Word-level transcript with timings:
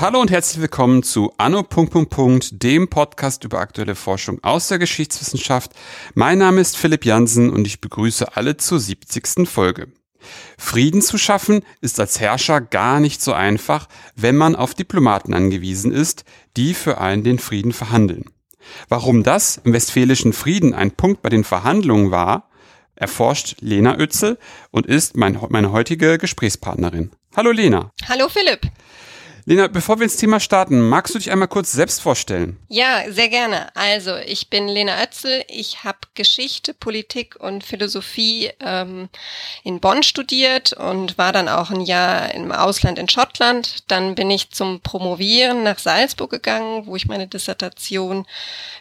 Hallo 0.00 0.22
und 0.22 0.30
herzlich 0.30 0.62
willkommen 0.62 1.02
zu 1.02 1.32
Anno. 1.36 1.62
dem 2.52 2.88
Podcast 2.88 3.44
über 3.44 3.58
aktuelle 3.58 3.94
Forschung 3.94 4.42
aus 4.42 4.68
der 4.68 4.78
Geschichtswissenschaft. 4.78 5.72
Mein 6.14 6.38
Name 6.38 6.62
ist 6.62 6.78
Philipp 6.78 7.04
Jansen 7.04 7.50
und 7.50 7.66
ich 7.66 7.82
begrüße 7.82 8.34
alle 8.34 8.56
zur 8.56 8.80
70. 8.80 9.46
Folge. 9.46 9.88
Frieden 10.56 11.02
zu 11.02 11.18
schaffen 11.18 11.60
ist 11.82 12.00
als 12.00 12.18
Herrscher 12.18 12.62
gar 12.62 12.98
nicht 12.98 13.20
so 13.20 13.34
einfach, 13.34 13.88
wenn 14.16 14.36
man 14.36 14.56
auf 14.56 14.72
Diplomaten 14.74 15.34
angewiesen 15.34 15.92
ist, 15.92 16.24
die 16.56 16.72
für 16.72 16.98
einen 16.98 17.22
den 17.22 17.38
Frieden 17.38 17.72
verhandeln. 17.72 18.24
Warum 18.88 19.22
das 19.22 19.60
im 19.64 19.72
Westfälischen 19.72 20.32
Frieden 20.32 20.74
ein 20.74 20.90
Punkt 20.90 21.22
bei 21.22 21.28
den 21.28 21.44
Verhandlungen 21.44 22.10
war, 22.10 22.50
erforscht 22.94 23.56
Lena 23.60 23.96
Oetzel 23.98 24.38
und 24.70 24.86
ist 24.86 25.16
mein, 25.16 25.38
meine 25.48 25.72
heutige 25.72 26.18
Gesprächspartnerin. 26.18 27.10
Hallo 27.36 27.50
Lena. 27.50 27.90
Hallo 28.08 28.28
Philipp. 28.28 28.60
Lena, 29.44 29.68
bevor 29.68 29.98
wir 29.98 30.04
ins 30.04 30.16
Thema 30.16 30.40
starten, 30.40 30.88
magst 30.88 31.14
du 31.14 31.18
dich 31.18 31.30
einmal 31.30 31.48
kurz 31.48 31.72
selbst 31.72 32.00
vorstellen? 32.00 32.58
Ja, 32.68 33.02
sehr 33.10 33.28
gerne. 33.28 33.74
Also, 33.74 34.16
ich 34.16 34.50
bin 34.50 34.68
Lena 34.68 34.98
Oetzel. 34.98 35.44
Ich 35.48 35.84
habe 35.84 35.98
Geschichte, 36.14 36.74
Politik 36.74 37.36
und 37.38 37.64
Philosophie 37.64 38.50
ähm, 38.60 39.08
in 39.64 39.80
Bonn 39.80 40.02
studiert 40.02 40.72
und 40.72 41.18
war 41.18 41.32
dann 41.32 41.48
auch 41.48 41.70
ein 41.70 41.80
Jahr 41.80 42.34
im 42.34 42.52
Ausland 42.52 42.98
in 42.98 43.08
Schottland. 43.08 43.90
Dann 43.90 44.14
bin 44.14 44.30
ich 44.30 44.50
zum 44.50 44.80
Promovieren 44.80 45.62
nach 45.62 45.78
Salzburg 45.78 46.30
gegangen, 46.30 46.86
wo 46.86 46.96
ich 46.96 47.06
meine 47.06 47.26
Dissertation 47.26 48.26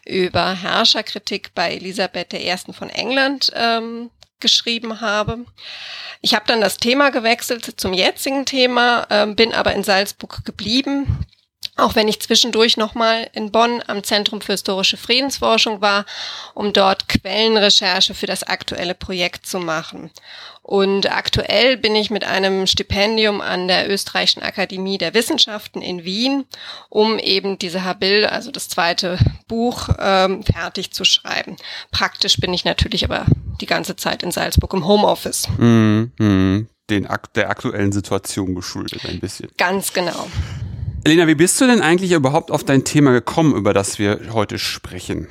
über 0.05 0.53
Herrscherkritik 0.53 1.51
bei 1.55 1.73
Elisabeth 1.73 2.33
I. 2.33 2.55
von 2.73 2.89
England 2.89 3.51
ähm, 3.55 4.09
geschrieben 4.39 5.01
habe. 5.01 5.45
Ich 6.21 6.33
habe 6.33 6.45
dann 6.47 6.61
das 6.61 6.77
Thema 6.77 7.09
gewechselt 7.09 7.79
zum 7.79 7.93
jetzigen 7.93 8.45
Thema, 8.45 9.07
äh, 9.09 9.27
bin 9.27 9.53
aber 9.53 9.73
in 9.73 9.83
Salzburg 9.83 10.43
geblieben 10.45 11.25
auch 11.79 11.95
wenn 11.95 12.07
ich 12.07 12.21
zwischendurch 12.21 12.77
nochmal 12.77 13.29
in 13.33 13.51
Bonn 13.51 13.81
am 13.87 14.03
Zentrum 14.03 14.41
für 14.41 14.53
historische 14.53 14.97
Friedensforschung 14.97 15.81
war, 15.81 16.05
um 16.53 16.73
dort 16.73 17.07
Quellenrecherche 17.07 18.13
für 18.13 18.27
das 18.27 18.43
aktuelle 18.43 18.95
Projekt 18.95 19.45
zu 19.45 19.59
machen. 19.59 20.11
Und 20.69 21.11
aktuell 21.11 21.77
bin 21.77 21.95
ich 21.95 22.11
mit 22.11 22.23
einem 22.23 22.67
Stipendium 22.67 23.41
an 23.41 23.67
der 23.67 23.89
Österreichischen 23.89 24.43
Akademie 24.43 24.99
der 24.99 25.15
Wissenschaften 25.15 25.81
in 25.81 26.03
Wien, 26.03 26.45
um 26.89 27.17
eben 27.17 27.57
diese 27.57 27.83
Habil, 27.83 28.27
also 28.27 28.51
das 28.51 28.69
zweite 28.69 29.17
Buch, 29.47 29.89
ähm, 29.97 30.43
fertig 30.43 30.91
zu 30.91 31.05
schreiben. 31.05 31.57
Praktisch 31.89 32.37
bin 32.37 32.53
ich 32.53 32.65
natürlich 32.65 33.03
aber 33.03 33.25
die 33.59 33.65
ganze 33.65 33.95
Zeit 33.95 34.21
in 34.21 34.29
Salzburg 34.29 34.71
im 34.75 34.85
Homeoffice. 34.85 35.47
Mm, 35.57 36.11
mm, 36.19 36.67
den, 36.87 37.07
der 37.33 37.49
aktuellen 37.49 37.91
Situation 37.91 38.53
geschuldet 38.53 39.01
ein 39.05 39.19
bisschen. 39.19 39.49
Ganz 39.57 39.91
genau. 39.91 40.27
Elena, 41.03 41.25
wie 41.25 41.33
bist 41.33 41.59
du 41.59 41.65
denn 41.65 41.81
eigentlich 41.81 42.11
überhaupt 42.11 42.51
auf 42.51 42.63
dein 42.63 42.83
Thema 42.83 43.11
gekommen, 43.11 43.55
über 43.55 43.73
das 43.73 43.97
wir 43.97 44.19
heute 44.33 44.59
sprechen? 44.59 45.27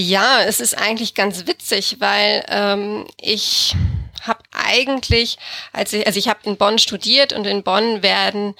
Ja, 0.00 0.42
es 0.42 0.60
ist 0.60 0.78
eigentlich 0.78 1.14
ganz 1.14 1.48
witzig, 1.48 1.96
weil 1.98 2.44
ähm, 2.50 3.04
ich 3.20 3.74
habe 4.22 4.38
eigentlich, 4.52 5.38
als 5.72 5.92
ich, 5.92 6.06
also 6.06 6.20
ich 6.20 6.28
habe 6.28 6.38
in 6.44 6.56
Bonn 6.56 6.78
studiert 6.78 7.32
und 7.32 7.48
in 7.48 7.64
Bonn 7.64 8.00
werden 8.00 8.54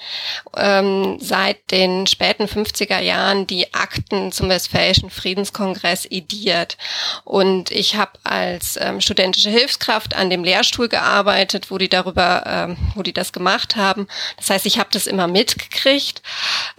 ähm, 0.57 1.17
seit 1.21 1.71
den 1.71 2.07
späten 2.07 2.43
50er 2.43 2.99
Jahren 2.99 3.47
die 3.47 3.73
Akten 3.73 4.33
zum 4.33 4.49
Westfälischen 4.49 5.09
Friedenskongress 5.09 6.05
ediert. 6.09 6.77
Und 7.23 7.71
ich 7.71 7.95
habe 7.95 8.19
als 8.25 8.77
ähm, 8.81 8.99
studentische 8.99 9.49
Hilfskraft 9.49 10.17
an 10.17 10.29
dem 10.29 10.43
Lehrstuhl 10.43 10.89
gearbeitet, 10.89 11.71
wo 11.71 11.77
die 11.77 11.87
darüber, 11.87 12.43
ähm, 12.45 12.77
wo 12.95 13.01
die 13.01 13.13
das 13.13 13.31
gemacht 13.31 13.77
haben. 13.77 14.09
Das 14.35 14.49
heißt, 14.49 14.65
ich 14.65 14.77
habe 14.77 14.89
das 14.91 15.07
immer 15.07 15.27
mitgekriegt, 15.27 16.21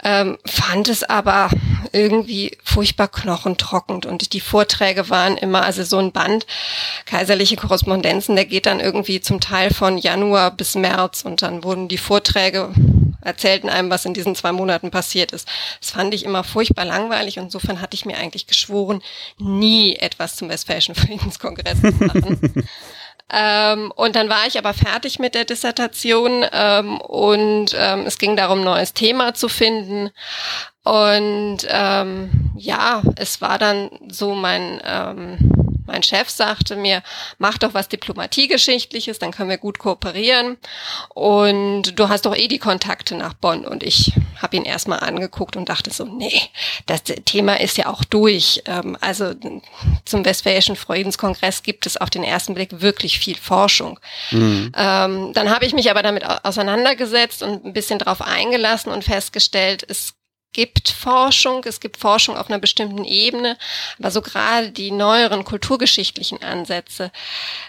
ähm, 0.03 0.37
fand 0.45 0.87
es 0.87 1.01
aber 1.03 1.49
irgendwie 1.93 2.57
furchtbar 2.63 3.07
knochentrockend 3.07 4.05
und 4.05 4.33
die 4.33 4.39
Vorträge 4.39 5.09
waren 5.09 5.37
immer, 5.37 5.63
also 5.63 5.83
so 5.83 5.97
ein 5.97 6.11
Band, 6.11 6.45
kaiserliche 7.05 7.55
Korrespondenzen, 7.55 8.35
der 8.35 8.45
geht 8.45 8.65
dann 8.65 8.79
irgendwie 8.79 9.21
zum 9.21 9.39
Teil 9.39 9.73
von 9.73 9.97
Januar 9.97 10.51
bis 10.51 10.75
März 10.75 11.23
und 11.23 11.41
dann 11.41 11.63
wurden 11.63 11.87
die 11.87 11.97
Vorträge 11.97 12.73
erzählten 13.21 13.69
einem, 13.69 13.89
was 13.89 14.05
in 14.05 14.13
diesen 14.13 14.35
zwei 14.35 14.51
Monaten 14.51 14.91
passiert 14.91 15.31
ist. 15.31 15.47
Das 15.79 15.91
fand 15.91 16.13
ich 16.13 16.25
immer 16.25 16.43
furchtbar 16.43 16.85
langweilig 16.85 17.37
und 17.37 17.45
insofern 17.45 17.81
hatte 17.81 17.95
ich 17.95 18.05
mir 18.05 18.17
eigentlich 18.17 18.47
geschworen, 18.47 19.01
nie 19.37 19.95
etwas 19.95 20.35
zum 20.35 20.49
Westfälischen 20.49 20.95
Friedenskongress 20.95 21.79
zu 21.81 22.03
machen. 22.03 22.65
Ähm, 23.31 23.91
und 23.95 24.15
dann 24.15 24.29
war 24.29 24.45
ich 24.47 24.57
aber 24.57 24.73
fertig 24.73 25.19
mit 25.19 25.35
der 25.35 25.45
Dissertation 25.45 26.45
ähm, 26.51 26.99
und 26.99 27.75
ähm, 27.77 28.05
es 28.05 28.17
ging 28.17 28.35
darum, 28.35 28.61
neues 28.63 28.93
Thema 28.93 29.33
zu 29.33 29.47
finden. 29.47 30.09
Und 30.83 31.59
ähm, 31.69 32.51
ja, 32.57 33.01
es 33.15 33.39
war 33.41 33.57
dann 33.57 33.89
so 34.09 34.33
mein 34.33 34.81
ähm, 34.83 35.60
mein 35.85 36.03
Chef 36.03 36.29
sagte 36.29 36.75
mir, 36.75 37.03
mach 37.37 37.57
doch 37.57 37.73
was 37.73 37.89
Diplomatiegeschichtliches, 37.89 39.19
dann 39.19 39.31
können 39.31 39.49
wir 39.49 39.57
gut 39.57 39.79
kooperieren. 39.79 40.57
Und 41.09 41.97
du 41.99 42.09
hast 42.09 42.25
doch 42.25 42.35
eh 42.35 42.47
die 42.47 42.59
Kontakte 42.59 43.15
nach 43.15 43.33
Bonn. 43.33 43.65
Und 43.65 43.83
ich 43.83 44.13
habe 44.41 44.57
ihn 44.57 44.63
erstmal 44.63 44.99
angeguckt 44.99 45.55
und 45.55 45.69
dachte 45.69 45.91
so, 45.91 46.05
nee, 46.05 46.41
das 46.85 47.03
Thema 47.03 47.59
ist 47.59 47.77
ja 47.77 47.87
auch 47.87 48.03
durch. 48.03 48.63
Ähm, 48.65 48.97
also 49.01 49.33
zum 50.05 50.25
Westfälischen 50.25 50.75
Friedenskongress 50.75 51.63
gibt 51.63 51.85
es 51.85 51.97
auf 51.97 52.09
den 52.09 52.23
ersten 52.23 52.53
Blick 52.53 52.81
wirklich 52.81 53.19
viel 53.19 53.37
Forschung. 53.37 53.99
Mhm. 54.31 54.71
Ähm, 54.75 55.33
dann 55.33 55.49
habe 55.49 55.65
ich 55.65 55.73
mich 55.73 55.89
aber 55.91 56.03
damit 56.03 56.25
auseinandergesetzt 56.25 57.43
und 57.43 57.65
ein 57.65 57.73
bisschen 57.73 57.99
drauf 57.99 58.21
eingelassen 58.21 58.91
und 58.91 59.03
festgestellt, 59.03 59.85
es 59.87 60.13
gibt 60.53 60.89
Forschung, 60.89 61.63
es 61.65 61.79
gibt 61.79 61.97
Forschung 61.97 62.35
auf 62.37 62.49
einer 62.49 62.59
bestimmten 62.59 63.05
Ebene, 63.05 63.57
aber 63.99 64.11
so 64.11 64.21
gerade 64.21 64.71
die 64.71 64.91
neueren 64.91 65.45
kulturgeschichtlichen 65.45 66.43
Ansätze 66.43 67.11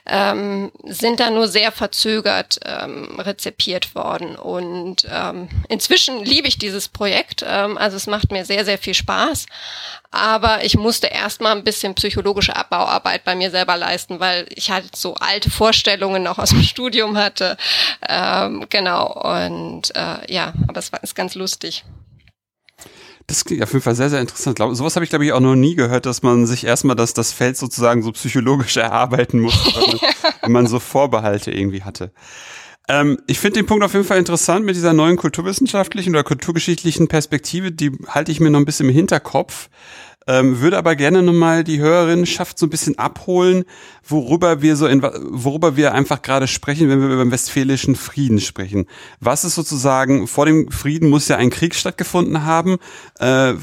ähm, 0.05 0.73
sind 0.85 1.21
da 1.21 1.31
nur 1.31 1.47
sehr 1.47 1.71
verzögert 1.71 2.59
ähm, 2.65 3.21
rezipiert 3.21 3.95
worden. 3.95 4.37
Und 4.37 5.07
ähm, 5.09 5.49
inzwischen 5.69 6.25
liebe 6.25 6.49
ich 6.49 6.59
dieses 6.59 6.89
Projekt, 6.89 7.45
ähm, 7.47 7.79
also 7.79 7.97
es 7.97 8.07
macht 8.09 8.33
mir 8.33 8.45
sehr, 8.45 8.65
sehr 8.65 8.79
viel 8.79 8.95
Spaß, 8.95 9.47
aber 10.11 10.65
ich 10.65 10.77
musste 10.77 11.07
erstmal 11.07 11.53
ein 11.53 11.65
bisschen 11.65 11.95
psychologische 11.95 12.57
Abbauarbeit 12.57 13.25
bei 13.25 13.37
mir 13.37 13.51
selber 13.51 13.77
leisten, 13.77 14.19
weil 14.19 14.47
ich 14.51 14.71
halt 14.71 14.97
so 14.97 15.15
alte 15.15 15.51
Vorstellungen 15.51 16.23
noch 16.23 16.39
aus 16.39 16.51
dem 16.51 16.63
Studium 16.63 17.17
hatte. 17.17 17.57
Ähm, 18.09 18.67
genau, 18.69 19.07
und 19.07 19.95
äh, 19.95 20.33
ja, 20.33 20.53
aber 20.67 20.81
es 20.81 20.93
war 20.93 21.03
ist 21.03 21.15
ganz 21.15 21.35
lustig. 21.35 21.85
Das 23.27 23.45
klingt 23.45 23.63
auf 23.63 23.73
jeden 23.73 23.83
Fall 23.83 23.95
sehr, 23.95 24.11
sehr 24.11 24.21
interessant. 24.21 24.57
Glaub, 24.57 24.75
sowas 24.75 24.97
habe 24.97 25.05
ich, 25.05 25.11
glaube 25.11 25.25
ich, 25.25 25.33
auch 25.33 25.41
noch 25.41 25.55
nie 25.55 25.75
gehört, 25.75 26.07
dass 26.07 26.23
man 26.23 26.47
sich 26.47 26.65
erstmal 26.65 26.97
das, 26.97 27.15
das 27.15 27.33
Feld 27.33 27.57
sozusagen 27.57 28.03
so 28.03 28.13
psychologisch 28.13 28.77
erarbeiten 28.79 29.41
muss, 29.41 29.55
wenn 29.75 29.87
man, 29.87 30.01
wenn 30.43 30.53
man 30.53 30.67
so 30.67 30.79
Vorbehalte 30.79 31.51
irgendwie 31.51 31.83
hatte. 31.83 32.13
Ähm, 32.89 33.19
ich 33.27 33.39
finde 33.39 33.61
den 33.61 33.67
Punkt 33.67 33.85
auf 33.85 33.95
jeden 33.95 34.05
Fall 34.05 34.19
interessant 34.19 34.65
mit 34.65 34.75
dieser 34.75 34.93
neuen 34.93 35.17
kulturwissenschaftlichen 35.17 36.11
oder 36.11 36.25
kulturgeschichtlichen 36.25 37.09
Perspektive. 37.09 37.71
Die 37.71 37.93
halte 38.09 38.33
ich 38.33 38.41
mir 38.41 38.51
noch 38.51 38.59
ein 38.59 38.65
bisschen 38.65 38.89
im 38.89 38.95
Hinterkopf. 38.95 39.69
Ähm, 40.27 40.61
würde 40.61 40.79
aber 40.79 40.95
gerne 40.97 41.23
nochmal 41.23 41.65
die 41.65 41.81
Hörerinnenschaft 41.81 42.59
so 42.59 42.67
ein 42.67 42.71
bisschen 42.71 42.99
abholen, 42.99 43.65
worüber 44.07 44.63
wir 44.63 44.77
so 44.77 44.87
in, 44.87 45.03
worüber 45.03 45.77
wir 45.77 45.95
einfach 45.95 46.23
gerade 46.23 46.47
sprechen, 46.47 46.89
wenn 46.89 47.01
wir 47.01 47.09
über 47.09 47.25
den 47.25 47.33
westfälischen 47.33 47.97
Frieden 47.97 48.41
sprechen. 48.41 48.87
Was 49.21 49.45
ist 49.45 49.55
sozusagen, 49.55 50.29
vor 50.29 50.47
dem 50.47 50.71
Frieden 50.71 51.11
muss 51.11 51.29
ja 51.29 51.37
ein 51.37 51.51
Krieg 51.51 51.75
stattgefunden 51.75 52.45
haben. 52.45 52.79
Äh, 53.19 53.55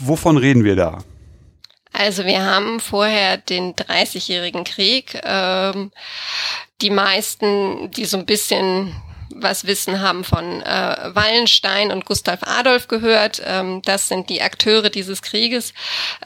wovon 0.00 0.36
reden 0.36 0.64
wir 0.64 0.76
da? 0.76 0.98
Also 1.92 2.24
wir 2.24 2.44
haben 2.44 2.80
vorher 2.80 3.38
den 3.38 3.74
30-jährigen 3.74 4.64
Krieg. 4.64 5.20
Ähm, 5.24 5.90
die 6.80 6.90
meisten, 6.90 7.90
die 7.90 8.04
so 8.04 8.18
ein 8.18 8.26
bisschen 8.26 8.94
was 9.34 9.66
Wissen 9.66 10.00
haben 10.00 10.24
von 10.24 10.62
äh, 10.62 11.10
Wallenstein 11.14 11.90
und 11.90 12.04
Gustav 12.04 12.40
Adolf 12.42 12.88
gehört. 12.88 13.42
Ähm, 13.44 13.82
das 13.84 14.08
sind 14.08 14.30
die 14.30 14.42
Akteure 14.42 14.90
dieses 14.90 15.22
Krieges. 15.22 15.74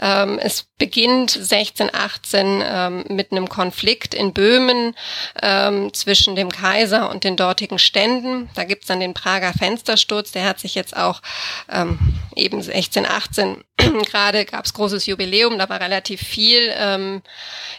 Ähm, 0.01 0.39
es 0.39 0.67
beginnt 0.79 1.37
1618 1.37 2.63
ähm, 2.65 3.05
mit 3.09 3.33
einem 3.33 3.49
Konflikt 3.49 4.15
in 4.15 4.33
Böhmen 4.33 4.95
ähm, 5.41 5.93
zwischen 5.95 6.35
dem 6.35 6.51
Kaiser 6.51 7.11
und 7.11 7.25
den 7.25 7.37
dortigen 7.37 7.79
Ständen. 7.79 8.51
Da 8.55 8.65
gibt's 8.65 8.87
dann 8.87 9.01
den 9.01 9.15
Prager 9.15 9.53
Fenstersturz. 9.53 10.33
Der 10.33 10.45
hat 10.45 10.59
sich 10.59 10.75
jetzt 10.75 10.97
auch 10.97 11.23
ähm, 11.71 11.99
eben 12.35 12.57
1618 12.57 13.63
gerade 14.11 14.45
gab's 14.45 14.75
großes 14.75 15.07
Jubiläum. 15.07 15.59
Da 15.59 15.69
war 15.69 15.81
relativ 15.81 16.21
viel 16.21 16.73
ähm, 16.77 17.23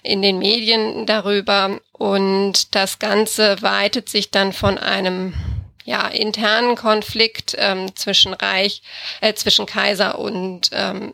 in 0.02 0.22
den 0.22 0.40
Medien 0.40 1.06
darüber. 1.06 1.80
Und 2.04 2.76
das 2.76 3.00
Ganze 3.00 3.62
weitet 3.62 4.10
sich 4.10 4.30
dann 4.30 4.52
von 4.52 4.78
einem 4.78 5.34
ja, 5.86 6.06
internen 6.10 6.76
Konflikt 6.76 7.56
ähm, 7.58 7.96
zwischen 7.96 8.34
Reich, 8.34 8.82
äh, 9.22 9.34
zwischen 9.36 9.66
Kaiser 9.66 10.20
und 10.20 10.70
ähm, 10.74 11.14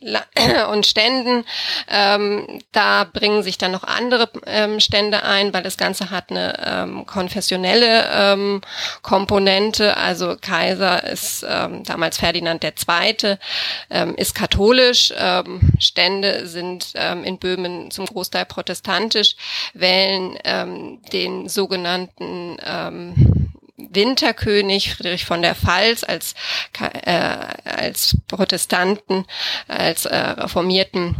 und 0.70 0.86
Ständen. 0.86 1.44
Ähm, 1.88 2.60
da 2.72 3.04
bringen 3.04 3.42
sich 3.42 3.56
dann 3.56 3.72
noch 3.72 3.84
andere 3.84 4.28
ähm, 4.46 4.78
Stände 4.78 5.22
ein, 5.22 5.54
weil 5.54 5.62
das 5.62 5.78
Ganze 5.78 6.10
hat 6.10 6.30
eine 6.30 6.54
ähm, 6.64 7.06
konfessionelle 7.06 8.06
ähm, 8.12 8.60
Komponente. 9.00 9.96
Also 9.96 10.36
Kaiser 10.38 11.02
ist 11.04 11.46
ähm, 11.48 11.82
damals 11.84 12.18
Ferdinand 12.18 12.62
II., 12.62 13.38
ähm, 13.88 14.14
ist 14.16 14.34
katholisch. 14.34 15.14
Ähm, 15.16 15.60
Stände 15.78 16.46
sind 16.46 16.92
ähm, 16.94 17.24
in 17.24 17.38
Böhmen 17.38 17.90
zum 17.90 18.04
Großteil 18.04 18.44
protestantisch, 18.44 19.36
wählen 19.72 20.38
ähm, 20.44 21.00
den 21.10 21.48
sogenannten 21.48 22.58
ähm, 22.62 23.45
Winterkönig 23.76 24.94
Friedrich 24.94 25.24
von 25.24 25.42
der 25.42 25.54
Pfalz 25.54 26.02
als, 26.04 26.34
äh, 26.80 27.54
als 27.64 28.16
Protestanten, 28.26 29.26
als 29.68 30.06
äh, 30.06 30.16
Reformierten 30.16 31.16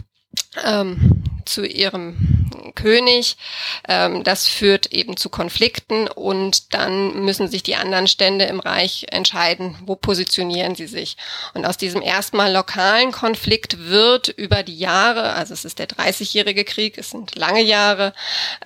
ähm, 0.64 1.22
zu 1.44 1.64
ihrem 1.64 2.35
König. 2.74 3.36
Ähm, 3.88 4.24
das 4.24 4.46
führt 4.46 4.86
eben 4.92 5.16
zu 5.16 5.28
Konflikten 5.28 6.08
und 6.08 6.74
dann 6.74 7.24
müssen 7.24 7.48
sich 7.48 7.62
die 7.62 7.76
anderen 7.76 8.06
Stände 8.06 8.44
im 8.46 8.60
Reich 8.60 9.06
entscheiden, 9.10 9.76
wo 9.84 9.96
positionieren 9.96 10.74
sie 10.74 10.86
sich. 10.86 11.16
Und 11.54 11.64
aus 11.64 11.76
diesem 11.76 12.02
erstmal 12.02 12.52
lokalen 12.52 13.12
Konflikt 13.12 13.88
wird 13.88 14.28
über 14.28 14.62
die 14.62 14.78
Jahre, 14.78 15.32
also 15.34 15.54
es 15.54 15.64
ist 15.64 15.78
der 15.78 15.88
30-jährige 15.88 16.64
Krieg, 16.64 16.98
es 16.98 17.10
sind 17.10 17.34
lange 17.36 17.62
Jahre, 17.62 18.12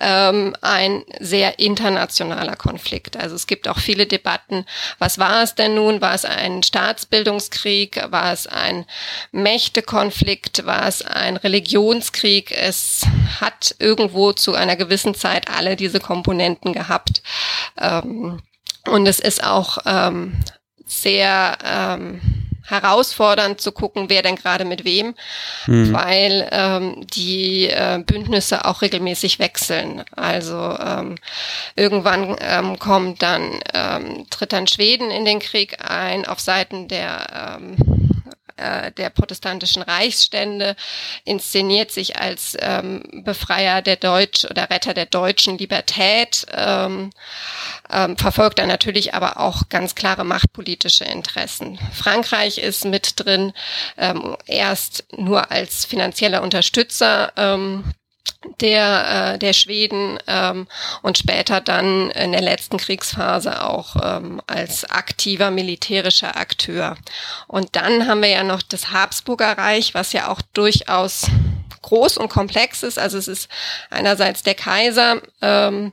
ähm, 0.01 0.57
ein 0.61 1.05
sehr 1.19 1.59
internationaler 1.59 2.57
Konflikt. 2.57 3.17
Also 3.17 3.37
es 3.37 3.47
gibt 3.47 3.69
auch 3.69 3.79
viele 3.79 4.07
Debatten, 4.07 4.67
was 4.99 5.19
war 5.19 5.43
es 5.43 5.55
denn 5.55 5.75
nun? 5.75 6.01
War 6.01 6.15
es 6.15 6.25
ein 6.25 6.63
Staatsbildungskrieg? 6.63 8.11
War 8.11 8.33
es 8.33 8.47
ein 8.47 8.87
Mächtekonflikt? 9.33 10.67
War 10.67 10.87
es 10.87 11.03
ein 11.03 11.37
Religionskrieg? 11.37 12.51
Es 12.53 13.07
hat 13.41 13.70
irgendwo 13.79 14.33
zu 14.33 14.55
einer 14.55 14.77
gewissen 14.77 15.15
Zeit 15.15 15.51
alle 15.51 15.77
diese 15.77 16.01
Komponenten 16.01 16.73
gehabt. 16.73 17.23
Ähm, 17.79 18.41
und 18.87 19.07
es 19.07 19.21
ist 19.21 19.45
auch 19.45 19.79
ähm, 19.87 20.37
sehr 20.87 21.59
ähm, 21.65 22.21
herausfordernd 22.71 23.61
zu 23.61 23.73
gucken, 23.73 24.09
wer 24.09 24.23
denn 24.23 24.37
gerade 24.37 24.65
mit 24.65 24.85
wem, 24.85 25.15
mhm. 25.67 25.93
weil 25.93 26.49
ähm, 26.53 27.07
die 27.15 27.69
äh, 27.69 28.03
Bündnisse 28.05 28.65
auch 28.65 28.83
regelmäßig 28.83 29.39
wechseln. 29.39 30.05
Also 30.17 30.57
ähm, 30.57 31.17
irgendwann 31.77 32.37
ähm, 32.41 32.79
kommt 32.79 33.23
dann, 33.23 33.61
ähm, 33.75 34.27
tritt 34.31 34.53
dann 34.53 34.67
Schweden 34.67 35.11
in 35.11 35.25
den 35.25 35.41
Krieg 35.41 35.79
ein 35.81 36.25
auf 36.27 36.41
Seiten 36.41 36.89
der 36.89 37.59
ähm, 37.59 38.00
äh, 38.61 38.93
der 38.93 39.11
protestantischen 39.11 39.83
Reichsstände, 39.83 40.77
inszeniert 41.25 41.91
sich 41.91 42.19
als 42.19 42.57
ähm, 42.61 43.23
Befreier 43.25 43.83
der 43.83 43.97
Deutsch 43.97 44.45
oder 44.45 44.71
Retter 44.71 44.95
der 44.95 45.07
deutschen 45.07 45.59
Libertät, 45.59 46.47
ähm, 46.53 47.11
ähm, 47.91 48.17
verfolgt 48.17 48.59
er 48.59 48.67
natürlich 48.67 49.15
aber 49.15 49.41
auch 49.41 49.69
ganz 49.69 49.95
klare 49.95 50.25
machtpolitische 50.25 51.05
Interessen. 51.05 51.79
Frankreich 51.93 52.59
ist 52.59 52.85
mit 52.85 53.15
drin, 53.17 53.53
ähm, 53.97 54.37
erst 54.47 55.05
nur 55.17 55.51
als 55.51 55.85
finanzieller 55.85 56.43
Unterstützer 56.43 57.33
ähm, 57.37 57.85
der, 58.61 59.35
äh, 59.35 59.39
der 59.39 59.53
Schweden 59.53 60.19
ähm, 60.27 60.67
und 61.03 61.19
später 61.19 61.61
dann 61.61 62.11
in 62.11 62.33
der 62.33 62.41
letzten 62.41 62.79
Kriegsphase 62.79 63.63
auch 63.65 63.97
ähm, 64.03 64.41
als 64.47 64.85
aktiver 64.91 65.51
militärischer 65.51 66.37
Akteur. 66.37 66.97
Und 67.47 67.77
dann 67.77 68.07
haben 68.07 68.23
wir 68.23 68.31
ja 68.31 68.45
noch 68.45 68.63
das 68.63 68.93
Habsburger 68.93 69.59
Reich, 69.59 69.95
was 69.95 70.13
ja 70.13 70.29
auch 70.29 70.41
durchaus 70.55 71.27
groß 71.83 72.19
und 72.19 72.29
komplex 72.29 72.83
ist. 72.83 72.99
Also 72.99 73.19
es 73.19 73.29
ist 73.29 73.49
einerseits 73.91 74.43
der 74.43 74.55
Kaiser 74.55 75.21
ähm, 75.43 75.93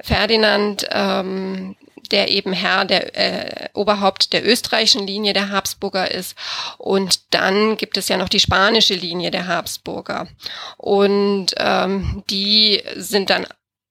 Ferdinand, 0.00 0.86
ähm, 0.90 1.76
der 2.08 2.30
eben 2.30 2.52
Herr, 2.52 2.84
der 2.84 3.16
äh, 3.16 3.68
Oberhaupt 3.74 4.32
der 4.32 4.46
österreichischen 4.46 5.06
Linie 5.06 5.32
der 5.32 5.50
Habsburger 5.50 6.10
ist. 6.10 6.36
Und 6.78 7.20
dann 7.34 7.76
gibt 7.76 7.96
es 7.96 8.08
ja 8.08 8.16
noch 8.16 8.28
die 8.28 8.40
spanische 8.40 8.94
Linie 8.94 9.30
der 9.30 9.46
Habsburger. 9.46 10.28
Und 10.76 11.54
ähm, 11.58 12.22
die 12.28 12.82
sind 12.96 13.30
dann 13.30 13.46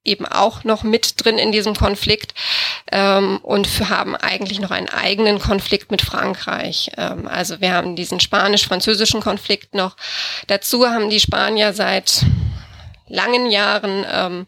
eben 0.06 0.26
auch 0.26 0.64
noch 0.64 0.84
mit 0.84 1.24
drin 1.24 1.38
in 1.38 1.52
diesem 1.52 1.76
Konflikt 1.76 2.34
ähm, 2.92 3.40
und 3.42 3.68
haben 3.90 4.16
eigentlich 4.16 4.60
noch 4.60 4.72
einen 4.72 4.90
eigenen 4.90 5.40
Konflikt 5.40 5.92
mit 5.92 6.02
Frankreich. 6.02 6.92
Ähm, 6.98 7.28
also 7.28 7.60
wir 7.60 7.74
haben 7.74 7.96
diesen 7.96 8.20
spanisch-französischen 8.20 9.22
Konflikt 9.22 9.74
noch. 9.74 9.98
Dazu 10.48 10.88
haben 10.88 11.10
die 11.10 11.20
Spanier 11.20 11.74
seit 11.74 12.24
langen 13.08 13.50
Jahren 13.52 14.06
ähm, 14.12 14.48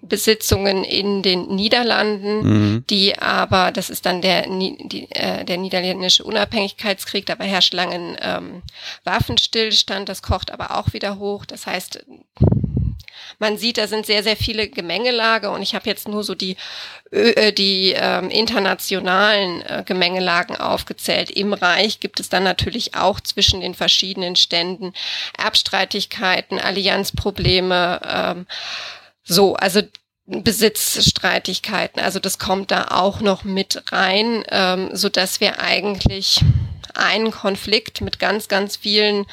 Besitzungen 0.00 0.84
in 0.84 1.22
den 1.22 1.48
Niederlanden, 1.48 2.42
mhm. 2.42 2.84
die 2.88 3.18
aber, 3.18 3.72
das 3.72 3.90
ist 3.90 4.06
dann 4.06 4.22
der, 4.22 4.42
die, 4.42 5.08
äh, 5.10 5.44
der 5.44 5.56
niederländische 5.56 6.24
Unabhängigkeitskrieg, 6.24 7.26
dabei 7.26 7.46
herrscht 7.46 7.74
lange 7.74 8.16
ähm, 8.20 8.62
Waffenstillstand, 9.04 10.08
das 10.08 10.22
kocht 10.22 10.52
aber 10.52 10.76
auch 10.76 10.92
wieder 10.92 11.18
hoch. 11.18 11.44
Das 11.44 11.66
heißt, 11.66 12.04
man 13.38 13.56
sieht, 13.56 13.78
da 13.78 13.86
sind 13.86 14.06
sehr, 14.06 14.22
sehr 14.22 14.36
viele 14.36 14.68
Gemengelage 14.68 15.50
und 15.50 15.62
ich 15.62 15.74
habe 15.74 15.88
jetzt 15.88 16.08
nur 16.08 16.24
so 16.24 16.34
die, 16.34 16.56
äh, 17.10 17.52
die 17.52 17.94
ähm, 17.96 18.30
internationalen 18.30 19.62
äh, 19.62 19.82
Gemengelagen 19.86 20.56
aufgezählt. 20.56 21.30
Im 21.30 21.52
Reich 21.52 22.00
gibt 22.00 22.20
es 22.20 22.28
dann 22.28 22.44
natürlich 22.44 22.94
auch 22.94 23.20
zwischen 23.20 23.60
den 23.60 23.74
verschiedenen 23.74 24.36
Ständen 24.36 24.92
Erbstreitigkeiten, 25.36 26.58
Allianzprobleme, 26.58 28.00
ähm, 28.04 28.46
so, 29.22 29.54
also 29.54 29.82
Besitzstreitigkeiten. 30.26 32.02
Also 32.02 32.18
das 32.18 32.38
kommt 32.38 32.70
da 32.70 32.88
auch 32.90 33.20
noch 33.20 33.44
mit 33.44 33.82
rein, 33.92 34.44
ähm, 34.50 34.90
so 34.92 35.08
dass 35.08 35.40
wir 35.40 35.60
eigentlich 35.60 36.40
einen 36.94 37.30
Konflikt 37.30 38.00
mit 38.00 38.18
ganz, 38.18 38.48
ganz 38.48 38.76
vielen 38.76 39.26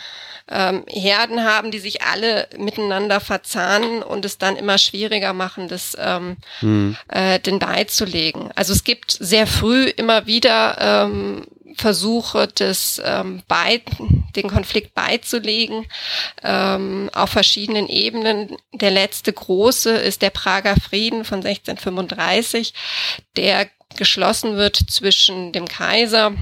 ähm, 0.49 0.83
Herden 0.87 1.43
haben, 1.43 1.71
die 1.71 1.79
sich 1.79 2.03
alle 2.03 2.47
miteinander 2.57 3.19
verzahnen 3.19 4.03
und 4.03 4.25
es 4.25 4.37
dann 4.37 4.55
immer 4.55 4.77
schwieriger 4.77 5.33
machen, 5.33 5.67
das 5.67 5.97
ähm, 5.99 6.37
mhm. 6.61 6.95
äh, 7.07 7.39
den 7.39 7.59
beizulegen. 7.59 8.51
Also 8.55 8.73
es 8.73 8.83
gibt 8.83 9.11
sehr 9.11 9.47
früh 9.47 9.85
immer 9.85 10.27
wieder 10.27 10.77
ähm, 10.79 11.47
Versuche, 11.75 12.47
das 12.47 13.01
ähm, 13.03 13.43
bei, 13.47 13.81
den 14.35 14.49
Konflikt 14.49 14.93
beizulegen 14.93 15.85
ähm, 16.43 17.09
auf 17.13 17.31
verschiedenen 17.31 17.87
Ebenen. 17.87 18.55
Der 18.73 18.91
letzte 18.91 19.33
große 19.33 19.91
ist 19.91 20.21
der 20.21 20.29
Prager 20.29 20.75
Frieden 20.75 21.25
von 21.25 21.37
1635, 21.39 22.73
der 23.35 23.67
geschlossen 23.97 24.57
wird 24.57 24.77
zwischen 24.89 25.51
dem 25.51 25.67
Kaiser 25.67 26.33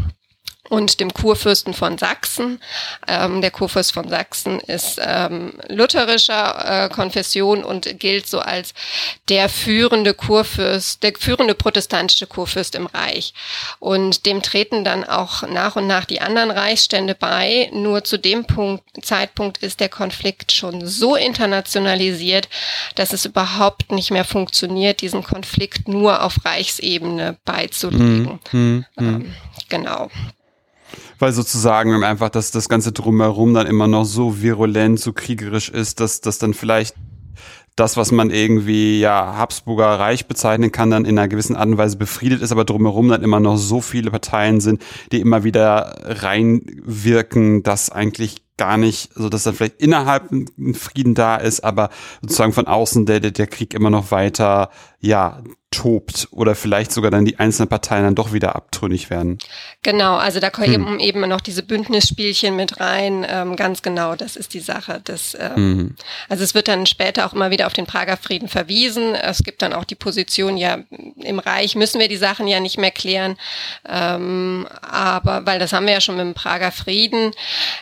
und 0.70 1.01
dem 1.01 1.13
Kurfürsten 1.13 1.74
von 1.74 1.98
Sachsen. 1.98 2.60
Ähm, 3.08 3.41
der 3.41 3.51
Kurfürst 3.51 3.91
von 3.91 4.08
Sachsen 4.08 4.60
ist 4.62 5.00
ähm, 5.03 5.53
lutherischer 5.67 6.86
äh, 6.86 6.89
Konfession 6.89 7.63
und 7.63 8.00
gilt 8.00 8.27
so 8.27 8.39
als 8.39 8.74
der 9.27 9.50
führende 9.50 10.13
Kurfürst, 10.13 11.03
der 11.03 11.13
führende 11.20 11.53
protestantische 11.53 12.27
Kurfürst 12.27 12.75
im 12.75 12.86
Reich. 12.86 13.34
Und 13.79 14.25
dem 14.25 14.41
treten 14.41 14.86
dann 14.86 15.03
auch 15.03 15.43
nach 15.43 15.75
und 15.75 15.86
nach 15.86 16.05
die 16.05 16.22
anderen 16.22 16.50
Reichsstände 16.50 17.13
bei. 17.13 17.70
Nur 17.74 18.05
zu 18.05 18.17
dem 18.17 18.46
Punkt, 18.46 18.84
Zeitpunkt 19.01 19.58
ist 19.58 19.82
der 19.82 19.89
Konflikt 19.89 20.53
schon 20.53 20.88
so 20.88 21.15
internationalisiert, 21.15 22.48
dass 22.96 23.12
es 23.12 23.25
überhaupt 23.25 23.91
nicht 23.91 24.12
mehr 24.12 24.25
funktioniert, 24.25 25.01
diesen 25.01 25.24
Konflikt 25.24 25.89
nur 25.89 26.24
auf 26.24 26.46
Reichsebene 26.46 27.38
beizulegen. 27.43 28.39
Hm, 28.50 28.50
hm, 28.51 28.86
hm. 28.98 29.15
Ähm, 29.15 29.36
genau 29.67 30.10
weil 31.20 31.32
sozusagen 31.32 32.03
einfach, 32.03 32.29
dass 32.29 32.51
das 32.51 32.70
Ganze 32.70 32.91
drumherum 32.91 33.53
dann 33.53 33.67
immer 33.67 33.88
noch 33.88 34.05
so 34.05 34.41
virulent, 34.41 35.00
so 35.00 35.13
kriegerisch 35.13 35.70
ist, 35.70 36.00
dass 36.00 36.22
das 36.22 36.38
dann 36.39 36.53
vielleicht 36.53 36.96
das, 37.75 37.98
was 37.98 38.12
man 38.12 38.29
irgendwie 38.29 39.00
ja 39.00 39.36
Habsburger 39.36 40.00
Reich 40.00 40.27
bezeichnen 40.27 40.72
kann, 40.72 40.91
dann 40.91 41.05
in 41.05 41.17
einer 41.17 41.27
gewissen 41.27 41.55
Art 41.55 41.67
und 41.67 41.77
Weise 41.77 41.98
befriedet 41.98 42.41
ist, 42.41 42.51
aber 42.51 42.65
drumherum 42.65 43.10
dann 43.10 43.24
immer 43.24 43.39
noch 43.39 43.58
so 43.58 43.82
viele 43.82 44.12
Parteien 44.12 44.62
sind, 44.62 44.84
die 45.12 45.22
immer 45.22 45.43
wieder 45.43 45.96
reinwirken, 46.03 47.63
dass 47.63 47.89
eigentlich 47.89 48.43
gar 48.58 48.77
nicht, 48.77 49.12
so 49.15 49.29
dass 49.29 49.43
dann 49.43 49.55
vielleicht 49.55 49.82
innerhalb 49.82 50.32
ein 50.32 50.75
Frieden 50.75 51.15
da 51.15 51.38
ist, 51.38 51.63
aber 51.63 51.89
sozusagen 52.22 52.53
von 52.53 52.67
außen 52.67 53.08
der, 53.08 53.20
der, 53.20 53.32
der 53.32 53.48
Krieg 53.48 53.74
immer 53.74 53.89
noch 53.89 54.12
weiter, 54.12 54.70
ja, 55.00 55.41
tobt 55.74 56.27
oder 56.32 56.56
vielleicht 56.56 56.92
sogar 56.92 57.12
dann 57.12 57.25
die 57.25 57.39
einzelnen 57.39 57.68
Parteien 57.68 58.03
dann 58.03 58.15
doch 58.15 58.32
wieder 58.32 58.56
abtrünnig 58.56 59.10
werden. 59.10 59.39
Genau, 59.82 60.15
also 60.15 60.39
da 60.39 60.50
kommen 60.50 60.88
hm. 60.88 61.00
eben 61.00 61.27
noch 61.27 61.42
diese 61.42 61.63
Bündnisspielchen 61.63 62.56
mit 62.56 62.80
rein. 62.80 63.25
Ähm, 63.27 63.56
ganz 63.56 63.82
genau, 63.82 64.15
das 64.15 64.36
ist 64.36 64.53
die 64.53 64.60
Sache. 64.60 65.01
Das, 65.03 65.36
ähm, 65.39 65.56
hm. 65.56 65.96
Also 66.30 66.44
es 66.44 66.53
wird 66.53 66.68
dann 66.68 66.86
später 66.86 67.25
auch 67.25 67.34
immer 67.34 67.50
wieder 67.50 67.68
auf 67.68 67.74
den 67.74 67.88
Prager 67.88 68.18
Frieden 68.18 68.48
verwiesen. 68.48 69.15
Es 69.15 69.44
gibt 69.44 69.62
dann 69.62 69.74
auch 69.74 69.84
die 69.84 69.96
Position, 69.96 70.58
ja, 70.58 70.80
im 71.22 71.39
Reich 71.39 71.75
müssen 71.75 72.00
wir 72.00 72.08
die 72.08 72.18
Sachen 72.18 72.48
ja 72.48 72.60
nicht 72.60 72.77
mehr 72.77 72.92
klären. 72.92 73.36
Ähm, 73.89 74.68
aber, 74.82 75.46
weil 75.46 75.60
das 75.60 75.74
haben 75.74 75.88
wir 75.88 75.94
ja 75.94 76.01
schon 76.01 76.18
mit 76.18 76.25
dem 76.25 76.34
Prager 76.36 76.72
Frieden. 76.72 77.32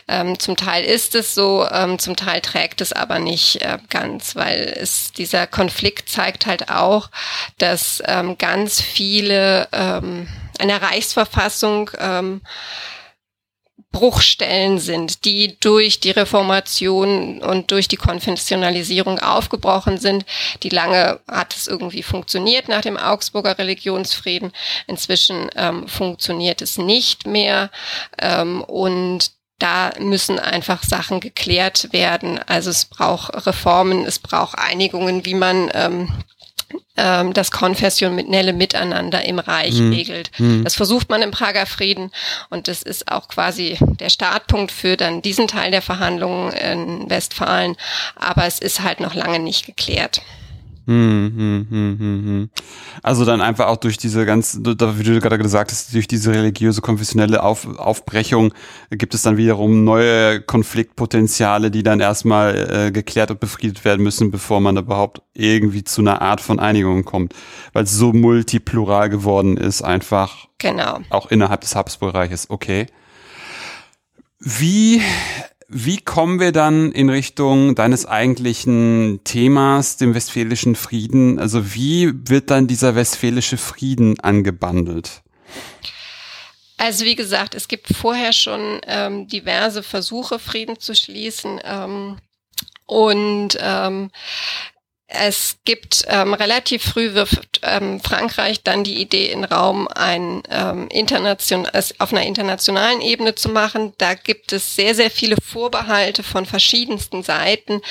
Ähm, 0.08 0.38
zum 0.38 0.56
Teil 0.56 0.84
ist 0.84 1.14
es 1.14 1.34
so, 1.34 1.66
ähm, 1.70 1.98
zum 1.98 2.16
Teil 2.16 2.40
trägt 2.40 2.80
es 2.80 2.92
aber 2.92 3.18
nicht 3.18 3.60
äh, 3.62 3.78
ganz, 3.90 4.34
weil 4.34 4.74
es 4.80 5.12
dieser 5.12 5.46
Konflikt 5.46 6.08
zeigt 6.08 6.46
halt 6.46 6.70
auch, 6.70 7.10
dass 7.58 7.81
ähm, 8.06 8.38
ganz 8.38 8.80
viele 8.80 9.68
ähm, 9.72 10.28
einer 10.58 10.82
Reichsverfassung 10.82 11.90
ähm, 11.98 12.40
Bruchstellen 13.92 14.78
sind, 14.78 15.26
die 15.26 15.58
durch 15.60 16.00
die 16.00 16.10
Reformation 16.10 17.42
und 17.42 17.70
durch 17.70 17.88
die 17.88 17.96
Konfessionalisierung 17.96 19.18
aufgebrochen 19.18 19.98
sind. 19.98 20.24
Die 20.62 20.70
lange 20.70 21.20
hat 21.28 21.54
es 21.54 21.68
irgendwie 21.68 22.02
funktioniert 22.02 22.68
nach 22.68 22.80
dem 22.80 22.96
Augsburger 22.96 23.58
Religionsfrieden. 23.58 24.52
Inzwischen 24.86 25.50
ähm, 25.56 25.86
funktioniert 25.86 26.62
es 26.62 26.78
nicht 26.78 27.26
mehr. 27.26 27.70
Ähm, 28.18 28.62
und 28.62 29.32
da 29.58 29.90
müssen 30.00 30.38
einfach 30.40 30.82
Sachen 30.82 31.20
geklärt 31.20 31.92
werden. 31.92 32.40
Also 32.46 32.70
es 32.70 32.86
braucht 32.86 33.46
Reformen, 33.46 34.04
es 34.04 34.18
braucht 34.18 34.58
Einigungen, 34.58 35.24
wie 35.24 35.34
man 35.34 35.70
ähm, 35.74 36.08
ähm, 36.96 37.32
das 37.32 37.50
konfessionelle 37.50 38.52
Miteinander 38.52 39.24
im 39.24 39.38
Reich 39.38 39.74
mhm. 39.74 39.92
regelt. 39.92 40.30
Mhm. 40.38 40.64
Das 40.64 40.74
versucht 40.74 41.08
man 41.08 41.22
im 41.22 41.30
Prager 41.30 41.66
Frieden 41.66 42.10
und 42.50 42.68
das 42.68 42.82
ist 42.82 43.10
auch 43.10 43.28
quasi 43.28 43.78
der 44.00 44.10
Startpunkt 44.10 44.72
für 44.72 44.96
dann 44.96 45.22
diesen 45.22 45.48
Teil 45.48 45.70
der 45.70 45.82
Verhandlungen 45.82 46.52
in 46.52 47.10
Westfalen, 47.10 47.76
aber 48.16 48.46
es 48.46 48.58
ist 48.58 48.82
halt 48.82 49.00
noch 49.00 49.14
lange 49.14 49.38
nicht 49.38 49.66
geklärt. 49.66 50.22
Hm, 50.86 51.32
hm, 51.36 51.66
hm, 51.70 51.98
hm, 51.98 52.24
hm. 52.24 52.50
Also 53.02 53.24
dann 53.24 53.40
einfach 53.40 53.66
auch 53.68 53.76
durch 53.76 53.98
diese 53.98 54.26
ganz, 54.26 54.58
wie 54.58 54.74
du 54.74 55.20
gerade 55.20 55.38
gesagt 55.38 55.70
hast, 55.70 55.94
durch 55.94 56.08
diese 56.08 56.32
religiöse, 56.32 56.80
konfessionelle 56.80 57.42
Auf, 57.42 57.66
Aufbrechung 57.78 58.52
gibt 58.90 59.14
es 59.14 59.22
dann 59.22 59.36
wiederum 59.36 59.84
neue 59.84 60.40
Konfliktpotenziale, 60.40 61.70
die 61.70 61.84
dann 61.84 62.00
erstmal 62.00 62.86
äh, 62.88 62.90
geklärt 62.90 63.30
und 63.30 63.38
befriedet 63.38 63.84
werden 63.84 64.02
müssen, 64.02 64.30
bevor 64.32 64.60
man 64.60 64.76
überhaupt 64.76 65.22
irgendwie 65.34 65.84
zu 65.84 66.00
einer 66.00 66.20
Art 66.20 66.40
von 66.40 66.58
Einigung 66.58 67.04
kommt. 67.04 67.34
Weil 67.72 67.84
es 67.84 67.92
so 67.92 68.12
multiplural 68.12 69.08
geworden 69.08 69.56
ist, 69.56 69.82
einfach. 69.82 70.48
Genau. 70.58 70.98
Auch 71.10 71.30
innerhalb 71.30 71.60
des 71.60 71.76
Habsburgreiches. 71.76 72.50
Okay. 72.50 72.86
Wie 74.40 75.00
wie 75.72 75.98
kommen 75.98 76.38
wir 76.38 76.52
dann 76.52 76.92
in 76.92 77.08
Richtung 77.08 77.74
deines 77.74 78.04
eigentlichen 78.04 79.20
Themas, 79.24 79.96
dem 79.96 80.14
westfälischen 80.14 80.76
Frieden? 80.76 81.38
Also 81.38 81.74
wie 81.74 82.12
wird 82.14 82.50
dann 82.50 82.66
dieser 82.66 82.94
westfälische 82.94 83.56
Frieden 83.56 84.20
angebandelt? 84.20 85.22
Also 86.76 87.04
wie 87.04 87.14
gesagt, 87.14 87.54
es 87.54 87.68
gibt 87.68 87.88
vorher 87.88 88.32
schon 88.32 88.80
ähm, 88.86 89.28
diverse 89.28 89.82
Versuche, 89.82 90.38
Frieden 90.38 90.78
zu 90.78 90.94
schließen. 90.94 91.60
Ähm, 91.64 92.18
und 92.86 93.56
ähm, 93.60 94.10
es 95.14 95.58
gibt 95.64 96.04
ähm, 96.08 96.32
relativ 96.32 96.82
früh 96.82 97.14
wirft 97.14 97.60
ähm, 97.62 98.00
Frankreich 98.00 98.62
dann 98.62 98.82
die 98.82 99.00
Idee 99.00 99.30
in 99.30 99.44
Raum, 99.44 99.86
ein 99.88 100.42
ähm, 100.50 100.88
international, 100.88 101.70
es 101.74 102.00
auf 102.00 102.12
einer 102.12 102.22
internationalen 102.22 103.00
Ebene 103.00 103.34
zu 103.34 103.50
machen. 103.50 103.92
Da 103.98 104.14
gibt 104.14 104.52
es 104.52 104.74
sehr, 104.74 104.94
sehr 104.94 105.10
viele 105.10 105.36
Vorbehalte 105.36 106.22
von 106.22 106.46
verschiedensten 106.46 107.22
Seiten, 107.22 107.82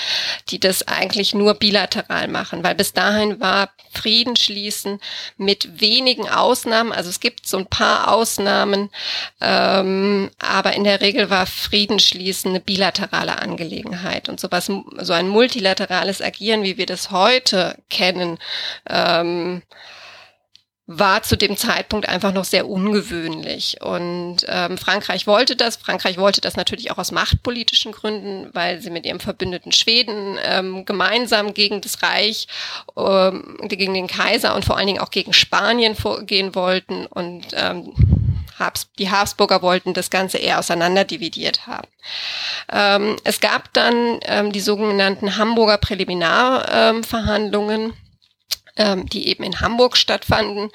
die 0.49 0.59
das 0.59 0.87
eigentlich 0.87 1.33
nur 1.33 1.53
bilateral 1.53 2.27
machen, 2.27 2.63
weil 2.63 2.75
bis 2.75 2.93
dahin 2.93 3.39
war 3.39 3.69
Frieden 3.91 4.35
schließen 4.35 4.99
mit 5.37 5.81
wenigen 5.81 6.29
Ausnahmen. 6.29 6.91
Also 6.91 7.09
es 7.09 7.19
gibt 7.19 7.45
so 7.45 7.57
ein 7.57 7.67
paar 7.67 8.11
Ausnahmen, 8.11 8.89
ähm, 9.41 10.31
aber 10.39 10.73
in 10.73 10.85
der 10.85 11.01
Regel 11.01 11.29
war 11.29 11.45
Frieden 11.45 11.99
schließen 11.99 12.51
eine 12.51 12.61
bilaterale 12.61 13.39
Angelegenheit 13.39 14.29
und 14.29 14.39
sowas, 14.39 14.71
so 15.01 15.13
ein 15.13 15.27
multilaterales 15.27 16.21
Agieren, 16.21 16.63
wie 16.63 16.77
wir 16.77 16.85
das 16.85 17.10
heute 17.11 17.77
kennen, 17.89 18.37
ähm, 18.89 19.61
war 20.87 21.23
zu 21.23 21.37
dem 21.37 21.55
Zeitpunkt 21.57 22.09
einfach 22.09 22.33
noch 22.33 22.43
sehr 22.43 22.67
ungewöhnlich. 22.67 23.77
Und 23.81 24.37
ähm, 24.47 24.77
Frankreich 24.77 25.27
wollte 25.27 25.55
das. 25.55 25.77
Frankreich 25.77 26.17
wollte 26.17 26.41
das 26.41 26.57
natürlich 26.57 26.91
auch 26.91 26.97
aus 26.97 27.11
machtpolitischen 27.11 27.91
Gründen, 27.91 28.49
weil 28.53 28.81
sie 28.81 28.89
mit 28.89 29.05
ihrem 29.05 29.19
Verbündeten 29.19 29.71
Schweden 29.71 30.37
ähm, 30.43 30.85
gemeinsam 30.85 31.53
gegen 31.53 31.81
das 31.81 32.03
Reich, 32.03 32.47
ähm, 32.97 33.57
gegen 33.63 33.93
den 33.93 34.07
Kaiser 34.07 34.55
und 34.55 34.65
vor 34.65 34.77
allen 34.77 34.87
Dingen 34.87 34.99
auch 34.99 35.11
gegen 35.11 35.33
Spanien 35.33 35.95
vorgehen 35.95 36.55
wollten. 36.55 37.05
Und 37.05 37.47
ähm, 37.53 37.93
die 38.99 39.09
Habsburger 39.09 39.61
wollten 39.61 39.93
das 39.93 40.09
Ganze 40.09 40.37
eher 40.37 40.59
auseinanderdividiert 40.59 41.67
haben. 41.67 41.87
Ähm, 42.71 43.15
es 43.23 43.39
gab 43.39 43.71
dann 43.73 44.19
ähm, 44.23 44.51
die 44.51 44.59
sogenannten 44.59 45.37
Hamburger 45.37 45.77
Präliminarverhandlungen. 45.77 47.93
Ähm, 48.77 49.09
die 49.09 49.27
eben 49.27 49.43
in 49.43 49.59
Hamburg 49.59 49.97
stattfanden 49.97 50.71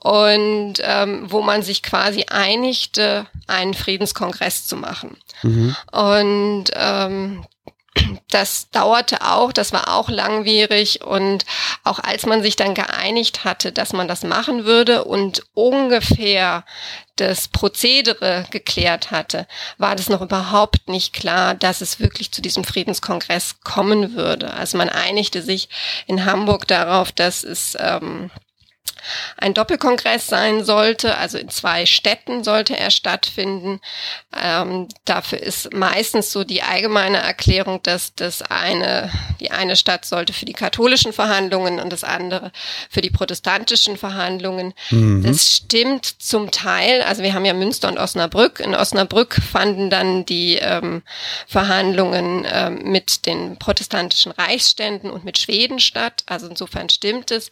und 0.00 0.74
ähm, 0.80 1.30
wo 1.30 1.40
man 1.40 1.62
sich 1.62 1.84
quasi 1.84 2.24
einigte, 2.28 3.28
einen 3.46 3.74
Friedenskongress 3.74 4.66
zu 4.66 4.76
machen. 4.76 5.16
Mhm. 5.44 5.76
Und 5.92 6.64
ähm, 6.74 7.46
das 8.30 8.70
dauerte 8.70 9.22
auch, 9.22 9.52
das 9.52 9.72
war 9.72 9.94
auch 9.94 10.08
langwierig 10.08 11.04
und 11.04 11.44
auch 11.84 11.98
als 11.98 12.26
man 12.26 12.42
sich 12.42 12.56
dann 12.56 12.74
geeinigt 12.74 13.44
hatte, 13.44 13.72
dass 13.72 13.92
man 13.92 14.08
das 14.08 14.22
machen 14.22 14.64
würde 14.64 15.04
und 15.04 15.44
ungefähr 15.54 16.64
das 17.16 17.48
Prozedere 17.48 18.44
geklärt 18.50 19.10
hatte, 19.10 19.46
war 19.76 19.96
das 19.96 20.08
noch 20.08 20.20
überhaupt 20.20 20.88
nicht 20.88 21.12
klar, 21.12 21.54
dass 21.54 21.80
es 21.80 22.00
wirklich 22.00 22.32
zu 22.32 22.40
diesem 22.42 22.64
Friedenskongress 22.64 23.60
kommen 23.62 24.14
würde. 24.14 24.52
Also 24.54 24.78
man 24.78 24.88
einigte 24.88 25.42
sich 25.42 25.68
in 26.06 26.24
Hamburg 26.24 26.68
darauf, 26.68 27.10
dass 27.12 27.42
es 27.42 27.76
ähm, 27.80 28.30
ein 29.36 29.54
Doppelkongress 29.54 30.26
sein 30.26 30.64
sollte. 30.64 31.16
Also 31.16 31.38
in 31.38 31.48
zwei 31.48 31.86
Städten 31.86 32.44
sollte 32.44 32.76
er 32.76 32.90
stattfinden. 32.90 33.80
Ähm, 34.40 34.88
dafür 35.04 35.40
ist 35.40 35.72
meistens 35.72 36.32
so 36.32 36.44
die 36.44 36.62
allgemeine 36.62 37.18
Erklärung, 37.18 37.82
dass 37.82 38.14
das 38.14 38.42
eine, 38.42 39.10
die 39.40 39.50
eine 39.50 39.76
Stadt 39.76 40.04
sollte 40.04 40.32
für 40.32 40.44
die 40.44 40.52
katholischen 40.52 41.12
Verhandlungen 41.12 41.80
und 41.80 41.92
das 41.92 42.04
andere 42.04 42.52
für 42.90 43.00
die 43.00 43.10
protestantischen 43.10 43.96
Verhandlungen. 43.96 44.74
Mhm. 44.90 45.22
Das 45.22 45.54
stimmt 45.54 46.06
zum 46.06 46.50
Teil. 46.50 47.02
Also 47.02 47.22
wir 47.22 47.34
haben 47.34 47.44
ja 47.44 47.54
Münster 47.54 47.88
und 47.88 47.98
Osnabrück. 47.98 48.60
In 48.60 48.74
Osnabrück 48.74 49.34
fanden 49.34 49.90
dann 49.90 50.24
die 50.26 50.56
ähm, 50.56 51.02
Verhandlungen 51.46 52.46
ähm, 52.50 52.82
mit 52.84 53.26
den 53.26 53.58
protestantischen 53.58 54.32
Reichsständen 54.32 55.10
und 55.10 55.24
mit 55.24 55.38
Schweden 55.38 55.80
statt. 55.80 56.22
Also 56.26 56.48
insofern 56.48 56.88
stimmt 56.88 57.30
es. 57.30 57.50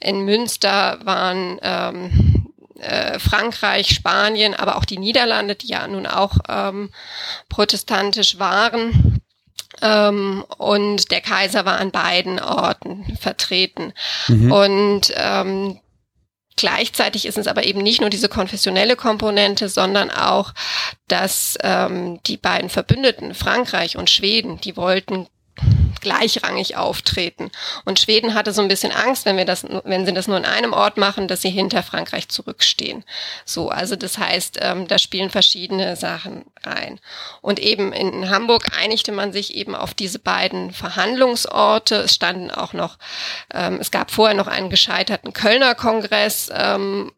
In 0.00 0.20
Münster 0.20 0.85
waren 1.04 1.58
ähm, 1.62 2.52
äh, 2.78 3.18
Frankreich, 3.18 3.88
Spanien, 3.90 4.54
aber 4.54 4.76
auch 4.76 4.84
die 4.84 4.98
Niederlande, 4.98 5.54
die 5.54 5.68
ja 5.68 5.86
nun 5.86 6.06
auch 6.06 6.36
ähm, 6.48 6.90
protestantisch 7.48 8.38
waren. 8.38 9.20
Ähm, 9.82 10.44
und 10.58 11.10
der 11.10 11.20
Kaiser 11.20 11.64
war 11.64 11.78
an 11.78 11.90
beiden 11.90 12.40
Orten 12.40 13.16
vertreten. 13.20 13.92
Mhm. 14.28 14.52
Und 14.52 15.12
ähm, 15.16 15.80
Gleichzeitig 16.56 17.26
ist 17.26 17.36
es 17.36 17.48
aber 17.48 17.64
eben 17.64 17.82
nicht 17.82 18.00
nur 18.00 18.08
diese 18.08 18.30
konfessionelle 18.30 18.96
Komponente, 18.96 19.68
sondern 19.68 20.10
auch, 20.10 20.54
dass 21.06 21.58
ähm, 21.62 22.18
die 22.26 22.38
beiden 22.38 22.70
Verbündeten, 22.70 23.34
Frankreich 23.34 23.98
und 23.98 24.08
Schweden, 24.08 24.58
die 24.62 24.74
wollten 24.74 25.26
gleichrangig 26.06 26.76
auftreten. 26.76 27.50
Und 27.84 27.98
Schweden 27.98 28.34
hatte 28.34 28.52
so 28.52 28.62
ein 28.62 28.68
bisschen 28.68 28.92
Angst, 28.92 29.26
wenn 29.26 29.36
wir 29.36 29.44
das, 29.44 29.66
wenn 29.82 30.06
sie 30.06 30.14
das 30.14 30.28
nur 30.28 30.36
in 30.36 30.44
einem 30.44 30.72
Ort 30.72 30.98
machen, 30.98 31.26
dass 31.26 31.42
sie 31.42 31.50
hinter 31.50 31.82
Frankreich 31.82 32.28
zurückstehen. 32.28 33.02
So, 33.44 33.70
also 33.70 33.96
das 33.96 34.18
heißt, 34.18 34.58
ähm, 34.62 34.86
da 34.86 35.00
spielen 35.00 35.30
verschiedene 35.30 35.96
Sachen 35.96 36.44
rein. 36.62 37.00
Und 37.40 37.58
eben 37.58 37.92
in 37.92 38.30
Hamburg 38.30 38.66
einigte 38.80 39.10
man 39.10 39.32
sich 39.32 39.56
eben 39.56 39.74
auf 39.74 39.94
diese 39.94 40.20
beiden 40.20 40.70
Verhandlungsorte. 40.70 41.96
Es 41.96 42.14
standen 42.14 42.52
auch 42.52 42.72
noch, 42.72 42.98
ähm, 43.52 43.78
es 43.80 43.90
gab 43.90 44.12
vorher 44.12 44.36
noch 44.36 44.46
einen 44.46 44.70
gescheiterten 44.70 45.32
Kölner 45.32 45.74
Kongress 45.74 46.52
ähm, 46.54 47.10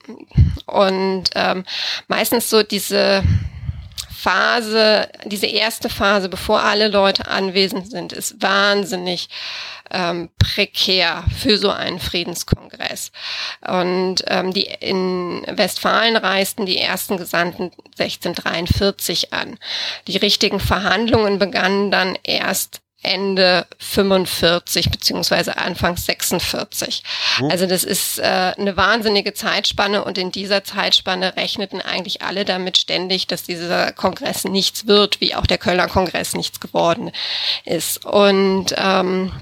und 0.64 1.24
ähm, 1.34 1.64
meistens 2.06 2.48
so 2.48 2.62
diese 2.62 3.22
Phase, 4.20 5.08
diese 5.26 5.46
erste 5.46 5.88
Phase, 5.88 6.28
bevor 6.28 6.60
alle 6.60 6.88
Leute 6.88 7.28
anwesend 7.28 7.88
sind, 7.88 8.12
ist 8.12 8.42
wahnsinnig 8.42 9.28
ähm, 9.92 10.28
prekär 10.40 11.22
für 11.36 11.56
so 11.56 11.70
einen 11.70 12.00
Friedenskongress. 12.00 13.12
Und 13.64 14.24
ähm, 14.26 14.52
die 14.52 14.64
in 14.64 15.44
Westfalen 15.46 16.16
reisten 16.16 16.66
die 16.66 16.78
ersten 16.78 17.16
Gesandten 17.16 17.70
1643 17.96 19.32
an. 19.32 19.56
Die 20.08 20.16
richtigen 20.16 20.58
Verhandlungen 20.58 21.38
begannen 21.38 21.92
dann 21.92 22.18
erst 22.24 22.80
Ende 23.02 23.66
45 23.78 24.90
beziehungsweise 24.90 25.56
Anfang 25.56 25.96
46. 25.96 27.04
Oh. 27.40 27.48
Also 27.48 27.66
das 27.66 27.84
ist 27.84 28.18
äh, 28.18 28.22
eine 28.22 28.76
wahnsinnige 28.76 29.34
Zeitspanne 29.34 30.04
und 30.04 30.18
in 30.18 30.32
dieser 30.32 30.64
Zeitspanne 30.64 31.36
rechneten 31.36 31.80
eigentlich 31.80 32.22
alle 32.22 32.44
damit 32.44 32.76
ständig, 32.76 33.28
dass 33.28 33.44
dieser 33.44 33.92
Kongress 33.92 34.44
nichts 34.44 34.88
wird, 34.88 35.20
wie 35.20 35.36
auch 35.36 35.46
der 35.46 35.58
Kölner 35.58 35.86
Kongress 35.86 36.34
nichts 36.34 36.58
geworden 36.58 37.12
ist. 37.64 38.04
Und 38.04 38.74
ähm, 38.76 39.32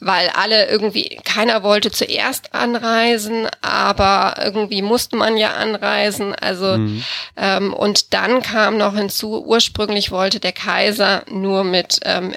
weil 0.00 0.28
alle 0.30 0.68
irgendwie, 0.68 1.18
keiner 1.24 1.62
wollte 1.62 1.90
zuerst 1.90 2.54
anreisen, 2.54 3.48
aber 3.60 4.36
irgendwie 4.42 4.82
musste 4.82 5.16
man 5.16 5.36
ja 5.36 5.54
anreisen. 5.54 6.34
Also 6.34 6.78
mhm. 6.78 7.04
ähm, 7.36 7.74
und 7.74 8.14
dann 8.14 8.42
kam 8.42 8.78
noch 8.78 8.94
hinzu, 8.94 9.44
ursprünglich 9.44 10.10
wollte 10.10 10.40
der 10.40 10.52
Kaiser 10.52 11.24
nur 11.30 11.64
mit 11.64 12.00
ähm, 12.04 12.34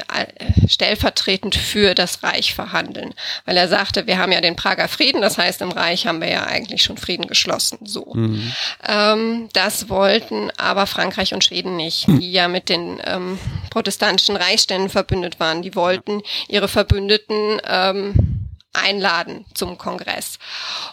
stellvertretend 0.67 1.55
für 1.55 1.93
das 1.93 2.24
Reich 2.24 2.53
verhandeln, 2.53 3.13
weil 3.46 3.58
er 3.58 3.67
sagte, 3.67 4.08
wir 4.08 4.17
haben 4.17 4.32
ja 4.32 4.41
den 4.41 4.55
Prager 4.55 4.88
Frieden, 4.88 5.22
das 5.22 5.38
heißt 5.38 5.62
im 5.62 5.72
Reich 5.72 6.05
haben 6.08 6.22
wir 6.22 6.29
ja 6.29 6.43
eigentlich 6.43 6.84
schon 6.84 6.98
Frieden 6.98 7.27
geschlossen. 7.27 7.79
So, 7.84 8.13
mhm. 8.13 8.51
ähm, 8.88 9.50
das 9.53 9.89
wollten 9.89 10.51
aber 10.58 10.88
Frankreich 10.88 11.34
und 11.34 11.43
Schweden 11.43 11.75
nicht, 11.75 12.08
die 12.08 12.32
ja 12.32 12.48
mit 12.48 12.70
den 12.70 13.00
ähm, 13.05 13.39
protestantischen 13.70 14.36
Reichsständen 14.36 14.89
verbündet 14.89 15.39
waren. 15.39 15.62
Die 15.62 15.75
wollten 15.75 16.22
ihre 16.48 16.67
Verbündeten 16.67 17.02
Verbündeten 17.03 17.62
ähm, 17.65 18.50
einladen 18.74 19.45
zum 19.53 19.77
Kongress. 19.77 20.39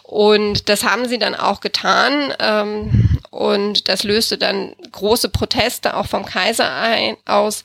Und 0.03 0.69
das 0.69 0.83
haben 0.83 1.07
sie 1.07 1.17
dann 1.17 1.35
auch 1.35 1.61
getan. 1.61 2.33
Ähm, 2.39 3.17
und 3.31 3.87
das 3.87 4.03
löste 4.03 4.37
dann 4.37 4.75
große 4.91 5.29
Proteste 5.29 5.95
auch 5.95 6.05
vom 6.05 6.25
Kaiser 6.25 6.71
ein, 6.75 7.17
aus, 7.25 7.63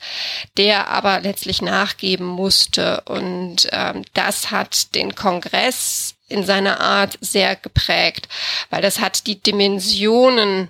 der 0.57 0.87
aber 0.87 1.19
letztlich 1.19 1.61
nachgeben 1.61 2.25
musste. 2.25 3.01
Und 3.01 3.67
ähm, 3.71 4.03
das 4.13 4.49
hat 4.49 4.95
den 4.95 5.13
Kongress 5.13 6.15
in 6.29 6.45
seiner 6.45 6.79
Art 6.79 7.17
sehr 7.21 7.55
geprägt, 7.55 8.27
weil 8.69 8.81
das 8.81 8.99
hat 8.99 9.27
die 9.27 9.41
Dimensionen 9.41 10.69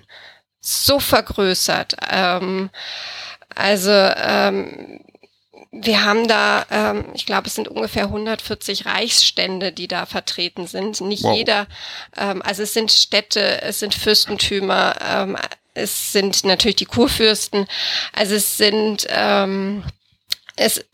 so 0.60 1.00
vergrößert. 1.00 1.96
Ähm, 2.10 2.70
also 3.54 3.90
ähm, 3.90 5.00
wir 5.70 6.04
haben 6.04 6.26
da, 6.28 6.66
ähm, 6.70 7.04
ich 7.14 7.26
glaube, 7.26 7.46
es 7.46 7.54
sind 7.54 7.68
ungefähr 7.68 8.04
140 8.04 8.86
Reichsstände, 8.86 9.72
die 9.72 9.88
da 9.88 10.06
vertreten 10.06 10.66
sind. 10.66 11.00
Nicht 11.00 11.24
wow. 11.24 11.36
jeder, 11.36 11.66
ähm, 12.16 12.42
also 12.42 12.62
es 12.62 12.72
sind 12.72 12.90
Städte, 12.90 13.62
es 13.62 13.80
sind 13.80 13.94
Fürstentümer, 13.94 14.96
ähm, 15.02 15.36
es 15.74 16.12
sind 16.12 16.44
natürlich 16.44 16.76
die 16.76 16.86
Kurfürsten, 16.86 17.66
also 18.12 18.34
es 18.34 18.56
sind 18.56 19.06
ähm, 19.10 19.84
es 20.58 20.84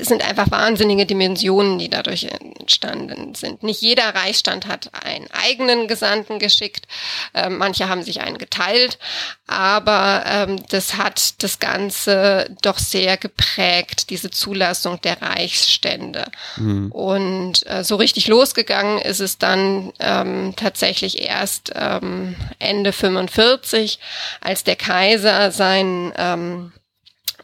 sind 0.00 0.22
einfach 0.22 0.50
wahnsinnige 0.50 1.06
Dimensionen, 1.06 1.78
die 1.78 1.88
dadurch 1.88 2.24
entstanden 2.24 3.34
sind. 3.34 3.62
Nicht 3.62 3.80
jeder 3.80 4.14
Reichsstand 4.14 4.66
hat 4.66 4.90
einen 5.04 5.28
eigenen 5.32 5.88
Gesandten 5.88 6.38
geschickt, 6.38 6.86
äh, 7.32 7.48
manche 7.48 7.88
haben 7.88 8.02
sich 8.02 8.20
einen 8.20 8.38
geteilt, 8.38 8.98
aber 9.46 10.24
ähm, 10.26 10.62
das 10.68 10.96
hat 10.96 11.42
das 11.42 11.58
Ganze 11.58 12.54
doch 12.62 12.78
sehr 12.78 13.16
geprägt, 13.16 14.10
diese 14.10 14.30
Zulassung 14.30 15.00
der 15.00 15.20
Reichsstände. 15.22 16.26
Mhm. 16.56 16.92
Und 16.92 17.66
äh, 17.66 17.82
so 17.82 17.96
richtig 17.96 18.28
losgegangen 18.28 18.98
ist 18.98 19.20
es 19.20 19.38
dann 19.38 19.92
ähm, 20.00 20.54
tatsächlich 20.56 21.20
erst 21.22 21.72
ähm, 21.74 22.36
Ende 22.58 22.92
45, 22.92 23.98
als 24.40 24.64
der 24.64 24.76
Kaiser 24.76 25.50
sein 25.50 26.12
ähm, 26.16 26.72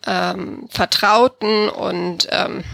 ähm, 0.07 0.69
Vertrauten 0.71 1.69
und 1.69 2.29
ähm, 2.31 2.65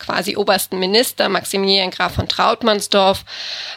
quasi 0.00 0.36
obersten 0.36 0.80
Minister 0.80 1.28
Maximilian 1.28 1.90
Graf 1.90 2.14
von 2.14 2.26
Trautmannsdorf 2.26 3.24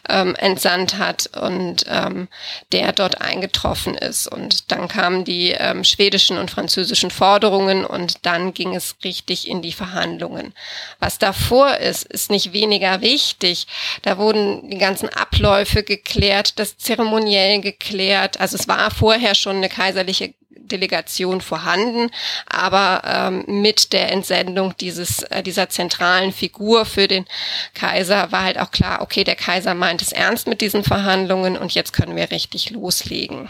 ähm, 0.09 0.35
entsandt 0.35 0.97
hat 0.97 1.29
und 1.39 1.85
ähm, 1.87 2.27
der 2.71 2.93
dort 2.93 3.21
eingetroffen 3.21 3.95
ist. 3.95 4.27
Und 4.27 4.71
dann 4.71 4.87
kamen 4.87 5.25
die 5.25 5.51
ähm, 5.51 5.83
schwedischen 5.83 6.37
und 6.37 6.49
französischen 6.49 7.11
Forderungen 7.11 7.85
und 7.85 8.25
dann 8.25 8.53
ging 8.53 8.75
es 8.75 8.95
richtig 9.03 9.47
in 9.47 9.61
die 9.61 9.73
Verhandlungen. 9.73 10.53
Was 10.99 11.19
davor 11.19 11.77
ist, 11.77 12.03
ist 12.05 12.31
nicht 12.31 12.53
weniger 12.53 13.01
wichtig. 13.01 13.67
Da 14.01 14.17
wurden 14.17 14.69
die 14.69 14.77
ganzen 14.77 15.09
Abläufe 15.09 15.83
geklärt, 15.83 16.57
das 16.57 16.77
zeremoniell 16.77 17.61
geklärt. 17.61 18.39
Also 18.39 18.55
es 18.55 18.67
war 18.67 18.89
vorher 18.89 19.35
schon 19.35 19.57
eine 19.57 19.69
kaiserliche 19.69 20.33
Delegation 20.57 21.41
vorhanden, 21.41 22.09
aber 22.47 23.01
ähm, 23.05 23.61
mit 23.61 23.93
der 23.93 24.11
Entsendung 24.11 24.73
dieses, 24.79 25.23
äh, 25.23 25.43
dieser 25.43 25.69
zentralen 25.69 26.31
Figur 26.31 26.85
für 26.85 27.07
den 27.07 27.25
Kaiser 27.73 28.31
war 28.31 28.43
halt 28.43 28.59
auch 28.59 28.71
klar, 28.71 29.01
okay, 29.01 29.23
der 29.23 29.35
Kaiser 29.35 29.73
meint 29.73 30.01
es 30.01 30.11
ernst 30.11 30.47
mit 30.47 30.61
diesen 30.61 30.83
Verhandlungen 30.83 31.57
und 31.57 31.73
jetzt 31.73 31.93
können 31.93 32.15
wir 32.15 32.31
richtig 32.31 32.71
loslegen. 32.71 33.49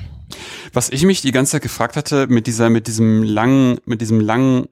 Was 0.73 0.89
ich 0.89 1.03
mich 1.03 1.21
die 1.21 1.31
ganze 1.31 1.53
Zeit 1.53 1.61
gefragt 1.61 1.95
hatte, 1.95 2.27
mit 2.27 2.47
dieser, 2.47 2.69
mit 2.69 2.87
diesem 2.87 3.23
langen, 3.23 3.79
mit 3.85 4.01
diesem 4.01 4.19
langen 4.19 4.67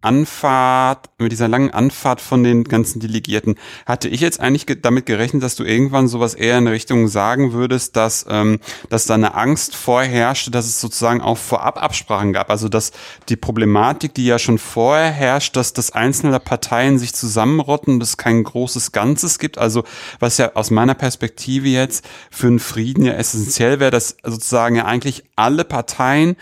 Anfahrt, 0.00 1.10
mit 1.18 1.32
dieser 1.32 1.48
langen 1.48 1.70
Anfahrt 1.70 2.20
von 2.20 2.44
den 2.44 2.64
ganzen 2.64 3.00
Delegierten, 3.00 3.56
hatte 3.84 4.08
ich 4.08 4.20
jetzt 4.20 4.38
eigentlich 4.38 4.66
ge 4.66 4.76
damit 4.80 5.06
gerechnet, 5.06 5.42
dass 5.42 5.56
du 5.56 5.64
irgendwann 5.64 6.06
sowas 6.06 6.34
eher 6.34 6.58
in 6.58 6.68
Richtung 6.68 7.08
sagen 7.08 7.52
würdest, 7.52 7.96
dass, 7.96 8.24
ähm, 8.28 8.60
dass 8.90 9.06
da 9.06 9.14
eine 9.14 9.34
Angst 9.34 9.74
vorherrschte, 9.74 10.50
dass 10.50 10.66
es 10.66 10.80
sozusagen 10.80 11.20
auch 11.20 11.36
vorab 11.36 11.82
Absprachen 11.82 12.32
gab. 12.32 12.50
Also 12.50 12.68
dass 12.68 12.92
die 13.28 13.36
Problematik, 13.36 14.14
die 14.14 14.26
ja 14.26 14.38
schon 14.38 14.58
vorher 14.58 15.10
herrscht, 15.10 15.56
dass 15.56 15.72
das 15.72 15.90
einzelne 15.90 16.38
Parteien 16.38 16.98
sich 16.98 17.12
zusammenrotten 17.12 17.94
und 17.94 18.02
es 18.02 18.16
kein 18.16 18.44
großes 18.44 18.92
Ganzes 18.92 19.38
gibt. 19.38 19.58
Also 19.58 19.84
was 20.20 20.38
ja 20.38 20.52
aus 20.54 20.70
meiner 20.70 20.94
Perspektive 20.94 21.68
jetzt 21.68 22.04
für 22.30 22.46
einen 22.46 22.60
Frieden 22.60 23.04
ja 23.04 23.14
essentiell 23.14 23.80
wäre, 23.80 23.90
dass 23.90 24.16
sozusagen 24.22 24.76
ja 24.76 24.84
eigentlich 24.84 25.24
alle 25.34 25.64
Parteien 25.64 26.36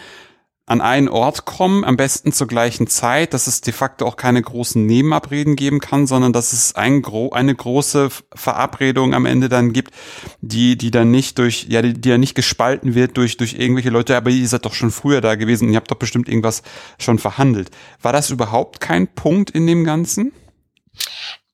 an 0.67 0.81
einen 0.81 1.09
Ort 1.09 1.45
kommen, 1.45 1.85
am 1.85 1.97
besten 1.97 2.33
zur 2.33 2.49
gleichen 2.49 2.89
Zeit, 2.89 3.35
dass 3.35 3.47
es 3.47 3.61
de 3.61 3.73
facto 3.73 4.05
auch 4.05 4.17
keine 4.17 4.43
großen 4.43 4.85
Nebenabreden 4.85 5.55
geben 5.55 5.79
kann, 5.79 6.09
sondern 6.09 6.33
dass 6.33 6.53
es 6.53 6.75
ein 6.75 7.03
gro 7.03 7.31
eine 7.31 7.55
große 7.55 8.09
Verabredung 8.35 9.15
am 9.15 9.27
Ende 9.27 9.49
dann 9.49 9.73
gibt, 9.73 9.95
die, 10.41 10.77
die 10.77 10.91
dann 10.91 11.13
nicht 11.13 11.39
durch, 11.39 11.67
ja, 11.69 11.83
die, 11.83 11.95
die 11.95 12.09
ja 12.09 12.19
nicht 12.19 12.35
gespalten 12.35 12.97
wird 12.97 13.17
durch, 13.17 13.37
durch 13.37 13.55
irgendwelche 13.55 13.91
Leute, 13.91 14.17
aber 14.17 14.31
ihr 14.31 14.49
seid 14.49 14.65
doch 14.65 14.75
schon 14.75 14.91
früher 14.91 15.21
da 15.21 15.37
gewesen 15.37 15.69
und 15.69 15.73
ihr 15.73 15.77
habt 15.77 15.91
doch 15.91 15.97
bestimmt 15.97 16.29
irgendwas 16.29 16.63
schon 16.99 17.21
verhandelt. 17.21 17.71
War 18.03 18.13
das 18.13 18.31
überhaupt 18.31 18.81
kein 18.81 19.07
Punkt 19.07 19.51
in 19.51 19.69
dem 19.69 19.85
Ganzen? 19.85 20.33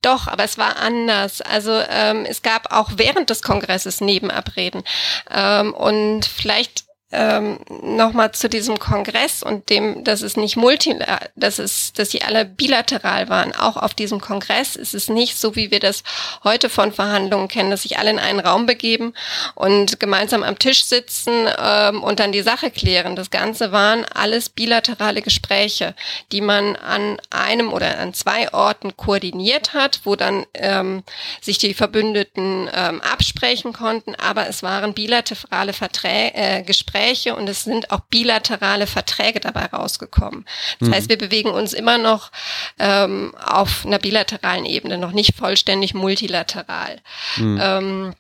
Doch, 0.01 0.27
aber 0.27 0.43
es 0.43 0.57
war 0.57 0.79
anders. 0.79 1.43
Also 1.43 1.71
ähm, 1.89 2.25
es 2.27 2.43
gab 2.43 2.73
auch 2.73 2.93
während 2.97 3.31
des 3.31 3.43
Kongresses 3.43 4.01
Nebenabreden. 4.01 4.83
Ähm, 5.31 5.75
und 5.75 6.25
vielleicht 6.25 6.87
ähm, 7.13 7.59
nochmal 7.83 8.33
zu 8.33 8.49
diesem 8.49 8.79
Kongress 8.79 9.43
und 9.43 9.69
dem, 9.69 10.03
dass 10.03 10.23
es 10.23 10.37
nicht 10.37 10.57
multi, 10.57 10.97
dass 11.37 11.59
es, 11.59 11.93
dass 11.93 12.11
sie 12.11 12.23
alle 12.23 12.45
bilateral 12.45 13.29
waren. 13.29 13.55
Auch 13.55 13.77
auf 13.77 13.93
diesem 13.93 14.21
Kongress 14.21 14.77
ist 14.77 14.95
es 14.95 15.09
nicht 15.09 15.37
so, 15.39 15.55
wie 15.55 15.71
wir 15.71 15.81
das 15.81 16.03
heute 16.43 16.71
von 16.71 16.93
Verhandlungen 16.93 17.49
kennen, 17.49 17.71
dass 17.71 17.83
sich 17.83 17.99
alle 17.99 18.11
in 18.11 18.19
einen 18.19 18.41
Raum 18.41 18.65
begeben 18.65 19.13
und 19.55 20.01
gemeinsam 20.01 20.43
am 20.43 20.59
Tisch 20.59 20.85
sitzen 20.85 21.49
ähm, 21.59 22.03
und 22.03 22.19
dann 22.19 22.33
die 22.33 22.43
Sache 22.43 22.71
klären. 22.71 23.15
Das 23.15 23.31
Ganze 23.31 23.73
waren 23.73 24.07
alles 24.07 24.49
bilaterale 24.49 25.21
Gespräche, 25.21 25.95
die 26.33 26.41
man 26.41 26.77
an 26.77 27.19
einem 27.31 27.73
oder 27.73 27.99
an 27.99 28.15
zwei 28.15 28.53
Orten 28.55 28.97
koordiniert 28.97 29.75
hat, 29.75 30.01
wo 30.05 30.17
dann 30.17 30.47
ähm, 30.55 31.03
sich 31.43 31.59
die 31.59 31.75
Verbündeten 31.75 32.71
ähm, 32.73 33.03
absprechen 33.03 33.75
konnten. 33.75 34.15
Aber 34.15 34.49
es 34.49 34.63
waren 34.63 34.95
bilaterale 34.95 35.75
Verträge, 35.75 36.35
äh, 36.35 36.63
Gespräche 36.63 37.02
Gespräche 37.03 37.35
und 37.37 37.49
es 37.49 37.65
sind 37.65 37.91
auch 37.91 38.01
bilaterale 38.11 38.87
Verträge 38.87 39.41
dabei 39.41 39.67
rausgekommen. 39.67 40.45
Das 40.79 40.89
mhm. 40.89 40.95
heißt, 40.95 41.09
wir 41.09 41.19
bewegen 41.19 41.51
uns 41.51 41.73
immer 41.73 41.99
noch 41.99 42.31
ähm, 42.79 43.35
auf 43.45 43.85
einer 43.85 43.99
bilateralen 43.99 44.65
Ebene, 44.65 44.99
noch 44.99 45.13
nicht 45.13 45.35
vollständig 45.37 45.95
multilateral. 45.95 47.01
Mhm. 47.37 47.59
Ähm, 47.61 48.15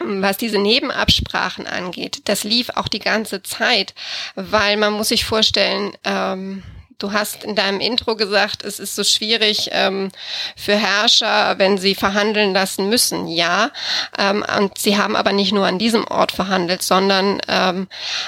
was 0.00 0.36
diese 0.36 0.58
Nebenabsprachen 0.58 1.66
angeht, 1.66 2.22
das 2.26 2.44
lief 2.44 2.70
auch 2.76 2.86
die 2.86 3.00
ganze 3.00 3.42
Zeit, 3.42 3.94
weil 4.36 4.76
man 4.76 4.92
muss 4.92 5.08
sich 5.08 5.24
vorstellen, 5.24 5.92
ähm, 6.04 6.62
Du 6.98 7.12
hast 7.12 7.44
in 7.44 7.54
deinem 7.54 7.78
Intro 7.78 8.16
gesagt, 8.16 8.64
es 8.64 8.80
ist 8.80 8.96
so 8.96 9.04
schwierig 9.04 9.68
ähm, 9.70 10.10
für 10.56 10.74
Herrscher, 10.74 11.56
wenn 11.56 11.78
sie 11.78 11.94
verhandeln 11.94 12.52
lassen 12.52 12.88
müssen. 12.88 13.28
Ja, 13.28 13.70
ähm, 14.18 14.44
und 14.58 14.78
sie 14.78 14.98
haben 14.98 15.14
aber 15.14 15.32
nicht 15.32 15.52
nur 15.52 15.64
an 15.64 15.78
diesem 15.78 16.04
Ort 16.08 16.32
verhandelt, 16.32 16.82
sondern 16.82 17.40
ähm, 17.46 17.86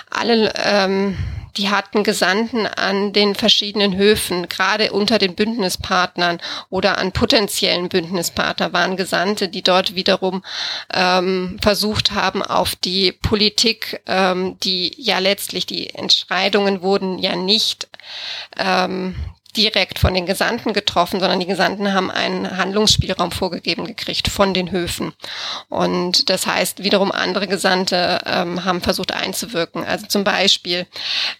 alle 0.08 0.52
ähm, 0.56 1.18
die 1.56 1.70
hatten 1.70 2.04
Gesandten 2.04 2.66
an 2.66 3.12
den 3.12 3.34
verschiedenen 3.34 3.96
Höfen, 3.96 4.48
gerade 4.48 4.92
unter 4.92 5.18
den 5.18 5.34
Bündnispartnern 5.34 6.40
oder 6.68 6.98
an 6.98 7.12
potenziellen 7.12 7.88
Bündnispartner 7.88 8.72
waren 8.72 8.96
Gesandte, 8.96 9.48
die 9.48 9.62
dort 9.62 9.94
wiederum 9.94 10.42
ähm, 10.92 11.58
versucht 11.60 12.12
haben, 12.12 12.42
auf 12.42 12.76
die 12.76 13.12
Politik, 13.12 14.00
ähm, 14.06 14.58
die 14.62 14.94
ja 14.96 15.18
letztlich 15.18 15.66
die 15.66 15.90
Entscheidungen 15.90 16.82
wurden 16.82 17.18
ja 17.18 17.36
nicht 17.36 17.88
ähm, 18.56 19.14
direkt 19.52 19.98
von 19.98 20.14
den 20.14 20.26
Gesandten 20.26 20.72
getroffen, 20.72 21.20
sondern 21.20 21.40
die 21.40 21.46
Gesandten 21.46 21.92
haben 21.92 22.10
einen 22.10 22.56
Handlungsspielraum 22.56 23.32
vorgegeben 23.32 23.86
gekriegt 23.86 24.28
von 24.28 24.54
den 24.54 24.70
Höfen. 24.70 25.12
Und 25.68 26.30
das 26.30 26.46
heißt, 26.46 26.82
wiederum 26.82 27.12
andere 27.12 27.46
Gesandte 27.46 28.20
ähm, 28.26 28.64
haben 28.64 28.80
versucht 28.80 29.12
einzuwirken. 29.12 29.84
Also 29.84 30.06
zum 30.06 30.24
Beispiel 30.24 30.86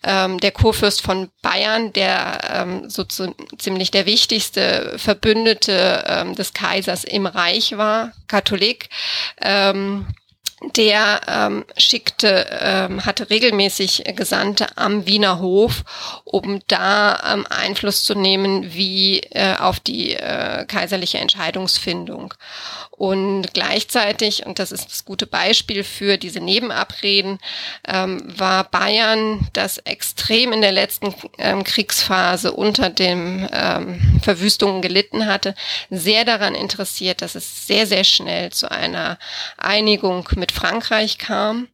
ähm, 0.02 0.38
der 0.40 0.52
Kurfürst 0.52 1.02
von 1.02 1.30
Bayern, 1.42 1.92
der 1.92 2.40
ähm, 2.52 2.90
so 2.90 3.04
zu, 3.04 3.34
ziemlich 3.58 3.90
der 3.90 4.06
wichtigste 4.06 4.94
Verbündete 4.96 6.04
ähm, 6.06 6.34
des 6.34 6.52
Kaisers 6.52 7.04
im 7.04 7.26
Reich 7.26 7.76
war, 7.76 8.12
Katholik, 8.26 8.88
ähm, 9.40 10.06
der 10.76 11.20
ähm, 11.26 11.64
schickte, 11.76 12.46
ähm, 12.60 13.06
hatte 13.06 13.30
regelmäßig 13.30 14.04
Gesandte 14.14 14.76
am 14.76 15.06
Wiener 15.06 15.40
Hof, 15.40 15.84
um 16.24 16.60
da 16.66 17.32
ähm, 17.32 17.46
Einfluss 17.48 18.04
zu 18.04 18.14
nehmen, 18.14 18.74
wie 18.74 19.20
äh, 19.30 19.56
auf 19.56 19.80
die 19.80 20.14
äh, 20.14 20.66
kaiserliche 20.66 21.18
Entscheidungsfindung. 21.18 22.34
Und 22.90 23.54
gleichzeitig, 23.54 24.44
und 24.44 24.58
das 24.58 24.72
ist 24.72 24.90
das 24.90 25.06
gute 25.06 25.26
Beispiel 25.26 25.84
für 25.84 26.18
diese 26.18 26.38
Nebenabreden, 26.40 27.38
ähm, 27.88 28.22
war 28.26 28.64
Bayern, 28.64 29.48
das 29.54 29.78
extrem 29.78 30.52
in 30.52 30.60
der 30.60 30.72
letzten 30.72 31.14
ähm, 31.38 31.64
Kriegsphase 31.64 32.52
unter 32.52 32.90
dem 32.90 33.48
ähm, 33.50 34.20
Verwüstungen 34.22 34.82
gelitten 34.82 35.24
hatte, 35.24 35.54
sehr 35.88 36.26
daran 36.26 36.54
interessiert, 36.54 37.22
dass 37.22 37.36
es 37.36 37.66
sehr, 37.66 37.86
sehr 37.86 38.04
schnell 38.04 38.52
zu 38.52 38.70
einer 38.70 39.18
Einigung 39.56 40.28
mit 40.36 40.49
Frankreich 40.50 41.18
kam. 41.18 41.68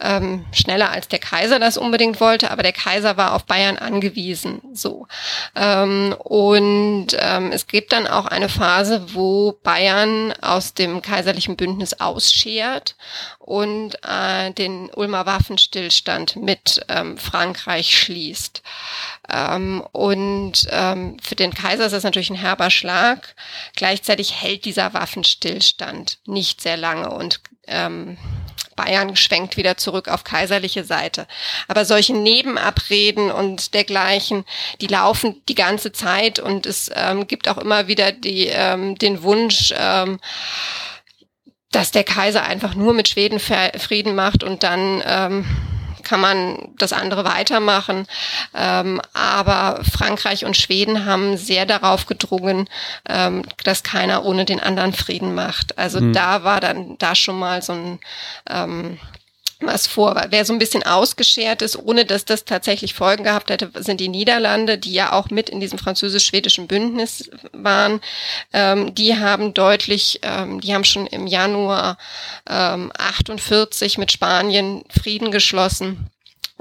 Ähm, 0.00 0.44
schneller 0.52 0.90
als 0.90 1.08
der 1.08 1.18
Kaiser 1.18 1.58
das 1.58 1.78
unbedingt 1.78 2.20
wollte, 2.20 2.50
aber 2.50 2.62
der 2.62 2.72
Kaiser 2.72 3.16
war 3.16 3.34
auf 3.34 3.44
Bayern 3.44 3.78
angewiesen. 3.78 4.60
So. 4.74 5.06
Ähm, 5.54 6.14
und 6.18 7.08
ähm, 7.18 7.52
es 7.52 7.66
gibt 7.66 7.92
dann 7.92 8.06
auch 8.06 8.26
eine 8.26 8.48
Phase, 8.48 9.14
wo 9.14 9.52
Bayern 9.62 10.34
aus 10.42 10.66
aus 10.66 10.74
dem 10.74 11.00
kaiserlichen 11.00 11.56
Bündnis 11.56 12.00
ausschert 12.00 12.96
und 13.38 13.96
äh, 14.02 14.50
den 14.52 14.90
Ulmer 14.94 15.24
Waffenstillstand 15.24 16.34
mit 16.36 16.84
ähm, 16.88 17.16
Frankreich 17.18 17.96
schließt. 17.96 18.62
Ähm, 19.32 19.82
und 19.92 20.66
ähm, 20.70 21.16
für 21.22 21.34
den 21.34 21.54
Kaiser 21.54 21.86
ist 21.86 21.92
das 21.92 22.04
natürlich 22.04 22.30
ein 22.30 22.36
herber 22.36 22.70
Schlag. 22.70 23.34
Gleichzeitig 23.74 24.40
hält 24.40 24.64
dieser 24.64 24.94
Waffenstillstand 24.94 26.18
nicht 26.26 26.60
sehr 26.60 26.76
lange 26.76 27.10
und 27.10 27.40
ähm, 27.66 28.16
Bayern 28.76 29.16
schwenkt 29.16 29.56
wieder 29.56 29.76
zurück 29.76 30.08
auf 30.08 30.22
kaiserliche 30.22 30.84
Seite. 30.84 31.26
Aber 31.66 31.84
solche 31.84 32.14
Nebenabreden 32.14 33.32
und 33.32 33.74
dergleichen, 33.74 34.44
die 34.80 34.86
laufen 34.86 35.42
die 35.48 35.54
ganze 35.54 35.92
Zeit 35.92 36.38
und 36.38 36.66
es 36.66 36.90
ähm, 36.94 37.26
gibt 37.26 37.48
auch 37.48 37.58
immer 37.58 37.88
wieder 37.88 38.12
die, 38.12 38.46
ähm, 38.46 38.96
den 38.96 39.22
Wunsch, 39.22 39.72
ähm, 39.76 40.20
dass 41.72 41.90
der 41.90 42.04
Kaiser 42.04 42.44
einfach 42.44 42.74
nur 42.74 42.94
mit 42.94 43.08
Schweden 43.08 43.40
Frieden 43.40 44.14
macht 44.14 44.44
und 44.44 44.62
dann 44.62 45.02
ähm, 45.04 45.44
kann 46.06 46.20
man 46.20 46.68
das 46.78 46.92
andere 46.92 47.24
weitermachen. 47.24 48.06
Ähm, 48.54 49.00
aber 49.12 49.82
Frankreich 49.84 50.44
und 50.44 50.56
Schweden 50.56 51.04
haben 51.04 51.36
sehr 51.36 51.66
darauf 51.66 52.06
gedrungen, 52.06 52.68
ähm, 53.08 53.42
dass 53.64 53.82
keiner 53.82 54.24
ohne 54.24 54.44
den 54.44 54.60
anderen 54.60 54.92
Frieden 54.92 55.34
macht. 55.34 55.76
Also 55.78 56.00
mhm. 56.00 56.12
da 56.12 56.44
war 56.44 56.60
dann 56.60 56.96
da 56.98 57.16
schon 57.16 57.38
mal 57.38 57.60
so 57.60 57.72
ein 57.72 57.98
ähm, 58.48 58.98
was 59.60 59.86
vor. 59.86 60.14
Wer 60.30 60.44
so 60.44 60.52
ein 60.52 60.58
bisschen 60.58 60.82
ausgeschert 60.82 61.62
ist, 61.62 61.76
ohne 61.76 62.04
dass 62.04 62.24
das 62.24 62.44
tatsächlich 62.44 62.94
Folgen 62.94 63.24
gehabt 63.24 63.50
hätte, 63.50 63.70
sind 63.82 64.00
die 64.00 64.08
Niederlande, 64.08 64.76
die 64.76 64.92
ja 64.92 65.12
auch 65.12 65.30
mit 65.30 65.48
in 65.48 65.60
diesem 65.60 65.78
französisch-schwedischen 65.78 66.66
Bündnis 66.66 67.30
waren. 67.52 68.00
Ähm, 68.52 68.94
die 68.94 69.16
haben 69.16 69.54
deutlich, 69.54 70.20
ähm, 70.22 70.60
die 70.60 70.74
haben 70.74 70.84
schon 70.84 71.06
im 71.06 71.26
Januar 71.26 71.96
ähm, 72.48 72.92
48 72.96 73.98
mit 73.98 74.12
Spanien 74.12 74.84
Frieden 74.90 75.30
geschlossen. 75.30 76.10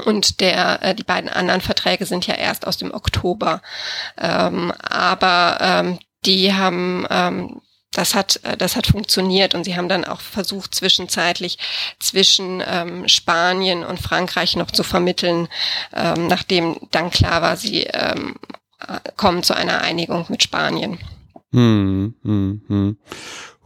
Und 0.04 0.42
der, 0.42 0.82
äh, 0.82 0.96
die 0.96 1.04
beiden 1.04 1.30
anderen 1.30 1.62
Verträge 1.62 2.06
sind 2.06 2.28
ja 2.28 2.36
erst 2.36 2.68
aus 2.68 2.78
dem 2.78 2.94
Oktober. 2.94 3.62
Ähm, 4.18 4.72
aber 4.82 5.58
ähm, 5.62 6.00
die 6.26 6.54
haben 6.54 7.06
ähm, 7.10 7.62
das 7.96 8.14
hat, 8.14 8.40
äh, 8.44 8.58
das 8.58 8.76
hat 8.76 8.88
funktioniert 8.88 9.56
und 9.56 9.64
sie 9.64 9.76
haben 9.76 9.90
dann 9.90 10.06
auch 10.06 10.22
versucht, 10.22 10.76
zwischenzeitlich 10.76 11.58
zwischen 12.00 12.62
ähm, 12.66 13.08
Spanien 13.08 13.84
und 13.84 14.00
Frankreich 14.00 14.56
noch 14.56 14.72
zu 14.72 14.84
vermitteln, 14.84 15.48
ähm, 15.94 16.28
nachdem 16.28 16.78
dann 16.92 17.10
klar 17.10 17.42
war, 17.42 17.58
sie 17.58 17.84
ähm, 17.84 18.36
äh, 18.88 19.00
kommen 19.16 19.44
zu 19.44 19.56
einer 19.56 19.82
Einigung 19.82 20.26
mit 20.30 20.44
Spanien. 20.44 21.00
Hm, 21.52 22.16
hm, 22.24 22.62
hm. 22.68 22.98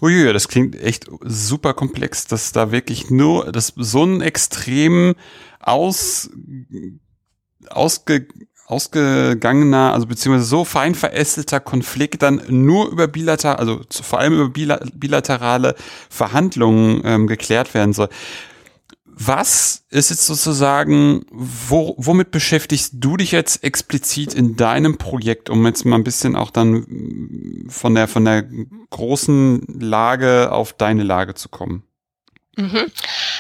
Uiui, 0.01 0.31
das 0.31 0.47
klingt 0.47 0.79
echt 0.79 1.07
super 1.21 1.73
komplex, 1.73 2.25
dass 2.25 2.51
da 2.51 2.71
wirklich 2.71 3.09
nur, 3.09 3.51
dass 3.51 3.73
so 3.75 4.03
ein 4.03 4.21
extrem 4.21 5.15
aus, 5.59 6.29
ausge, 7.69 8.27
ausgegangener, 8.69 9.93
also 9.93 10.05
beziehungsweise 10.05 10.45
so 10.45 10.63
fein 10.63 10.93
verästelter 10.93 11.59
Konflikt 11.59 12.21
dann 12.21 12.41
nur 12.49 12.91
über 12.91 13.07
bilateral, 13.07 13.55
also 13.55 13.81
vor 13.89 14.19
allem 14.19 14.33
über 14.33 14.79
bilaterale 14.93 15.75
Verhandlungen 16.09 17.01
ähm, 17.03 17.27
geklärt 17.27 17.73
werden 17.73 17.93
soll. 17.93 18.09
Was 19.21 19.83
ist 19.89 20.11
jetzt 20.11 20.27
sozusagen, 20.27 21.25
wo, 21.31 21.95
womit 21.97 22.31
beschäftigst 22.31 22.93
du 22.99 23.17
dich 23.17 23.31
jetzt 23.31 23.63
explizit 23.65 24.33
in 24.33 24.55
deinem 24.55 24.97
Projekt, 24.97 25.49
um 25.49 25.65
jetzt 25.65 25.83
mal 25.83 25.97
ein 25.97 26.05
bisschen 26.05 26.37
auch 26.37 26.51
dann 26.51 27.65
von 27.67 27.95
der, 27.95 28.07
von 28.07 28.23
der 28.23 28.45
großen 28.91 29.65
Lage 29.79 30.51
auf 30.53 30.71
deine 30.73 31.03
Lage 31.03 31.33
zu 31.33 31.49
kommen? 31.49 31.83
Mhm. 32.59 32.91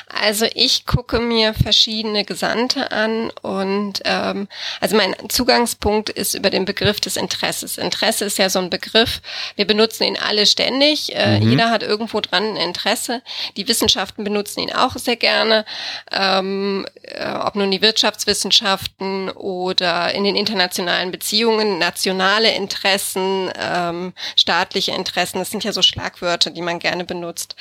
Also 0.07 0.45
ich 0.53 0.85
gucke 0.85 1.19
mir 1.19 1.53
verschiedene 1.53 2.23
Gesandte 2.23 2.91
an 2.93 3.31
und 3.41 4.01
ähm, 4.05 4.47
also 4.79 4.95
mein 4.95 5.13
Zugangspunkt 5.27 6.09
ist 6.09 6.35
über 6.35 6.49
den 6.49 6.63
Begriff 6.63 7.01
des 7.01 7.17
Interesses. 7.17 7.77
Interesse 7.77 8.25
ist 8.25 8.37
ja 8.37 8.49
so 8.49 8.59
ein 8.59 8.69
Begriff, 8.69 9.21
wir 9.57 9.67
benutzen 9.67 10.03
ihn 10.03 10.17
alle 10.17 10.45
ständig, 10.45 11.13
äh, 11.15 11.39
mhm. 11.39 11.49
jeder 11.49 11.69
hat 11.69 11.83
irgendwo 11.83 12.21
dran 12.21 12.43
ein 12.43 12.55
Interesse. 12.55 13.21
Die 13.57 13.67
Wissenschaften 13.67 14.23
benutzen 14.23 14.61
ihn 14.61 14.71
auch 14.71 14.95
sehr 14.95 15.17
gerne, 15.17 15.65
ähm, 16.11 16.87
äh, 17.03 17.33
ob 17.33 17.55
nun 17.55 17.71
die 17.71 17.81
Wirtschaftswissenschaften 17.81 19.29
oder 19.31 20.13
in 20.13 20.23
den 20.23 20.37
internationalen 20.37 21.11
Beziehungen, 21.11 21.77
nationale 21.77 22.55
Interessen, 22.55 23.51
ähm, 23.59 24.13
staatliche 24.37 24.91
Interessen, 24.91 25.39
das 25.39 25.51
sind 25.51 25.65
ja 25.65 25.73
so 25.73 25.81
Schlagwörter, 25.81 26.51
die 26.51 26.61
man 26.61 26.79
gerne 26.79 27.03
benutzt. 27.03 27.57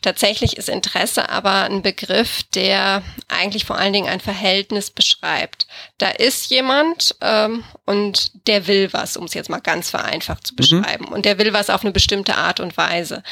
Tatsächlich 0.00 0.56
ist 0.56 0.70
Interesse 0.70 1.01
Interesse 1.02 1.28
aber 1.30 1.64
ein 1.64 1.82
Begriff, 1.82 2.44
der 2.54 3.02
eigentlich 3.26 3.64
vor 3.64 3.76
allen 3.76 3.92
Dingen 3.92 4.08
ein 4.08 4.20
Verhältnis 4.20 4.90
beschreibt. 4.90 5.66
Da 5.98 6.08
ist 6.08 6.48
jemand 6.48 7.16
ähm, 7.20 7.64
und 7.84 8.46
der 8.46 8.68
will 8.68 8.92
was, 8.92 9.16
um 9.16 9.24
es 9.24 9.34
jetzt 9.34 9.50
mal 9.50 9.60
ganz 9.60 9.90
vereinfacht 9.90 10.46
zu 10.46 10.54
mhm. 10.54 10.56
beschreiben. 10.56 11.06
Mhm. 11.06 11.12
Und 11.12 11.24
der 11.24 11.38
will 11.38 11.52
was 11.52 11.70
auf 11.70 11.82
eine 11.82 11.90
bestimmte 11.90 12.36
Art 12.36 12.60
und 12.60 12.76
Weise. 12.76 13.24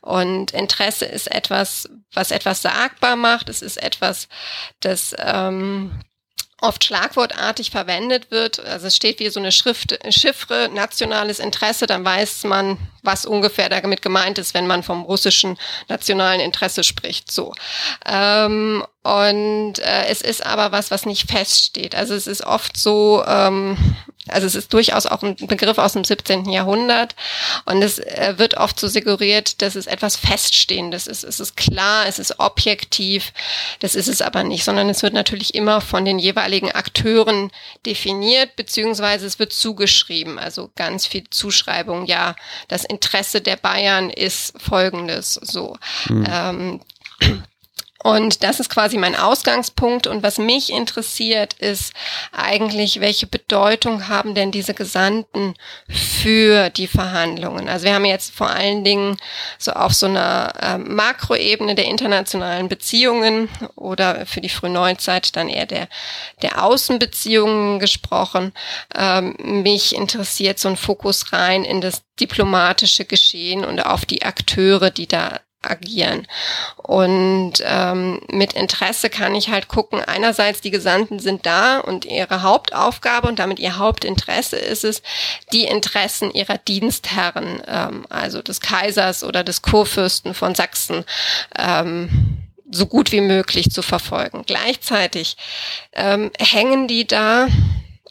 Und 0.00 0.52
Interesse 0.52 1.04
ist 1.04 1.30
etwas, 1.30 1.88
was 2.14 2.30
etwas 2.30 2.62
sagbar 2.62 3.16
macht. 3.16 3.50
Es 3.50 3.60
ist 3.60 3.76
etwas, 3.76 4.28
das 4.80 5.14
ähm, 5.18 6.00
oft 6.60 6.84
schlagwortartig 6.84 7.70
verwendet 7.70 8.30
wird. 8.30 8.58
Also 8.60 8.88
es 8.88 8.96
steht 8.96 9.20
wie 9.20 9.28
so 9.30 9.38
eine 9.38 9.52
Schrift, 9.52 9.98
Chiffre, 10.10 10.68
nationales 10.72 11.38
Interesse, 11.38 11.86
dann 11.86 12.04
weiß 12.04 12.44
man, 12.44 12.78
was 13.02 13.24
ungefähr 13.24 13.68
damit 13.68 14.02
gemeint 14.02 14.38
ist, 14.38 14.54
wenn 14.54 14.66
man 14.66 14.82
vom 14.82 15.02
russischen 15.02 15.56
nationalen 15.88 16.40
Interesse 16.40 16.82
spricht. 16.82 17.30
So. 17.30 17.54
Ähm, 18.04 18.84
und 19.02 19.78
äh, 19.78 20.06
es 20.08 20.20
ist 20.20 20.44
aber 20.44 20.72
was, 20.72 20.90
was 20.90 21.06
nicht 21.06 21.30
feststeht. 21.30 21.94
Also 21.94 22.14
es 22.14 22.26
ist 22.26 22.44
oft 22.44 22.76
so, 22.76 23.24
ähm, 23.26 23.76
also 24.30 24.46
es 24.46 24.54
ist 24.54 24.72
durchaus 24.72 25.06
auch 25.06 25.22
ein 25.22 25.36
Begriff 25.36 25.78
aus 25.78 25.92
dem 25.92 26.04
17. 26.04 26.48
Jahrhundert 26.50 27.14
und 27.64 27.82
es 27.82 27.98
äh, 27.98 28.34
wird 28.36 28.56
oft 28.56 28.78
so 28.78 28.88
suggeriert, 28.88 29.62
dass 29.62 29.74
es 29.74 29.86
etwas 29.86 30.16
Feststehendes 30.16 31.06
ist. 31.06 31.24
Es 31.24 31.40
ist 31.40 31.56
klar, 31.56 32.06
es 32.06 32.18
ist 32.18 32.38
objektiv, 32.38 33.32
das 33.80 33.94
ist 33.94 34.08
es 34.08 34.22
aber 34.22 34.44
nicht, 34.44 34.64
sondern 34.64 34.88
es 34.88 35.02
wird 35.02 35.14
natürlich 35.14 35.54
immer 35.54 35.80
von 35.80 36.04
den 36.04 36.18
jeweiligen 36.18 36.70
Akteuren 36.72 37.50
definiert, 37.86 38.56
beziehungsweise 38.56 39.26
es 39.26 39.38
wird 39.38 39.52
zugeschrieben, 39.52 40.38
also 40.38 40.70
ganz 40.76 41.06
viel 41.06 41.24
Zuschreibung, 41.30 42.06
ja, 42.06 42.34
das 42.68 42.84
Interesse 42.84 43.40
der 43.40 43.56
Bayern 43.56 44.10
ist 44.10 44.60
folgendes, 44.60 45.34
so. 45.34 45.76
Mhm. 46.08 46.26
Ähm, 46.30 46.80
Und 48.00 48.44
das 48.44 48.60
ist 48.60 48.70
quasi 48.70 48.96
mein 48.96 49.16
Ausgangspunkt. 49.16 50.06
Und 50.06 50.22
was 50.22 50.38
mich 50.38 50.70
interessiert, 50.70 51.54
ist 51.54 51.92
eigentlich, 52.30 53.00
welche 53.00 53.26
Bedeutung 53.26 54.06
haben 54.06 54.36
denn 54.36 54.52
diese 54.52 54.72
Gesandten 54.72 55.54
für 55.88 56.70
die 56.70 56.86
Verhandlungen? 56.86 57.68
Also 57.68 57.86
wir 57.86 57.94
haben 57.94 58.04
jetzt 58.04 58.32
vor 58.32 58.50
allen 58.50 58.84
Dingen 58.84 59.16
so 59.58 59.72
auf 59.72 59.94
so 59.94 60.06
einer 60.06 60.52
äh, 60.60 60.78
Makroebene 60.78 61.74
der 61.74 61.86
internationalen 61.86 62.68
Beziehungen 62.68 63.48
oder 63.74 64.26
für 64.26 64.40
die 64.40 64.48
Frühneuzeit 64.48 65.34
dann 65.34 65.48
eher 65.48 65.66
der, 65.66 65.88
der 66.42 66.62
Außenbeziehungen 66.62 67.80
gesprochen. 67.80 68.52
Ähm, 68.94 69.34
mich 69.40 69.96
interessiert 69.96 70.60
so 70.60 70.68
ein 70.68 70.76
Fokus 70.76 71.32
rein 71.32 71.64
in 71.64 71.80
das 71.80 72.02
diplomatische 72.20 73.04
Geschehen 73.04 73.64
und 73.64 73.80
auf 73.80 74.06
die 74.06 74.22
Akteure, 74.22 74.90
die 74.90 75.08
da 75.08 75.40
agieren. 75.62 76.26
Und 76.76 77.54
ähm, 77.64 78.20
mit 78.30 78.52
Interesse 78.52 79.10
kann 79.10 79.34
ich 79.34 79.48
halt 79.48 79.68
gucken, 79.68 80.00
einerseits 80.00 80.60
die 80.60 80.70
Gesandten 80.70 81.18
sind 81.18 81.46
da 81.46 81.78
und 81.80 82.04
ihre 82.04 82.42
Hauptaufgabe 82.42 83.28
und 83.28 83.38
damit 83.38 83.58
ihr 83.58 83.78
Hauptinteresse 83.78 84.56
ist 84.56 84.84
es, 84.84 85.02
die 85.52 85.64
Interessen 85.64 86.30
ihrer 86.30 86.58
Dienstherren, 86.58 87.62
ähm, 87.66 88.06
also 88.08 88.40
des 88.42 88.60
Kaisers 88.60 89.24
oder 89.24 89.42
des 89.42 89.62
Kurfürsten 89.62 90.34
von 90.34 90.54
Sachsen, 90.54 91.04
ähm, 91.58 92.38
so 92.70 92.86
gut 92.86 93.12
wie 93.12 93.22
möglich 93.22 93.70
zu 93.70 93.82
verfolgen. 93.82 94.44
Gleichzeitig 94.46 95.36
ähm, 95.94 96.30
hängen 96.38 96.86
die 96.86 97.06
da 97.06 97.48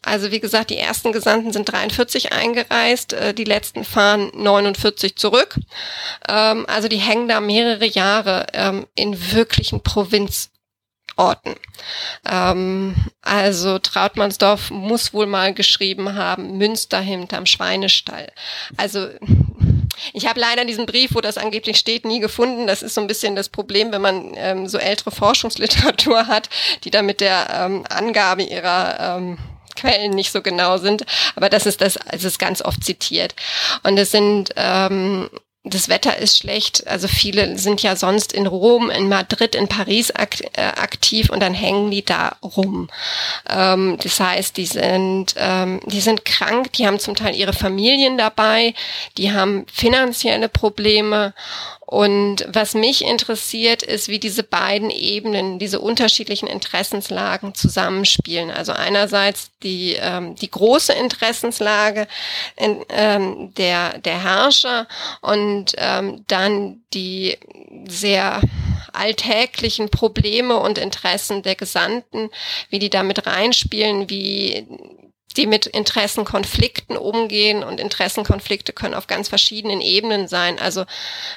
also 0.08 0.32
wie 0.32 0.40
gesagt, 0.40 0.70
die 0.70 0.78
ersten 0.78 1.12
Gesandten 1.12 1.52
sind 1.52 1.72
43 1.72 2.32
eingereist, 2.32 3.14
äh, 3.14 3.34
die 3.34 3.44
letzten 3.44 3.84
fahren 3.84 4.32
49 4.34 5.18
zurück. 5.18 5.60
Ähm, 6.28 6.66
also 6.68 6.88
die 6.88 6.98
hängen 6.98 7.28
da 7.28 7.42
mehrere 7.42 7.86
Jahre 7.86 8.48
ähm, 8.54 8.88
in 8.96 9.32
wirklichen 9.34 9.84
Provinz. 9.84 10.50
Orten. 11.20 11.56
Ähm, 12.30 12.96
also 13.24 13.80
Trautmannsdorf 13.80 14.70
muss 14.70 15.14
wohl 15.14 15.26
mal 15.26 15.52
geschrieben 15.52 16.14
haben, 16.14 16.60
Münster 16.60 17.00
hinterm 17.00 17.48
Schweinestall. 17.48 18.32
Also 18.78 19.08
ich 20.14 20.28
habe 20.28 20.40
leider 20.40 20.64
diesen 20.64 20.86
Brief, 20.86 21.16
wo 21.16 21.22
das 21.22 21.40
angeblich 21.40 21.78
steht, 21.78 22.06
nie 22.06 22.20
gefunden. 22.20 22.68
Das 22.68 22.84
ist 22.84 22.94
so 22.94 23.02
ein 23.02 23.08
bisschen 23.08 23.36
das 23.36 23.50
Problem, 23.50 23.92
wenn 23.92 24.02
man 24.02 24.34
ähm, 24.36 24.68
so 24.68 24.78
ältere 24.78 25.10
Forschungsliteratur 25.10 26.28
hat, 26.28 26.50
die 26.84 26.92
da 26.92 27.02
mit 27.02 27.20
der 27.20 27.48
ähm, 27.52 27.84
Angabe 27.90 28.44
ihrer 28.44 29.18
ähm, 29.18 29.40
Quellen 29.78 30.12
nicht 30.12 30.32
so 30.32 30.42
genau 30.42 30.78
sind, 30.78 31.06
aber 31.36 31.50
das 31.50 31.66
ist 31.66 31.82
das, 31.82 31.98
es 32.12 32.24
ist 32.24 32.40
ganz 32.40 32.62
oft 32.62 32.84
zitiert. 32.84 33.36
Und 33.84 33.98
es 33.98 34.12
sind 34.12 34.52
ähm, 34.56 35.30
das 35.70 35.90
Wetter 35.90 36.18
ist 36.18 36.38
schlecht. 36.38 36.88
Also 36.88 37.08
viele 37.08 37.58
sind 37.58 37.82
ja 37.82 37.96
sonst 37.96 38.34
in 38.34 38.48
Rom, 38.48 38.90
in 38.90 39.10
Madrid, 39.10 39.56
in 39.56 39.68
Paris 39.68 40.10
äh, 40.12 40.62
aktiv 40.62 41.30
und 41.30 41.42
dann 41.42 41.54
hängen 41.54 41.92
die 41.92 42.04
da 42.04 42.36
rum. 42.42 42.90
Ähm, 43.50 43.98
das 44.02 44.20
heißt, 44.20 44.58
die 44.58 44.66
sind, 44.66 45.36
ähm, 45.38 45.80
die 45.86 46.02
sind 46.02 46.26
krank, 46.26 46.74
die 46.74 46.88
haben 46.88 47.00
zum 47.00 47.16
Teil 47.16 47.36
ihre 47.36 47.54
Familien 47.54 48.18
dabei, 48.18 48.74
die 49.18 49.32
haben 49.32 49.66
finanzielle 49.72 50.50
Probleme 50.50 51.34
und 51.90 52.46
was 52.50 52.74
mich 52.74 53.06
interessiert, 53.06 53.82
ist, 53.82 54.10
wie 54.10 54.20
diese 54.20 54.44
beiden 54.44 54.90
Ebenen, 54.90 55.58
diese 55.58 55.80
unterschiedlichen 55.80 56.46
Interessenslagen 56.46 57.56
zusammenspielen. 57.56 58.52
Also 58.52 58.74
einerseits 58.74 59.52
die, 59.64 59.96
ähm, 59.98 60.36
die 60.36 60.52
große 60.52 60.92
Interessenslage 60.92 62.10
in, 62.58 62.84
ähm, 62.90 63.54
der, 63.54 64.00
der 64.00 64.22
Herrscher 64.22 64.86
und 65.22 65.76
ähm, 65.78 66.26
dann 66.28 66.82
die 66.94 67.38
sehr 67.88 68.42
alltäglichen 68.92 69.90
Probleme 69.90 70.58
und 70.58 70.78
Interessen 70.78 71.42
der 71.42 71.56
Gesandten, 71.56 72.30
wie 72.70 72.80
die 72.80 72.90
damit 72.90 73.26
reinspielen, 73.26 74.10
wie 74.10 74.68
die 75.38 75.48
mit 75.48 75.66
Interessenkonflikten 75.66 76.98
umgehen 76.98 77.64
und 77.64 77.80
Interessenkonflikte 77.80 78.74
können 78.74 78.94
auf 78.94 79.08
ganz 79.08 79.30
verschiedenen 79.30 79.82
Ebenen 79.82 80.28
sein. 80.28 80.60
Also 80.60 80.86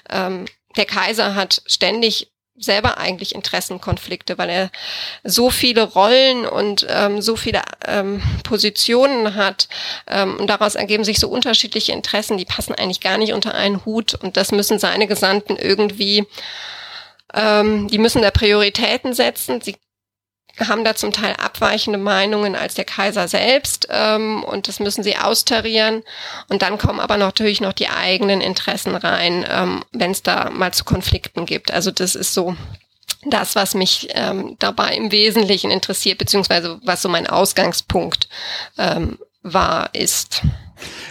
ähm, 0.09 0.47
der 0.77 0.87
Kaiser 0.87 1.35
hat 1.35 1.63
ständig 1.67 2.31
selber 2.57 2.99
eigentlich 2.99 3.35
Interessenkonflikte, 3.35 4.37
weil 4.37 4.51
er 4.51 4.71
so 5.25 5.51
viele 5.51 5.83
Rollen 5.83 6.45
und 6.47 6.87
ähm, 6.89 7.23
so 7.23 7.37
viele 7.37 7.63
ähm, 7.87 8.23
Positionen 8.45 9.35
hat 9.35 9.69
ähm, 10.07 10.37
und 10.37 10.49
daraus 10.49 10.75
ergeben 10.75 11.05
sich 11.05 11.19
so 11.19 11.29
unterschiedliche 11.29 11.93
Interessen, 11.93 12.37
die 12.37 12.45
passen 12.45 12.75
eigentlich 12.75 13.01
gar 13.01 13.17
nicht 13.19 13.33
unter 13.33 13.55
einen 13.55 13.85
Hut 13.85 14.15
und 14.15 14.37
das 14.37 14.53
müssen 14.53 14.79
seine 14.79 15.07
Gesandten 15.07 15.57
irgendwie, 15.57 16.27
ähm, 17.33 17.89
die 17.89 17.99
müssen 17.99 18.21
da 18.21 18.31
Prioritäten 18.31 19.15
setzen. 19.15 19.63
Sie 19.63 19.77
haben 20.69 20.85
da 20.85 20.95
zum 20.95 21.13
Teil 21.13 21.35
abweichende 21.35 21.99
Meinungen 21.99 22.57
als 22.57 22.75
der 22.75 22.85
Kaiser 22.85 23.29
selbst 23.29 23.89
ähm, 23.91 24.45
und 24.45 24.69
das 24.69 24.81
müssen 24.81 25.03
sie 25.03 25.17
austarieren. 25.17 26.03
Und 26.49 26.63
dann 26.63 26.79
kommen 26.79 27.01
aber 27.01 27.17
natürlich 27.17 27.61
noch 27.61 27.73
die 27.73 27.89
eigenen 27.89 28.41
Interessen 28.41 28.95
rein, 28.95 29.47
ähm, 29.49 29.85
wenn 29.93 30.11
es 30.11 30.23
da 30.23 30.51
mal 30.51 30.73
zu 30.73 30.85
Konflikten 30.85 31.47
gibt. 31.47 31.73
Also 31.73 31.91
das 31.91 32.15
ist 32.15 32.35
so 32.35 32.57
das, 33.25 33.55
was 33.55 33.75
mich 33.75 34.09
ähm, 34.13 34.57
dabei 34.59 34.95
im 34.95 35.13
Wesentlichen 35.13 35.71
interessiert, 35.71 36.19
beziehungsweise 36.19 36.81
was 36.85 37.03
so 37.03 37.09
mein 37.09 37.27
Ausgangspunkt 37.27 38.29
ähm, 38.79 39.19
war, 39.43 39.95
ist. 39.95 40.43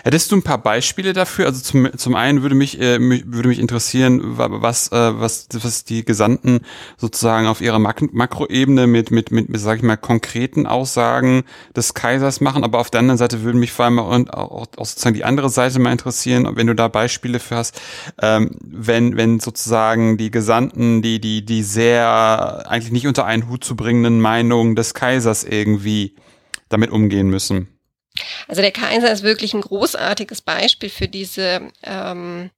Hättest 0.10 0.32
du 0.32 0.38
ein 0.38 0.42
paar 0.42 0.58
Beispiele 0.58 1.14
dafür? 1.14 1.46
Also 1.46 1.62
zum, 1.62 1.96
zum 1.96 2.16
einen 2.16 2.42
würde 2.42 2.56
mich, 2.56 2.82
äh, 2.82 3.00
würde 3.00 3.48
mich 3.48 3.60
interessieren, 3.60 4.20
was, 4.24 4.92
äh, 4.92 4.96
was, 4.96 5.48
was 5.52 5.84
die 5.84 6.04
Gesandten 6.04 6.62
sozusagen 6.98 7.46
auf 7.46 7.62
ihrer 7.62 7.78
Mak 7.78 8.12
Makroebene 8.12 8.88
mit, 8.88 9.12
mit, 9.12 9.30
mit, 9.32 9.50
mit, 9.50 9.62
sag 9.62 9.78
ich 9.78 9.84
mal, 9.84 9.98
konkreten 9.98 10.66
Aussagen 10.66 11.44
des 11.76 11.94
Kaisers 11.94 12.42
machen. 12.42 12.64
Aber 12.64 12.80
auf 12.80 12.90
der 12.90 13.02
anderen 13.02 13.20
Seite 13.20 13.44
würde 13.44 13.60
mich 13.60 13.72
vor 13.72 13.86
allem 13.86 14.00
auch, 14.00 14.10
auch, 14.34 14.68
auch 14.78 14.86
sozusagen 14.88 15.14
die 15.14 15.26
andere 15.26 15.52
Seite 15.52 15.78
mal 15.78 15.92
interessieren, 15.92 16.50
wenn 16.56 16.66
du 16.66 16.74
da 16.74 16.88
Beispiele 16.88 17.40
für 17.40 17.58
hast, 17.58 17.80
ähm, 18.20 18.58
wenn, 18.64 19.16
wenn 19.16 19.40
sozusagen 19.40 20.18
die 20.18 20.32
Gesandten, 20.32 21.04
die, 21.04 21.22
die, 21.22 21.46
die 21.46 21.62
sehr 21.62 22.66
eigentlich 22.68 22.92
nicht 22.92 23.06
unter 23.06 23.26
einen 23.26 23.48
Hut 23.48 23.64
zu 23.64 23.76
bringenden 23.76 24.22
Meinungen 24.22 24.76
des 24.76 24.96
Kaisers 24.96 25.44
irgendwie 25.44 26.16
damit 26.68 26.90
umgehen 26.90 27.30
müssen. 27.30 27.68
Also 28.48 28.62
der 28.62 28.72
Kaiser 28.72 29.12
ist 29.12 29.24
wirklich 29.24 29.54
ein 29.54 29.62
großartiges 29.62 30.42
Beispiel 30.42 30.90
für 30.90 31.08
diese 31.08 31.62
ähm, 31.84 32.50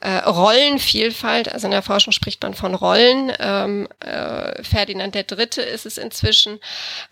äh, 0.00 0.18
Rollenvielfalt. 0.18 1.52
Also 1.52 1.66
in 1.66 1.70
der 1.70 1.82
Forschung 1.82 2.12
spricht 2.12 2.42
man 2.42 2.54
von 2.54 2.74
Rollen. 2.74 3.32
Ähm, 3.38 3.88
äh, 4.00 4.62
Ferdinand 4.62 5.14
der 5.14 5.24
Dritte 5.24 5.62
ist 5.62 5.86
es 5.86 5.98
inzwischen, 5.98 6.58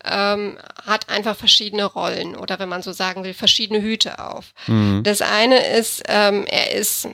ähm, 0.03 0.57
hat 0.85 1.09
einfach 1.09 1.35
verschiedene 1.35 1.85
Rollen 1.85 2.35
oder 2.35 2.59
wenn 2.59 2.69
man 2.69 2.81
so 2.81 2.91
sagen 2.91 3.23
will, 3.23 3.33
verschiedene 3.33 3.81
Hüte 3.81 4.19
auf. 4.19 4.53
Mhm. 4.67 5.03
Das 5.03 5.21
eine 5.21 5.65
ist, 5.65 6.03
ähm, 6.07 6.45
er 6.47 6.71
ist 6.71 7.07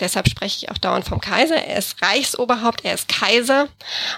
deshalb 0.00 0.28
spreche 0.28 0.64
ich 0.64 0.70
auch 0.70 0.78
dauernd 0.78 1.06
vom 1.06 1.20
Kaiser. 1.20 1.56
Er 1.56 1.78
ist 1.78 2.02
Reichsoberhaupt, 2.02 2.84
er 2.84 2.94
ist 2.94 3.08
Kaiser 3.08 3.68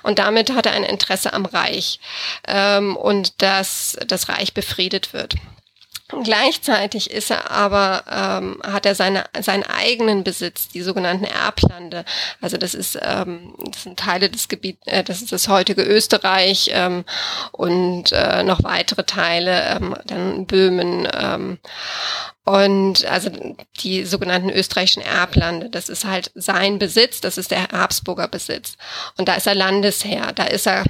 und 0.02 0.18
damit 0.18 0.54
hat 0.54 0.66
er 0.66 0.72
ein 0.72 0.84
Interesse 0.84 1.32
am 1.32 1.44
Reich 1.44 2.00
ähm, 2.46 2.96
und 2.96 3.42
dass 3.42 3.98
das 4.06 4.28
Reich 4.28 4.54
befriedet 4.54 5.12
wird. 5.12 5.34
Gleichzeitig 6.22 7.10
ist 7.10 7.30
er 7.30 7.50
aber, 7.50 8.04
ähm, 8.10 8.60
hat 8.62 8.86
er 8.86 8.94
seine, 8.94 9.24
seinen 9.40 9.64
eigenen 9.64 10.24
Besitz, 10.24 10.68
die 10.68 10.82
sogenannten 10.82 11.24
Erblande. 11.24 12.04
Also 12.40 12.56
das 12.56 12.74
ist, 12.74 12.98
ähm, 13.02 13.54
das 13.58 13.82
sind 13.82 13.98
Teile 13.98 14.30
des 14.30 14.48
Gebiets, 14.48 14.86
äh, 14.86 15.02
das 15.02 15.22
ist 15.22 15.32
das 15.32 15.48
heutige 15.48 15.82
Österreich 15.82 16.70
ähm, 16.72 17.04
und 17.52 18.12
äh, 18.12 18.42
noch 18.42 18.62
weitere 18.62 19.04
Teile, 19.04 19.76
ähm, 19.76 19.96
dann 20.06 20.46
Böhmen. 20.46 21.08
Ähm, 21.12 21.58
und 22.44 23.06
also 23.06 23.30
die 23.80 24.04
sogenannten 24.04 24.50
österreichischen 24.50 25.02
Erblande, 25.02 25.70
das 25.70 25.88
ist 25.88 26.04
halt 26.04 26.30
sein 26.34 26.78
Besitz, 26.78 27.22
das 27.22 27.38
ist 27.38 27.50
der 27.50 27.68
Habsburger 27.68 28.28
Besitz. 28.28 28.76
Und 29.16 29.28
da 29.28 29.34
ist 29.34 29.46
er 29.46 29.54
Landesherr, 29.54 30.32
da 30.32 30.44
ist 30.44 30.66
er 30.66 30.84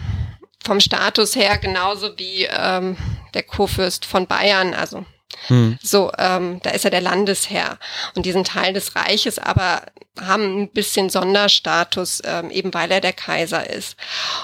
vom 0.64 0.80
Status 0.80 1.36
her 1.36 1.58
genauso 1.58 2.18
wie 2.18 2.48
ähm, 2.50 2.96
der 3.34 3.44
Kurfürst 3.44 4.04
von 4.04 4.26
Bayern, 4.26 4.74
also 4.74 5.04
hm. 5.48 5.78
So, 5.82 6.10
ähm, 6.18 6.60
da 6.62 6.70
ist 6.70 6.84
er 6.84 6.90
der 6.90 7.00
Landesherr 7.00 7.78
und 8.14 8.26
diesen 8.26 8.44
Teil 8.44 8.72
des 8.72 8.96
Reiches, 8.96 9.38
aber 9.38 9.82
haben 10.20 10.62
ein 10.62 10.68
bisschen 10.68 11.10
Sonderstatus, 11.10 12.22
ähm, 12.24 12.50
eben 12.50 12.72
weil 12.72 12.90
er 12.90 13.00
der 13.00 13.12
Kaiser 13.12 13.68
ist. 13.68 13.96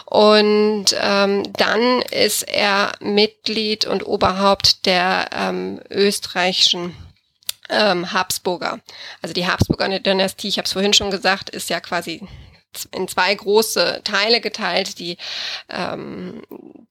Und 0.05 0.87
ähm, 1.01 1.53
dann 1.55 2.03
ist 2.03 2.43
er 2.43 2.93
Mitglied 3.01 3.87
und 3.87 4.07
Oberhaupt 4.07 4.87
der 4.87 5.31
ähm, 5.33 5.81
österreichischen 5.91 6.97
ähm, 7.69 8.13
Habsburger. 8.13 8.81
Also 9.23 9.33
die 9.33 9.47
Habsburger 9.47 10.01
Dynastie, 10.01 10.49
ich 10.49 10.59
habe 10.59 10.67
es 10.67 10.73
vorhin 10.73 10.93
schon 10.93 11.11
gesagt, 11.11 11.51
ist 11.51 11.71
ja 11.71 11.81
quasi 11.81 12.27
in 12.93 13.09
zwei 13.09 13.35
große 13.35 14.03
Teile 14.05 14.41
geteilt, 14.41 14.99
die, 14.99 15.17
ähm, 15.69 16.43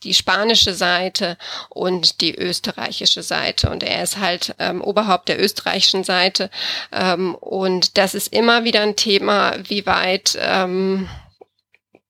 die 0.04 0.14
spanische 0.14 0.74
Seite 0.74 1.38
und 1.70 2.22
die 2.22 2.36
österreichische 2.36 3.24
Seite. 3.24 3.70
Und 3.70 3.84
er 3.84 4.04
ist 4.04 4.18
halt 4.18 4.56
ähm, 4.60 4.82
Oberhaupt 4.82 5.30
der 5.30 5.42
österreichischen 5.42 6.04
Seite. 6.04 6.50
Ähm, 6.92 7.36
und 7.36 7.98
das 7.98 8.14
ist 8.14 8.34
immer 8.34 8.64
wieder 8.64 8.82
ein 8.82 8.96
Thema, 8.96 9.56
wie 9.68 9.86
weit 9.86 10.38
ähm, 10.42 11.10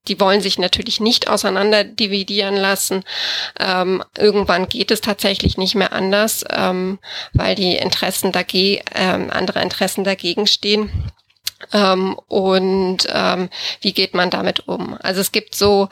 die 0.10 0.20
wollen 0.20 0.42
sich 0.42 0.58
natürlich 0.58 1.00
nicht 1.00 1.30
auseinander 1.30 1.84
dividieren 1.84 2.56
lassen. 2.56 3.04
Ähm, 3.60 4.04
irgendwann 4.18 4.68
geht 4.68 4.92
es 4.92 5.02
tatsächlich 5.02 5.58
nicht 5.58 5.76
mehr 5.76 5.94
anders, 5.94 6.44
ähm, 6.50 7.00
weil 7.34 7.56
die 7.56 7.76
Interessen 7.76 8.32
dagegen, 8.32 8.84
ähm, 8.96 9.30
andere 9.30 9.62
Interessen 9.62 10.04
dagegen 10.04 10.48
stehen. 10.48 11.12
Ähm, 11.74 12.18
und 12.28 13.08
ähm, 13.14 13.50
wie 13.82 13.94
geht 13.94 14.14
man 14.14 14.30
damit 14.30 14.68
um? 14.68 14.98
Also 15.02 15.22
es 15.22 15.32
gibt 15.32 15.56
so 15.56 15.90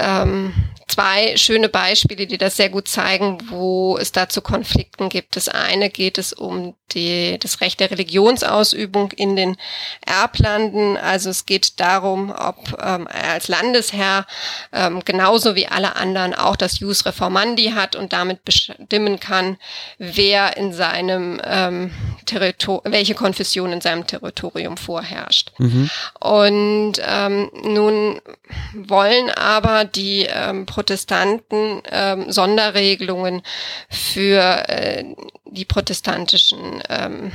ähm, 0.00 0.52
zwei 0.90 1.36
schöne 1.36 1.68
Beispiele, 1.68 2.26
die 2.26 2.38
das 2.38 2.56
sehr 2.56 2.68
gut 2.68 2.88
zeigen, 2.88 3.38
wo 3.48 3.96
es 3.98 4.12
dazu 4.12 4.40
Konflikten 4.40 5.08
gibt. 5.08 5.36
Das 5.36 5.48
eine 5.48 5.90
geht 5.90 6.18
es 6.18 6.32
um 6.32 6.74
die, 6.92 7.38
das 7.38 7.60
Recht 7.60 7.80
der 7.80 7.90
Religionsausübung 7.90 9.12
in 9.12 9.36
den 9.36 9.56
Erblanden. 10.04 10.96
Also 10.96 11.30
es 11.30 11.46
geht 11.46 11.78
darum, 11.78 12.30
ob 12.30 12.76
ähm, 12.82 13.06
er 13.06 13.32
als 13.32 13.48
Landesherr 13.48 14.26
ähm, 14.72 15.02
genauso 15.04 15.54
wie 15.54 15.68
alle 15.68 15.96
anderen 15.96 16.34
auch 16.34 16.56
das 16.56 16.80
Jus 16.80 17.06
Reformandi 17.06 17.72
hat 17.74 17.94
und 17.94 18.12
damit 18.12 18.44
bestimmen 18.44 19.20
kann, 19.20 19.56
wer 19.98 20.56
in 20.56 20.72
seinem 20.72 21.40
ähm, 21.44 21.92
Territorium, 22.26 22.92
welche 22.92 23.14
Konfession 23.14 23.72
in 23.72 23.80
seinem 23.80 24.06
Territorium 24.06 24.76
vorherrscht. 24.76 25.52
Mhm. 25.58 25.90
Und 26.18 26.94
ähm, 27.06 27.50
nun 27.62 28.20
wollen 28.74 29.30
aber 29.30 29.84
die 29.96 30.26
ähm, 30.28 30.66
Protestanten 30.66 31.82
ähm, 31.90 32.30
Sonderregelungen 32.30 33.42
für 33.88 34.68
äh, 34.68 35.04
die 35.46 35.64
protestantischen 35.64 36.82
ähm, 36.88 37.32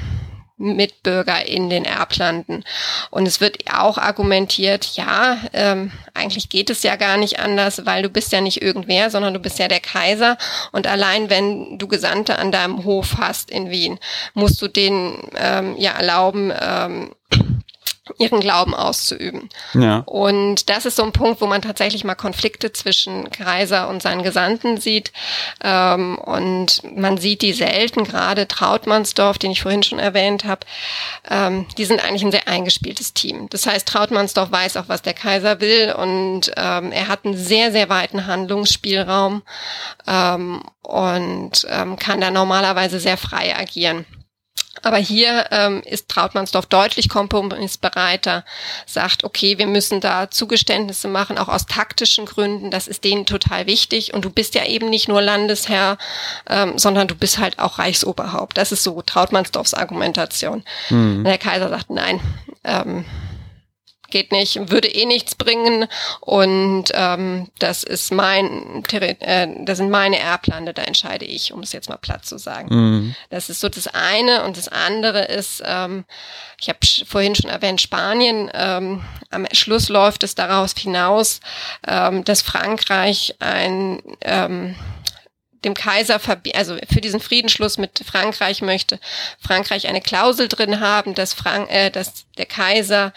Mitbürger 0.58 1.46
in 1.46 1.70
den 1.70 1.84
Erblanden. 1.84 2.64
Und 3.12 3.28
es 3.28 3.42
wird 3.42 3.72
auch 3.74 3.98
argumentiert, 3.98 4.96
ja, 4.96 5.38
ähm, 5.54 5.92
eigentlich 6.14 6.48
geht 6.50 6.70
es 6.70 6.84
ja 6.84 6.96
gar 6.96 7.18
nicht 7.18 7.40
anders, 7.40 7.86
weil 7.86 8.04
du 8.04 8.10
bist 8.10 8.32
ja 8.32 8.40
nicht 8.40 8.62
irgendwer, 8.62 9.10
sondern 9.10 9.34
du 9.34 9.40
bist 9.40 9.60
ja 9.60 9.68
der 9.68 9.82
Kaiser. 9.82 10.38
Und 10.72 10.88
allein 10.88 11.30
wenn 11.30 11.78
du 11.78 11.88
Gesandte 11.88 12.40
an 12.40 12.52
deinem 12.54 12.86
Hof 12.86 13.18
hast 13.18 13.52
in 13.52 13.70
Wien, 13.70 14.00
musst 14.34 14.62
du 14.62 14.70
denen 14.70 15.30
ähm, 15.36 15.76
ja 15.78 15.92
erlauben, 15.92 16.54
ähm, 16.58 17.12
ihren 18.20 18.40
Glauben 18.40 18.76
auszuüben. 18.76 19.50
Ja. 19.74 20.00
Und 20.06 20.70
das 20.70 20.86
ist 20.86 20.96
so 20.96 21.04
ein 21.04 21.12
Punkt, 21.12 21.42
wo 21.42 21.48
man 21.48 21.62
tatsächlich 21.62 22.04
mal 22.04 22.16
Konflikte 22.16 22.72
zwischen 22.72 23.32
Kaiser 23.32 23.90
und 23.90 24.02
seinen 24.02 24.22
Gesandten 24.22 24.78
sieht. 24.78 25.12
Ähm, 25.64 26.18
und 26.20 26.82
man 26.96 27.18
sieht 27.18 27.42
die 27.42 27.54
selten, 27.54 28.04
gerade 28.04 28.48
Trautmannsdorf, 28.48 29.40
den 29.40 29.52
ich 29.52 29.62
vorhin 29.62 29.82
schon 29.82 29.98
erwähnt 29.98 30.46
habe, 30.46 30.68
ähm, 31.30 31.66
die 31.78 31.86
sind 31.86 32.04
eigentlich 32.04 32.24
ein 32.24 32.32
sehr 32.32 32.48
eingespieltes 32.48 33.14
Team. 33.14 33.48
Das 33.50 33.66
heißt, 33.66 33.88
Trautmannsdorf 33.88 34.52
weiß 34.52 34.78
auch, 34.78 34.88
was 34.88 35.02
der 35.02 35.14
Kaiser 35.14 35.60
will 35.60 35.94
und 35.98 36.52
ähm, 36.58 36.92
er 36.92 37.08
hat 37.08 37.26
einen 37.26 37.38
sehr, 37.38 37.72
sehr 37.72 37.90
weiten 37.90 38.28
Handlungsspielraum 38.28 39.42
ähm, 40.08 40.62
und 40.84 41.66
ähm, 41.70 41.98
kann 41.98 42.22
da 42.22 42.30
normalerweise 42.30 43.00
sehr 43.00 43.18
frei 43.18 43.56
agieren. 43.58 44.06
Aber 44.86 44.98
hier 44.98 45.48
ähm, 45.50 45.82
ist 45.84 46.10
Trautmannsdorf 46.10 46.68
deutlich 46.68 47.10
kompromissbereiter, 47.10 48.46
sagt, 48.86 49.24
okay, 49.24 49.58
wir 49.58 49.66
müssen 49.66 50.00
da 50.00 50.30
Zugeständnisse 50.30 51.08
machen, 51.08 51.40
auch 51.40 51.48
aus 51.48 51.66
taktischen 51.66 52.28
Gründen. 52.28 52.70
Das 52.70 52.88
ist 52.88 53.04
denen 53.04 53.26
total 53.26 53.66
wichtig. 53.66 54.14
Und 54.14 54.26
du 54.26 54.30
bist 54.30 54.54
ja 54.54 54.64
eben 54.64 54.92
nicht 54.92 55.08
nur 55.08 55.24
Landesherr, 55.24 55.98
ähm, 56.48 56.78
sondern 56.78 57.08
du 57.08 57.16
bist 57.16 57.40
halt 57.40 57.58
auch 57.58 57.80
Reichsoberhaupt. 57.80 58.60
Das 58.60 58.72
ist 58.72 58.84
so 58.84 59.02
Trautmannsdorfs 59.02 59.74
Argumentation. 59.74 60.64
Mhm. 60.92 61.24
Der 61.24 61.40
Kaiser 61.40 61.70
sagt, 61.70 61.90
nein, 61.90 62.22
ähm, 62.64 63.06
geht 64.16 64.32
nicht, 64.32 64.72
würde 64.72 64.88
eh 64.88 65.06
nichts 65.06 65.36
bringen 65.36 65.88
und 66.22 66.86
ähm, 66.94 67.50
das 67.60 67.84
ist 67.84 68.14
mein, 68.14 68.82
äh, 68.92 69.48
das 69.66 69.80
sind 69.80 69.90
meine 69.90 70.18
Erblande, 70.18 70.74
da 70.74 70.84
entscheide 70.84 71.26
ich, 71.26 71.52
um 71.52 71.60
es 71.60 71.74
jetzt 71.74 71.90
mal 71.90 71.98
platt 71.98 72.26
zu 72.26 72.38
sagen. 72.38 72.68
Mhm. 72.74 73.16
Das 73.30 73.50
ist 73.50 73.60
so 73.60 73.68
das 73.68 73.88
eine 73.88 74.46
und 74.46 74.56
das 74.56 74.70
andere 74.70 75.26
ist, 75.26 75.62
ähm, 75.66 76.06
ich 76.62 76.70
habe 76.70 76.80
vorhin 77.06 77.36
schon 77.36 77.50
erwähnt, 77.50 77.82
Spanien. 77.82 78.50
Ähm, 78.54 79.04
am 79.32 79.46
Schluss 79.52 79.90
läuft 79.90 80.24
es 80.24 80.34
daraus 80.34 80.74
hinaus, 80.78 81.42
ähm, 81.86 82.24
dass 82.24 82.42
Frankreich 82.42 83.36
ein 83.40 84.02
ähm, 84.22 84.76
dem 85.66 85.74
Kaiser, 85.74 86.20
also 86.54 86.78
für 86.90 87.02
diesen 87.02 87.20
Friedensschluss 87.20 87.78
mit 87.78 88.00
Frankreich 88.06 88.62
möchte 88.62 89.00
Frankreich 89.40 89.88
eine 89.88 90.02
Klausel 90.02 90.48
drin 90.48 90.80
haben, 90.80 91.16
dass, 91.16 91.34
Frank 91.34 91.70
äh, 91.70 91.90
dass 91.90 92.26
der 92.38 92.46
Kaiser 92.46 93.12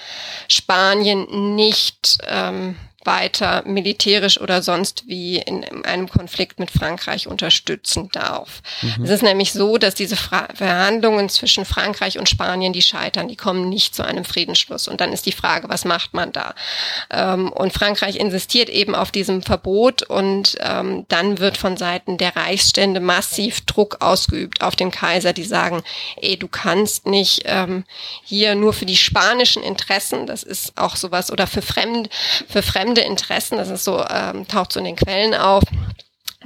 Spanien 0.48 1.54
nicht 1.54 2.18
ähm, 2.26 2.76
weiter 3.08 3.62
militärisch 3.64 4.38
oder 4.38 4.60
sonst 4.60 5.04
wie 5.06 5.38
in 5.38 5.64
einem 5.86 6.10
Konflikt 6.10 6.60
mit 6.60 6.70
Frankreich 6.70 7.26
unterstützen 7.26 8.10
darf. 8.12 8.60
Mhm. 8.82 9.04
Es 9.04 9.10
ist 9.10 9.22
nämlich 9.22 9.54
so, 9.54 9.78
dass 9.78 9.94
diese 9.94 10.14
Fra 10.14 10.46
Verhandlungen 10.54 11.30
zwischen 11.30 11.64
Frankreich 11.64 12.18
und 12.18 12.28
Spanien, 12.28 12.74
die 12.74 12.82
scheitern, 12.82 13.26
die 13.28 13.36
kommen 13.36 13.70
nicht 13.70 13.94
zu 13.94 14.04
einem 14.04 14.26
Friedensschluss. 14.26 14.88
Und 14.88 15.00
dann 15.00 15.14
ist 15.14 15.24
die 15.24 15.32
Frage, 15.32 15.70
was 15.70 15.86
macht 15.86 16.12
man 16.12 16.32
da? 16.32 16.54
Ähm, 17.10 17.50
und 17.50 17.72
Frankreich 17.72 18.16
insistiert 18.16 18.68
eben 18.68 18.94
auf 18.94 19.10
diesem 19.10 19.40
Verbot 19.42 20.02
und 20.02 20.58
ähm, 20.60 21.06
dann 21.08 21.38
wird 21.38 21.56
von 21.56 21.78
Seiten 21.78 22.18
der 22.18 22.36
Reichsstände 22.36 23.00
massiv 23.00 23.62
Druck 23.62 23.96
ausgeübt 24.00 24.60
auf 24.60 24.76
den 24.76 24.90
Kaiser, 24.90 25.32
die 25.32 25.44
sagen, 25.44 25.82
ey, 26.20 26.36
du 26.36 26.46
kannst 26.46 27.06
nicht 27.06 27.44
ähm, 27.46 27.84
hier 28.22 28.54
nur 28.54 28.74
für 28.74 28.86
die 28.86 28.96
spanischen 28.96 29.62
Interessen, 29.62 30.26
das 30.26 30.42
ist 30.42 30.76
auch 30.76 30.96
sowas, 30.96 31.32
oder 31.32 31.46
für 31.46 31.62
fremd, 31.62 32.10
für 32.48 32.62
fremde 32.62 32.97
fremde 32.98 33.00
Interessen, 33.00 33.58
das 33.58 33.70
ist 33.70 33.84
so, 33.84 34.04
ähm, 34.08 34.46
taucht 34.48 34.72
so 34.72 34.80
in 34.80 34.86
den 34.86 34.96
Quellen 34.96 35.34
auf 35.34 35.62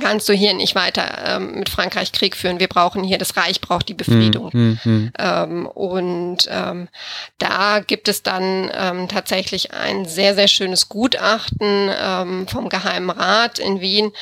kannst 0.01 0.27
du 0.27 0.33
hier 0.33 0.55
nicht 0.55 0.75
weiter 0.75 1.37
ähm, 1.37 1.59
mit 1.59 1.69
Frankreich 1.69 2.13
Krieg 2.13 2.35
führen. 2.35 2.59
Wir 2.59 2.67
brauchen 2.67 3.05
hier, 3.05 3.19
das 3.19 3.37
Reich 3.37 3.61
braucht 3.61 3.91
die 3.91 3.95
Befriedung. 3.95 4.49
Mm, 4.51 4.79
mm, 4.83 5.13
ähm, 5.19 5.67
und 5.67 6.49
ähm, 6.49 6.89
da 7.37 7.81
gibt 7.81 8.09
es 8.09 8.23
dann 8.23 8.71
ähm, 8.75 9.09
tatsächlich 9.09 9.75
ein 9.75 10.07
sehr, 10.07 10.35
sehr 10.35 10.49
schönes 10.49 10.89
Gutachten 10.89 11.91
ähm, 12.03 12.49
vom 12.49 12.71
Geheimen 12.71 13.11
Rat 13.11 13.59
in 13.59 13.83
Wien, 13.83 14.13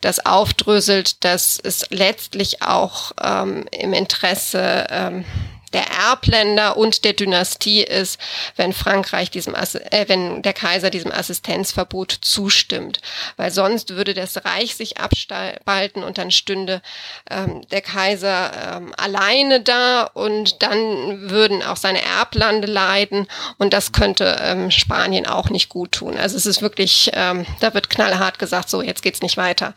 das 0.00 0.26
aufdröselt, 0.26 1.24
dass 1.24 1.60
es 1.62 1.86
letztlich 1.90 2.60
auch 2.62 3.12
ähm, 3.22 3.64
im 3.70 3.92
Interesse 3.92 4.88
ähm, 4.90 5.24
der 5.72 5.86
Erbländer 5.90 6.76
und 6.76 7.04
der 7.04 7.12
Dynastie 7.12 7.82
ist, 7.82 8.20
wenn 8.56 8.72
Frankreich 8.72 9.30
diesem, 9.30 9.54
äh, 9.54 10.08
wenn 10.08 10.42
der 10.42 10.52
Kaiser 10.52 10.90
diesem 10.90 11.12
Assistenzverbot 11.12 12.18
zustimmt, 12.20 13.00
weil 13.36 13.50
sonst 13.50 13.90
würde 13.90 14.14
das 14.14 14.44
Reich 14.44 14.74
sich 14.76 14.98
abspalten 14.98 16.02
und 16.02 16.18
dann 16.18 16.30
stünde 16.30 16.82
ähm, 17.30 17.66
der 17.70 17.80
Kaiser 17.80 18.76
ähm, 18.76 18.94
alleine 18.96 19.60
da 19.60 20.04
und 20.04 20.62
dann 20.62 21.30
würden 21.30 21.62
auch 21.62 21.76
seine 21.76 22.02
Erblande 22.02 22.66
leiden 22.66 23.26
und 23.58 23.72
das 23.72 23.92
könnte 23.92 24.38
ähm, 24.42 24.70
Spanien 24.70 25.26
auch 25.26 25.50
nicht 25.50 25.68
gut 25.68 25.92
tun. 25.92 26.16
Also 26.16 26.36
es 26.36 26.46
ist 26.46 26.62
wirklich, 26.62 27.10
ähm, 27.14 27.46
da 27.60 27.74
wird 27.74 27.90
knallhart 27.90 28.38
gesagt, 28.38 28.68
so 28.68 28.82
jetzt 28.82 29.02
geht's 29.02 29.22
nicht 29.22 29.36
weiter. 29.36 29.74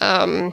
Ähm, 0.00 0.52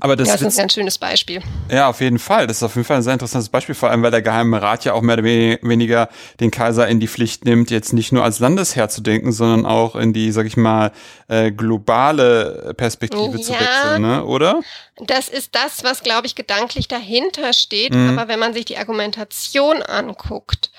aber 0.00 0.16
das, 0.16 0.26
ja, 0.26 0.34
das 0.34 0.42
ist 0.42 0.58
ein 0.58 0.62
ganz 0.62 0.74
schönes 0.74 0.98
Beispiel. 0.98 1.40
Ja, 1.70 1.88
auf 1.88 2.00
jeden 2.00 2.18
Fall. 2.18 2.48
Das 2.48 2.56
ist 2.56 2.62
auf 2.64 2.74
jeden 2.74 2.84
Fall 2.84 2.96
ein 2.96 3.02
sehr 3.04 3.12
interessantes 3.12 3.48
Beispiel, 3.48 3.76
vor 3.76 3.90
allem 3.90 4.02
weil 4.02 4.10
der 4.10 4.22
Geheime 4.22 4.60
Rat 4.60 4.84
ja 4.84 4.92
auch 4.92 5.02
mehr 5.02 5.14
oder 5.14 5.24
weniger 5.24 6.08
den 6.40 6.50
Kaiser 6.50 6.88
in 6.88 6.98
die 6.98 7.06
Pflicht 7.06 7.44
nimmt, 7.44 7.70
jetzt 7.70 7.92
nicht 7.92 8.10
nur 8.10 8.24
als 8.24 8.40
Landesherr 8.40 8.88
zu 8.88 9.02
denken, 9.02 9.30
sondern 9.30 9.66
auch 9.66 9.94
in 9.94 10.12
die, 10.12 10.32
sag 10.32 10.46
ich 10.46 10.56
mal, 10.56 10.90
äh, 11.28 11.52
globale 11.52 12.74
Perspektive 12.76 13.36
ja, 13.36 13.42
zu 13.42 13.52
wechseln, 13.52 14.02
ne? 14.02 14.24
oder? 14.24 14.60
Das 14.96 15.28
ist 15.28 15.54
das, 15.54 15.84
was, 15.84 16.02
glaube 16.02 16.26
ich, 16.26 16.34
gedanklich 16.34 16.88
dahinter 16.88 17.52
steht. 17.52 17.94
Mhm. 17.94 18.18
Aber 18.18 18.28
wenn 18.28 18.40
man 18.40 18.52
sich 18.52 18.64
die 18.64 18.76
Argumentation 18.76 19.80
anguckt, 19.80 20.70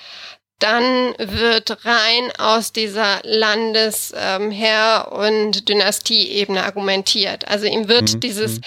dann 0.65 1.13
wird 1.19 1.85
rein 1.85 2.31
aus 2.39 2.71
dieser 2.71 3.21
Landesherr- 3.23 5.11
ähm, 5.11 5.13
und 5.13 5.69
Dynastieebene 5.69 6.63
argumentiert. 6.63 7.47
Also 7.47 7.67
ihm 7.67 7.87
wird 7.87 8.13
mhm. 8.13 8.19
dieses, 8.19 8.57
mhm. 8.57 8.61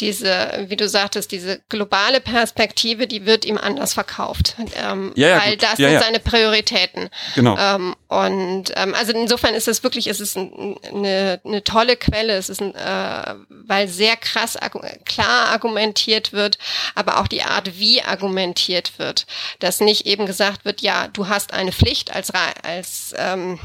diese, 0.00 0.64
wie 0.66 0.76
du 0.76 0.88
sagtest, 0.88 1.30
diese 1.30 1.60
globale 1.68 2.20
Perspektive, 2.20 3.06
die 3.06 3.24
wird 3.24 3.44
ihm 3.44 3.58
anders 3.58 3.94
verkauft. 3.94 4.56
Ähm, 4.76 5.12
ja, 5.14 5.28
ja, 5.28 5.40
weil 5.40 5.52
gut. 5.52 5.62
das 5.62 5.78
ja, 5.78 5.90
sind 5.90 6.00
seine 6.00 6.18
Prioritäten. 6.18 7.08
Genau. 7.36 7.56
Ähm, 7.56 7.94
und 8.22 8.72
ähm, 8.76 8.94
also 8.94 9.12
insofern 9.12 9.54
ist 9.54 9.68
es 9.68 9.82
wirklich, 9.82 10.06
es 10.06 10.20
ist 10.20 10.36
ein, 10.36 10.76
eine, 10.82 11.40
eine 11.44 11.62
tolle 11.62 11.96
Quelle. 11.96 12.34
Es 12.34 12.48
ist 12.48 12.60
ein, 12.60 12.74
äh, 12.74 13.34
weil 13.48 13.88
sehr 13.88 14.16
krass 14.16 14.58
klar 15.04 15.48
argumentiert 15.48 16.32
wird, 16.32 16.58
aber 16.94 17.20
auch 17.20 17.28
die 17.28 17.42
Art, 17.42 17.78
wie 17.78 18.02
argumentiert 18.02 18.98
wird. 18.98 19.26
Dass 19.58 19.80
nicht 19.80 20.06
eben 20.06 20.26
gesagt 20.26 20.64
wird, 20.64 20.80
ja, 20.80 21.08
du 21.08 21.28
hast 21.28 21.44
hast 21.44 21.52
eine 21.52 21.72
Pflicht 21.72 22.14
als, 22.14 22.30
als, 22.62 23.14
ähm, 23.18 23.58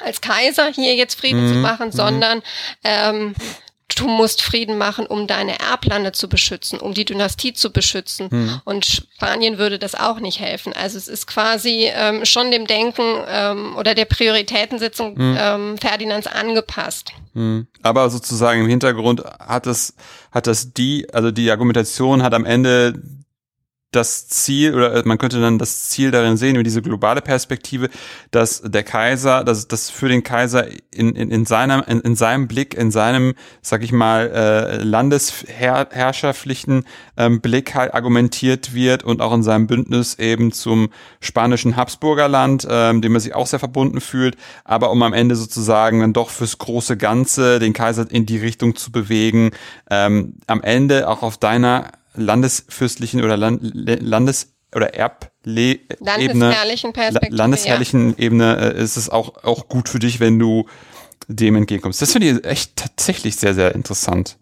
als 0.00 0.20
Kaiser 0.20 0.72
hier 0.72 0.94
jetzt 0.94 1.18
Frieden 1.18 1.46
mhm. 1.46 1.52
zu 1.52 1.58
machen, 1.58 1.86
mhm. 1.88 1.92
sondern 1.92 2.42
ähm, 2.84 3.34
du 3.94 4.08
musst 4.08 4.42
Frieden 4.42 4.78
machen, 4.78 5.06
um 5.06 5.26
deine 5.26 5.58
Erblande 5.58 6.12
zu 6.12 6.28
beschützen, 6.28 6.78
um 6.78 6.94
die 6.94 7.04
Dynastie 7.04 7.52
zu 7.52 7.72
beschützen. 7.72 8.28
Mhm. 8.30 8.60
Und 8.64 8.86
Spanien 8.86 9.58
würde 9.58 9.78
das 9.78 9.94
auch 9.94 10.20
nicht 10.20 10.40
helfen. 10.40 10.72
Also 10.72 10.98
es 10.98 11.08
ist 11.08 11.26
quasi 11.26 11.90
ähm, 11.92 12.24
schon 12.24 12.50
dem 12.50 12.66
Denken 12.66 13.02
ähm, 13.28 13.76
oder 13.76 13.94
der 13.94 14.04
Prioritätensitzung 14.04 15.14
mhm. 15.14 15.36
ähm, 15.38 15.78
Ferdinands 15.78 16.26
angepasst. 16.26 17.12
Mhm. 17.34 17.66
Aber 17.82 18.10
sozusagen 18.10 18.62
im 18.62 18.68
Hintergrund 18.68 19.24
hat 19.24 19.66
es, 19.66 19.94
hat 20.30 20.46
das 20.46 20.72
die, 20.72 21.06
also 21.12 21.30
die 21.30 21.50
Argumentation 21.50 22.22
hat 22.22 22.34
am 22.34 22.44
Ende 22.44 22.94
das 23.92 24.26
Ziel 24.26 24.74
oder 24.74 24.94
äh, 24.94 25.02
man 25.04 25.18
könnte 25.18 25.40
dann 25.40 25.58
das 25.58 25.90
Ziel 25.90 26.10
darin 26.10 26.36
sehen, 26.36 26.56
über 26.56 26.64
diese 26.64 26.82
globale 26.82 27.20
Perspektive, 27.20 27.88
dass 28.30 28.62
der 28.62 28.82
Kaiser, 28.82 29.44
dass 29.44 29.68
das 29.68 29.90
für 29.90 30.08
den 30.08 30.22
Kaiser 30.22 30.66
in, 30.90 31.14
in, 31.14 31.30
in 31.30 31.46
seinem 31.46 31.82
in, 31.86 32.00
in 32.00 32.16
seinem 32.16 32.48
Blick, 32.48 32.74
in 32.74 32.90
seinem, 32.90 33.34
sag 33.60 33.84
ich 33.84 33.92
mal, 33.92 34.30
äh, 34.30 34.82
landesherrschaftlichen 34.82 36.84
ähm, 37.16 37.40
Blick 37.40 37.74
halt 37.74 37.94
argumentiert 37.94 38.74
wird 38.74 39.04
und 39.04 39.20
auch 39.20 39.34
in 39.34 39.42
seinem 39.42 39.66
Bündnis 39.66 40.18
eben 40.18 40.52
zum 40.52 40.88
spanischen 41.20 41.76
Habsburgerland, 41.76 42.66
ähm, 42.68 43.02
dem 43.02 43.14
er 43.14 43.20
sich 43.20 43.34
auch 43.34 43.46
sehr 43.46 43.58
verbunden 43.58 44.00
fühlt, 44.00 44.36
aber 44.64 44.90
um 44.90 45.02
am 45.02 45.12
Ende 45.12 45.36
sozusagen 45.36 46.00
dann 46.00 46.14
doch 46.14 46.30
fürs 46.30 46.56
große 46.56 46.96
Ganze 46.96 47.58
den 47.58 47.74
Kaiser 47.74 48.10
in 48.10 48.24
die 48.24 48.38
Richtung 48.38 48.74
zu 48.74 48.90
bewegen, 48.90 49.50
ähm, 49.90 50.36
am 50.46 50.62
Ende 50.62 51.08
auch 51.08 51.22
auf 51.22 51.36
deiner 51.36 51.92
landesfürstlichen 52.14 53.22
oder 53.22 53.36
Land, 53.36 53.60
Landes- 53.62 54.52
oder 54.74 54.94
Erble 54.94 55.80
landesherrlichen 56.00 56.92
Perspektive, 56.92 57.36
landesherrlichen 57.36 58.10
ja. 58.10 58.18
Ebene 58.18 58.74
äh, 58.74 58.82
ist 58.82 58.96
es 58.96 59.10
auch, 59.10 59.44
auch 59.44 59.68
gut 59.68 59.88
für 59.88 59.98
dich, 59.98 60.20
wenn 60.20 60.38
du 60.38 60.66
dem 61.28 61.56
entgegenkommst. 61.56 62.02
Das 62.02 62.12
finde 62.12 62.30
ich 62.30 62.44
echt 62.44 62.76
tatsächlich 62.76 63.36
sehr, 63.36 63.54
sehr 63.54 63.74
interessant, 63.74 64.38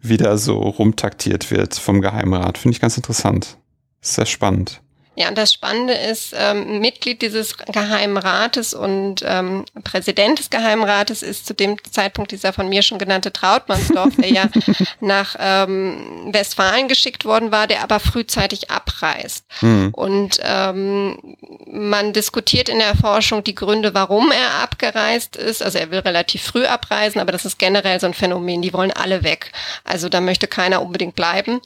wie 0.00 0.16
da 0.16 0.36
so 0.38 0.58
rumtaktiert 0.58 1.50
wird 1.50 1.74
vom 1.74 2.00
Geheimrat. 2.00 2.58
Finde 2.58 2.74
ich 2.74 2.80
ganz 2.80 2.96
interessant. 2.96 3.58
Sehr 4.00 4.26
spannend. 4.26 4.80
Ja, 5.16 5.28
und 5.28 5.38
das 5.38 5.52
Spannende 5.52 5.94
ist, 5.94 6.34
ähm, 6.36 6.80
Mitglied 6.80 7.22
dieses 7.22 7.56
Geheimen 7.56 8.16
Rates 8.16 8.74
und 8.74 9.22
ähm, 9.24 9.64
Präsident 9.84 10.40
des 10.40 10.50
Geheimen 10.50 10.84
Rates 10.84 11.22
ist 11.22 11.46
zu 11.46 11.54
dem 11.54 11.76
Zeitpunkt 11.84 12.32
dieser 12.32 12.52
von 12.52 12.68
mir 12.68 12.82
schon 12.82 12.98
genannte 12.98 13.32
Trautmannsdorf, 13.32 14.16
der 14.16 14.30
ja 14.30 14.48
nach 15.00 15.36
ähm, 15.38 16.30
Westfalen 16.32 16.88
geschickt 16.88 17.24
worden 17.24 17.52
war, 17.52 17.68
der 17.68 17.82
aber 17.82 18.00
frühzeitig 18.00 18.70
abreist. 18.70 19.44
Mhm. 19.60 19.90
Und 19.92 20.40
ähm, 20.42 21.36
man 21.66 22.12
diskutiert 22.12 22.68
in 22.68 22.80
der 22.80 22.96
Forschung 22.96 23.44
die 23.44 23.54
Gründe, 23.54 23.94
warum 23.94 24.32
er 24.32 24.62
abgereist 24.62 25.36
ist. 25.36 25.62
Also 25.62 25.78
er 25.78 25.92
will 25.92 26.00
relativ 26.00 26.42
früh 26.42 26.64
abreisen, 26.64 27.20
aber 27.20 27.30
das 27.30 27.44
ist 27.44 27.58
generell 27.58 28.00
so 28.00 28.06
ein 28.06 28.14
Phänomen. 28.14 28.62
Die 28.62 28.72
wollen 28.72 28.92
alle 28.92 29.22
weg. 29.22 29.52
Also 29.84 30.08
da 30.08 30.20
möchte 30.20 30.48
keiner 30.48 30.82
unbedingt 30.82 31.14
bleiben, 31.14 31.60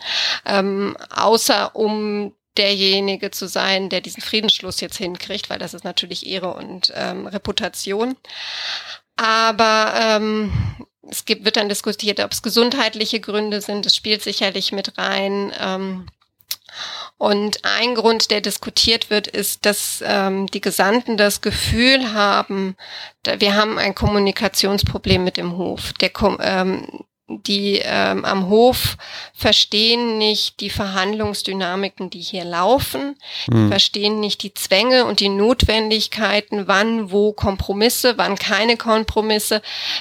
ähm, 0.44 0.96
außer 1.14 1.74
um 1.74 2.32
derjenige 2.58 3.30
zu 3.30 3.48
sein, 3.48 3.88
der 3.88 4.00
diesen 4.00 4.22
Friedensschluss 4.22 4.80
jetzt 4.80 4.98
hinkriegt, 4.98 5.50
weil 5.50 5.58
das 5.58 5.74
ist 5.74 5.84
natürlich 5.84 6.26
Ehre 6.26 6.54
und 6.54 6.92
ähm, 6.94 7.26
Reputation. 7.26 8.16
Aber 9.16 9.94
ähm, 9.96 10.52
es 11.08 11.24
gibt, 11.24 11.44
wird 11.44 11.56
dann 11.56 11.68
diskutiert, 11.68 12.20
ob 12.20 12.32
es 12.32 12.42
gesundheitliche 12.42 13.20
Gründe 13.20 13.60
sind. 13.60 13.86
Das 13.86 13.96
spielt 13.96 14.22
sicherlich 14.22 14.72
mit 14.72 14.98
rein. 14.98 15.52
Ähm, 15.58 16.06
und 17.16 17.64
ein 17.64 17.96
Grund, 17.96 18.30
der 18.30 18.40
diskutiert 18.40 19.10
wird, 19.10 19.26
ist, 19.26 19.66
dass 19.66 20.02
ähm, 20.06 20.46
die 20.46 20.60
Gesandten 20.60 21.16
das 21.16 21.40
Gefühl 21.40 22.12
haben, 22.12 22.76
wir 23.38 23.56
haben 23.56 23.78
ein 23.78 23.94
Kommunikationsproblem 23.94 25.24
mit 25.24 25.36
dem 25.36 25.56
Hof. 25.56 25.92
Der, 25.94 26.12
ähm, 26.40 27.04
die 27.28 27.80
ähm, 27.84 28.24
am 28.24 28.48
Hof 28.48 28.96
verstehen 29.34 30.16
nicht 30.18 30.60
die 30.60 30.70
Verhandlungsdynamiken, 30.70 32.08
die 32.10 32.20
hier 32.20 32.44
laufen, 32.44 33.16
mhm. 33.48 33.68
verstehen 33.68 34.20
nicht 34.20 34.42
die 34.42 34.54
Zwänge 34.54 35.04
und 35.04 35.20
die 35.20 35.28
Notwendigkeiten, 35.28 36.66
wann, 36.66 37.10
wo 37.10 37.32
Kompromisse, 37.32 38.16
wann 38.16 38.36
keine 38.36 38.76
Kompromisse, 38.76 39.60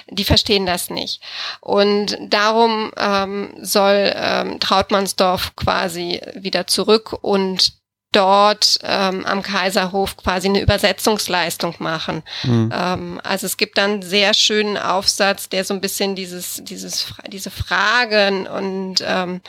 die 0.10 0.24
verstehen 0.24 0.66
das 0.66 0.90
nicht. 0.90 1.22
Und 1.60 2.18
darum 2.22 2.92
ähm, 2.98 3.54
soll 3.62 4.14
ähm, 4.16 4.60
Trautmannsdorf 4.60 5.56
quasi 5.56 6.22
wieder 6.36 6.66
zurück 6.68 7.18
und 7.22 7.74
dort 8.18 8.80
ähm, 8.82 9.24
am 9.26 9.44
Kaiserhof 9.44 10.18
quasi 10.18 10.48
eine 10.48 10.60
Übersetzungsleistung 10.60 11.76
machen. 11.78 12.24
Mhm. 12.44 12.74
Ähm, 12.74 13.22
also 13.24 13.46
es 13.46 13.58
gibt 13.58 13.78
dann 13.78 14.02
sehr 14.02 14.34
schönen 14.34 14.76
Aufsatz, 14.76 15.50
der 15.50 15.64
so 15.64 15.76
ein 15.76 15.82
bisschen 15.82 16.16
dieses, 16.16 16.64
dieses, 16.64 17.14
diese 17.28 17.52
Fragen 17.52 18.48
und 18.48 18.96
ähm, 19.06 19.42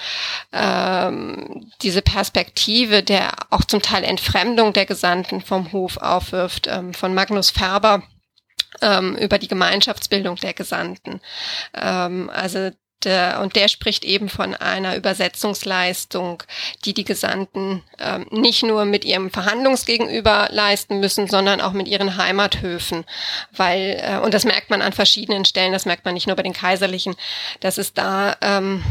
ähm, 0.53 1.71
diese 1.81 2.03
Perspektive 2.03 3.03
der 3.03 3.33
auch 3.49 3.65
zum 3.65 3.81
Teil 3.81 4.05
Entfremdung 4.05 4.75
der 4.75 4.85
Gesandten 4.85 5.41
vom 5.41 5.73
Hof 5.73 5.97
aufwirft, 5.97 6.67
ähm, 6.67 6.93
von 6.93 7.15
Magnus 7.15 7.49
Ferber 7.51 8.03
ähm, 8.83 9.17
über 9.17 9.39
die 9.39 9.49
Gemeinschaftsbildung 9.49 10.37
der 10.37 10.53
Gesandten. 10.53 11.23
Ähm, 11.75 12.31
also 12.35 12.71
der, 13.05 13.41
und 13.41 13.57
der 13.57 13.69
spricht 13.69 14.05
eben 14.05 14.29
von 14.29 14.55
einer 14.55 14.97
Übersetzungsleistung, 14.97 16.43
die 16.85 16.95
die 16.95 17.05
Gesandten 17.05 17.83
ähm, 17.99 18.27
nicht 18.31 18.63
nur 18.63 18.85
mit 18.85 19.05
ihrem 19.05 19.31
Verhandlungsgegenüber 19.31 20.49
leisten 20.51 21.01
müssen, 21.01 21.29
sondern 21.29 21.61
auch 21.61 21.73
mit 21.73 21.89
ihren 21.89 22.17
Heimathöfen. 22.17 23.05
Weil, 23.53 24.01
äh, 24.03 24.19
und 24.19 24.35
das 24.35 24.45
merkt 24.45 24.71
man 24.71 24.83
an 24.83 24.93
verschiedenen 24.93 25.45
Stellen, 25.45 25.73
das 25.73 25.87
merkt 25.87 26.05
man 26.05 26.15
nicht 26.15 26.27
nur 26.27 26.37
bei 26.37 26.43
den 26.43 26.53
Kaiserlichen, 26.53 27.15
dass 27.61 27.79
es 27.79 27.95
da 27.95 28.37
ähm, 28.41 28.83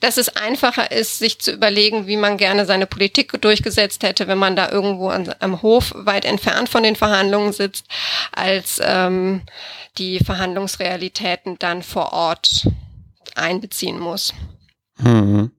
dass 0.00 0.16
es 0.16 0.34
einfacher 0.34 0.90
ist, 0.90 1.18
sich 1.18 1.40
zu 1.40 1.52
überlegen, 1.52 2.06
wie 2.06 2.16
man 2.16 2.36
gerne 2.36 2.64
seine 2.64 2.86
Politik 2.86 3.40
durchgesetzt 3.40 4.02
hätte, 4.02 4.28
wenn 4.28 4.38
man 4.38 4.56
da 4.56 4.70
irgendwo 4.70 5.08
an, 5.08 5.34
am 5.40 5.62
Hof 5.62 5.92
weit 5.94 6.24
entfernt 6.24 6.68
von 6.68 6.82
den 6.82 6.96
Verhandlungen 6.96 7.52
sitzt, 7.52 7.86
als 8.32 8.80
ähm, 8.82 9.42
die 9.98 10.20
Verhandlungsrealitäten 10.20 11.58
dann 11.58 11.82
vor 11.82 12.12
Ort 12.12 12.66
einbeziehen 13.36 13.98
muss. 13.98 14.34
Mhm. 14.98 15.50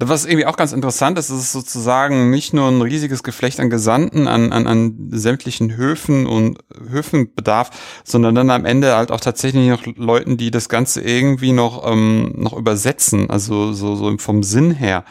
Was 0.00 0.26
irgendwie 0.26 0.46
auch 0.46 0.56
ganz 0.56 0.72
interessant 0.72 1.18
ist, 1.18 1.28
ist 1.28 1.50
sozusagen 1.50 2.30
nicht 2.30 2.54
nur 2.54 2.68
ein 2.68 2.80
riesiges 2.80 3.24
Geflecht 3.24 3.58
an 3.58 3.68
Gesandten, 3.68 4.28
an, 4.28 4.52
an, 4.52 4.68
an 4.68 5.08
sämtlichen 5.10 5.76
Höfen 5.76 6.26
und 6.26 6.58
Höfen 6.88 7.34
bedarf, 7.34 7.70
sondern 8.04 8.36
dann 8.36 8.50
am 8.50 8.64
Ende 8.64 8.94
halt 8.94 9.10
auch 9.10 9.20
tatsächlich 9.20 9.68
noch 9.68 9.84
Leuten, 9.96 10.36
die 10.36 10.52
das 10.52 10.68
Ganze 10.68 11.00
irgendwie 11.00 11.50
noch, 11.50 11.84
ähm, 11.90 12.32
noch 12.36 12.56
übersetzen, 12.56 13.28
also 13.28 13.72
so, 13.72 13.96
so 13.96 14.16
vom 14.18 14.44
Sinn 14.44 14.70
her. 14.70 15.04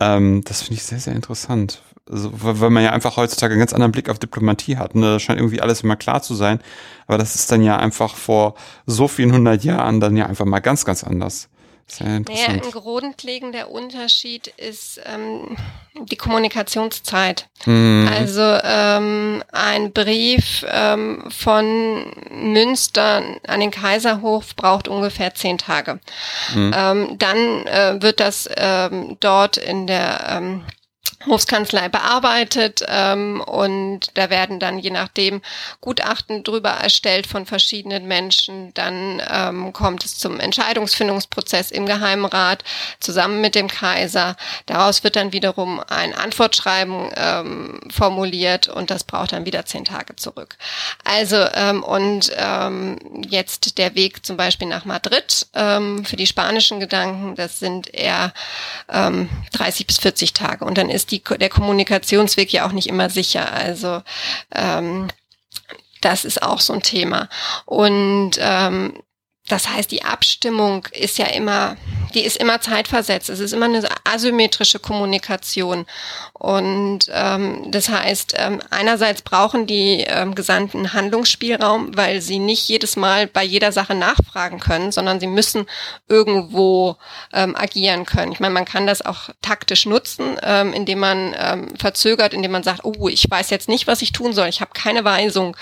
Ähm, 0.00 0.42
das 0.44 0.62
finde 0.62 0.74
ich 0.74 0.84
sehr, 0.84 1.00
sehr 1.00 1.16
interessant. 1.16 1.82
Also, 2.10 2.30
weil 2.32 2.70
man 2.70 2.82
ja 2.82 2.92
einfach 2.92 3.16
heutzutage 3.16 3.52
einen 3.52 3.60
ganz 3.60 3.72
anderen 3.72 3.92
Blick 3.92 4.08
auf 4.08 4.18
Diplomatie 4.18 4.76
hat. 4.76 4.94
Ne? 4.94 5.12
Da 5.12 5.18
scheint 5.18 5.38
irgendwie 5.38 5.60
alles 5.60 5.82
immer 5.82 5.96
klar 5.96 6.22
zu 6.22 6.34
sein. 6.34 6.60
Aber 7.06 7.18
das 7.18 7.34
ist 7.34 7.50
dann 7.50 7.62
ja 7.62 7.76
einfach 7.76 8.14
vor 8.14 8.54
so 8.86 9.08
vielen 9.08 9.32
hundert 9.32 9.64
Jahren 9.64 10.00
dann 10.00 10.16
ja 10.16 10.26
einfach 10.26 10.44
mal 10.44 10.60
ganz, 10.60 10.84
ganz 10.84 11.04
anders. 11.04 11.48
Sehr 11.90 12.18
interessant. 12.18 12.48
Naja, 12.48 12.62
ein 12.62 12.70
grundlegender 12.70 13.70
Unterschied 13.70 14.48
ist 14.58 15.00
ähm, 15.06 15.56
die 15.98 16.16
Kommunikationszeit. 16.16 17.48
Mhm. 17.64 18.06
Also 18.12 18.42
ähm, 18.42 19.42
ein 19.52 19.92
Brief 19.92 20.66
ähm, 20.68 21.24
von 21.30 22.12
Münster 22.30 23.22
an 23.46 23.60
den 23.60 23.70
Kaiserhof 23.70 24.54
braucht 24.54 24.86
ungefähr 24.86 25.34
zehn 25.34 25.56
Tage. 25.56 25.98
Mhm. 26.54 26.74
Ähm, 26.76 27.18
dann 27.18 27.66
äh, 27.66 28.02
wird 28.02 28.20
das 28.20 28.50
ähm, 28.54 29.16
dort 29.20 29.56
in 29.56 29.86
der 29.86 30.26
ähm, 30.28 30.64
Hofskanzlei 31.26 31.88
bearbeitet 31.88 32.84
ähm, 32.86 33.40
und 33.40 34.10
da 34.14 34.30
werden 34.30 34.60
dann 34.60 34.78
je 34.78 34.90
nachdem 34.90 35.42
Gutachten 35.80 36.44
drüber 36.44 36.70
erstellt 36.70 37.26
von 37.26 37.44
verschiedenen 37.44 38.06
Menschen. 38.06 38.72
Dann 38.74 39.20
ähm, 39.28 39.72
kommt 39.72 40.04
es 40.04 40.16
zum 40.18 40.38
Entscheidungsfindungsprozess 40.38 41.72
im 41.72 41.86
Geheimrat 41.86 42.62
zusammen 43.00 43.40
mit 43.40 43.56
dem 43.56 43.66
Kaiser. 43.66 44.36
Daraus 44.66 45.02
wird 45.02 45.16
dann 45.16 45.32
wiederum 45.32 45.80
ein 45.88 46.14
Antwortschreiben 46.14 47.10
ähm, 47.16 47.80
formuliert 47.90 48.68
und 48.68 48.90
das 48.90 49.02
braucht 49.02 49.32
dann 49.32 49.44
wieder 49.44 49.66
zehn 49.66 49.84
Tage 49.84 50.14
zurück. 50.14 50.56
Also 51.02 51.44
ähm, 51.54 51.82
und 51.82 52.30
ähm, 52.36 52.96
jetzt 53.28 53.78
der 53.78 53.96
Weg 53.96 54.24
zum 54.24 54.36
Beispiel 54.36 54.68
nach 54.68 54.84
Madrid 54.84 55.48
ähm, 55.54 56.04
für 56.04 56.16
die 56.16 56.26
spanischen 56.26 56.78
Gedanken, 56.78 57.34
das 57.34 57.58
sind 57.58 57.92
eher 57.92 58.32
ähm, 58.88 59.28
30 59.52 59.86
bis 59.86 59.98
40 59.98 60.32
Tage 60.32 60.64
und 60.64 60.78
dann 60.78 60.88
ist 60.88 61.07
die, 61.10 61.22
der 61.22 61.48
Kommunikationsweg 61.48 62.52
ja 62.52 62.66
auch 62.66 62.72
nicht 62.72 62.88
immer 62.88 63.10
sicher. 63.10 63.52
Also 63.52 64.02
ähm, 64.54 65.08
das 66.00 66.24
ist 66.24 66.42
auch 66.42 66.60
so 66.60 66.72
ein 66.72 66.82
Thema. 66.82 67.28
Und 67.66 68.32
ähm, 68.38 69.02
das 69.48 69.68
heißt, 69.68 69.90
die 69.90 70.04
Abstimmung 70.04 70.86
ist 70.92 71.18
ja 71.18 71.26
immer, 71.26 71.76
die 72.14 72.20
ist 72.20 72.36
immer 72.36 72.60
zeitversetzt. 72.60 73.30
Es 73.30 73.40
ist 73.40 73.52
immer 73.52 73.64
eine 73.64 73.86
asymmetrische 74.04 74.78
Kommunikation. 74.78 75.86
Und 76.38 77.10
ähm, 77.12 77.64
das 77.70 77.88
heißt, 77.88 78.34
ähm, 78.36 78.60
einerseits 78.70 79.22
brauchen 79.22 79.66
die 79.66 80.04
ähm, 80.06 80.36
Gesandten 80.36 80.92
Handlungsspielraum, 80.92 81.96
weil 81.96 82.20
sie 82.20 82.38
nicht 82.38 82.68
jedes 82.68 82.94
Mal 82.94 83.26
bei 83.26 83.42
jeder 83.42 83.72
Sache 83.72 83.96
nachfragen 83.96 84.60
können, 84.60 84.92
sondern 84.92 85.18
sie 85.18 85.26
müssen 85.26 85.66
irgendwo 86.06 86.96
ähm, 87.32 87.56
agieren 87.56 88.06
können. 88.06 88.30
Ich 88.30 88.38
meine, 88.38 88.54
man 88.54 88.64
kann 88.64 88.86
das 88.86 89.04
auch 89.04 89.30
taktisch 89.42 89.84
nutzen, 89.86 90.36
ähm, 90.42 90.72
indem 90.72 91.00
man 91.00 91.34
ähm, 91.36 91.76
verzögert, 91.76 92.32
indem 92.32 92.52
man 92.52 92.62
sagt, 92.62 92.84
oh, 92.84 93.08
ich 93.08 93.28
weiß 93.28 93.50
jetzt 93.50 93.68
nicht, 93.68 93.88
was 93.88 94.00
ich 94.00 94.12
tun 94.12 94.32
soll, 94.32 94.48
ich 94.48 94.60
habe 94.60 94.70
keine 94.74 95.04
Weisung. 95.04 95.56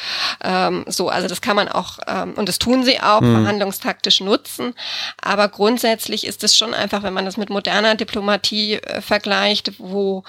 Ähm, 0.45 0.85
so, 0.87 1.09
also 1.09 1.27
das 1.27 1.41
kann 1.41 1.57
man 1.57 1.69
auch, 1.69 1.99
ähm, 2.07 2.35
und 2.37 2.51
das 2.51 2.59
tun 2.59 2.85
sie 2.85 3.01
auch, 3.01 3.21
hm. 3.21 3.35
verhandlungstaktisch 3.35 4.21
nutzen. 4.21 4.75
Aber 5.23 5.49
grundsätzlich 5.49 6.27
ist 6.27 6.45
es 6.45 6.55
schon 6.55 6.75
einfach, 6.75 7.03
wenn 7.03 7.15
man 7.15 7.25
das 7.25 7.39
mit 7.39 7.49
moderner 7.49 7.95
Diplomatie 7.95 8.75
äh, 8.75 9.01
vergleicht, 9.01 9.73
wo 9.79 10.23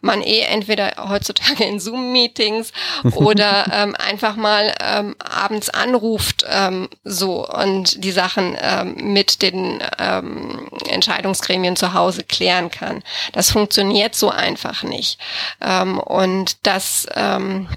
man 0.00 0.22
eh 0.22 0.40
entweder 0.40 0.92
heutzutage 1.08 1.64
in 1.64 1.80
Zoom-Meetings 1.80 2.72
oder 3.14 3.66
ähm, 3.72 3.94
einfach 3.96 4.36
mal 4.36 4.74
ähm, 4.80 5.16
abends 5.18 5.70
anruft 5.70 6.44
ähm, 6.48 6.88
so 7.04 7.48
und 7.48 8.02
die 8.04 8.12
Sachen 8.12 8.56
ähm, 8.60 9.12
mit 9.12 9.42
den 9.42 9.82
ähm, 9.98 10.68
Entscheidungsgremien 10.88 11.76
zu 11.76 11.94
Hause 11.94 12.24
klären 12.24 12.70
kann. 12.70 13.02
Das 13.32 13.50
funktioniert 13.50 14.14
so 14.14 14.30
einfach 14.30 14.82
nicht. 14.82 15.18
Ähm, 15.60 15.98
und 15.98 16.66
das 16.66 17.06
ähm, 17.14 17.68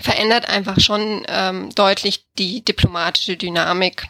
verändert 0.00 0.48
einfach 0.48 0.80
schon 0.80 1.24
ähm, 1.28 1.74
deutlich 1.74 2.24
die 2.38 2.64
diplomatische 2.64 3.36
Dynamik 3.36 4.08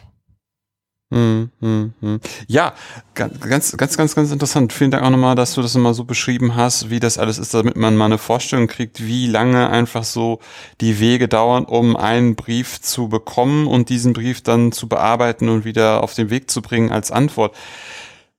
hm, 1.11 1.49
hm, 1.59 1.93
hm. 1.99 2.21
Ja, 2.47 2.73
ganz, 3.15 3.75
ganz, 3.75 3.97
ganz, 3.97 4.15
ganz 4.15 4.31
interessant. 4.31 4.71
Vielen 4.71 4.91
Dank 4.91 5.03
auch 5.03 5.09
nochmal, 5.09 5.35
dass 5.35 5.53
du 5.55 5.61
das 5.61 5.75
nochmal 5.75 5.93
so 5.93 6.05
beschrieben 6.05 6.55
hast, 6.55 6.89
wie 6.89 7.01
das 7.01 7.17
alles 7.17 7.37
ist, 7.37 7.53
damit 7.53 7.75
man 7.75 7.97
mal 7.97 8.05
eine 8.05 8.17
Vorstellung 8.17 8.67
kriegt, 8.67 9.05
wie 9.05 9.27
lange 9.27 9.69
einfach 9.69 10.05
so 10.05 10.39
die 10.79 11.01
Wege 11.01 11.27
dauern, 11.27 11.65
um 11.65 11.97
einen 11.97 12.35
Brief 12.35 12.79
zu 12.79 13.09
bekommen 13.09 13.67
und 13.67 13.89
diesen 13.89 14.13
Brief 14.13 14.41
dann 14.41 14.71
zu 14.71 14.87
bearbeiten 14.87 15.49
und 15.49 15.65
wieder 15.65 16.01
auf 16.01 16.13
den 16.13 16.29
Weg 16.29 16.49
zu 16.49 16.61
bringen 16.61 16.91
als 16.91 17.11
Antwort. 17.11 17.57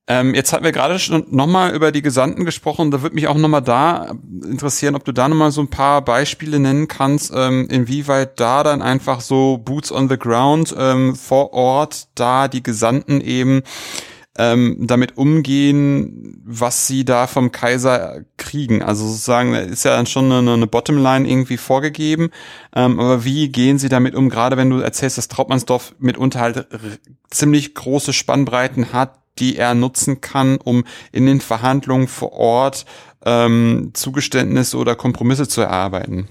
Ähm, 0.08 0.34
jetzt 0.34 0.52
hatten 0.52 0.64
wir 0.64 0.72
gerade 0.72 0.98
schon 0.98 1.26
nochmal 1.30 1.74
über 1.74 1.92
die 1.92 2.02
Gesandten 2.02 2.44
gesprochen. 2.44 2.90
Da 2.90 3.02
würde 3.02 3.14
mich 3.14 3.28
auch 3.28 3.36
nochmal 3.36 3.62
da 3.62 4.12
interessieren, 4.44 4.96
ob 4.96 5.04
du 5.04 5.12
da 5.12 5.28
nochmal 5.28 5.52
so 5.52 5.60
ein 5.60 5.70
paar 5.70 6.02
Beispiele 6.02 6.58
nennen 6.58 6.88
kannst, 6.88 7.32
ähm, 7.34 7.68
inwieweit 7.70 8.40
da 8.40 8.64
dann 8.64 8.82
einfach 8.82 9.20
so 9.20 9.58
Boots 9.58 9.92
on 9.92 10.08
the 10.08 10.18
Ground 10.18 10.74
ähm, 10.76 11.14
vor 11.14 11.52
Ort 11.52 12.08
da 12.16 12.48
die 12.48 12.64
Gesandten 12.64 13.20
eben 13.20 13.62
ähm, 14.38 14.78
damit 14.80 15.18
umgehen, 15.18 16.42
was 16.44 16.86
sie 16.86 17.04
da 17.04 17.26
vom 17.26 17.52
Kaiser 17.52 18.22
kriegen. 18.38 18.82
Also 18.82 19.06
sozusagen 19.06 19.54
ist 19.54 19.84
ja 19.84 19.94
dann 19.94 20.06
schon 20.06 20.32
eine, 20.32 20.54
eine 20.54 20.66
Bottomline 20.66 21.28
irgendwie 21.28 21.58
vorgegeben. 21.58 22.30
Ähm, 22.74 22.98
aber 22.98 23.24
wie 23.24 23.50
gehen 23.50 23.78
sie 23.78 23.88
damit 23.88 24.14
um? 24.14 24.30
Gerade 24.30 24.56
wenn 24.56 24.70
du 24.70 24.78
erzählst, 24.78 25.18
dass 25.18 25.28
Trautmannsdorf 25.28 25.94
mitunter 25.98 26.40
halt 26.40 26.66
ziemlich 27.30 27.74
große 27.74 28.12
Spannbreiten 28.12 28.92
hat, 28.92 29.21
die 29.38 29.56
er 29.56 29.74
nutzen 29.74 30.20
kann, 30.20 30.58
um 30.58 30.84
in 31.10 31.26
den 31.26 31.40
Verhandlungen 31.40 32.08
vor 32.08 32.32
Ort 32.32 32.84
ähm, 33.24 33.90
Zugeständnisse 33.94 34.76
oder 34.76 34.94
Kompromisse 34.94 35.48
zu 35.48 35.60
erarbeiten? 35.60 36.28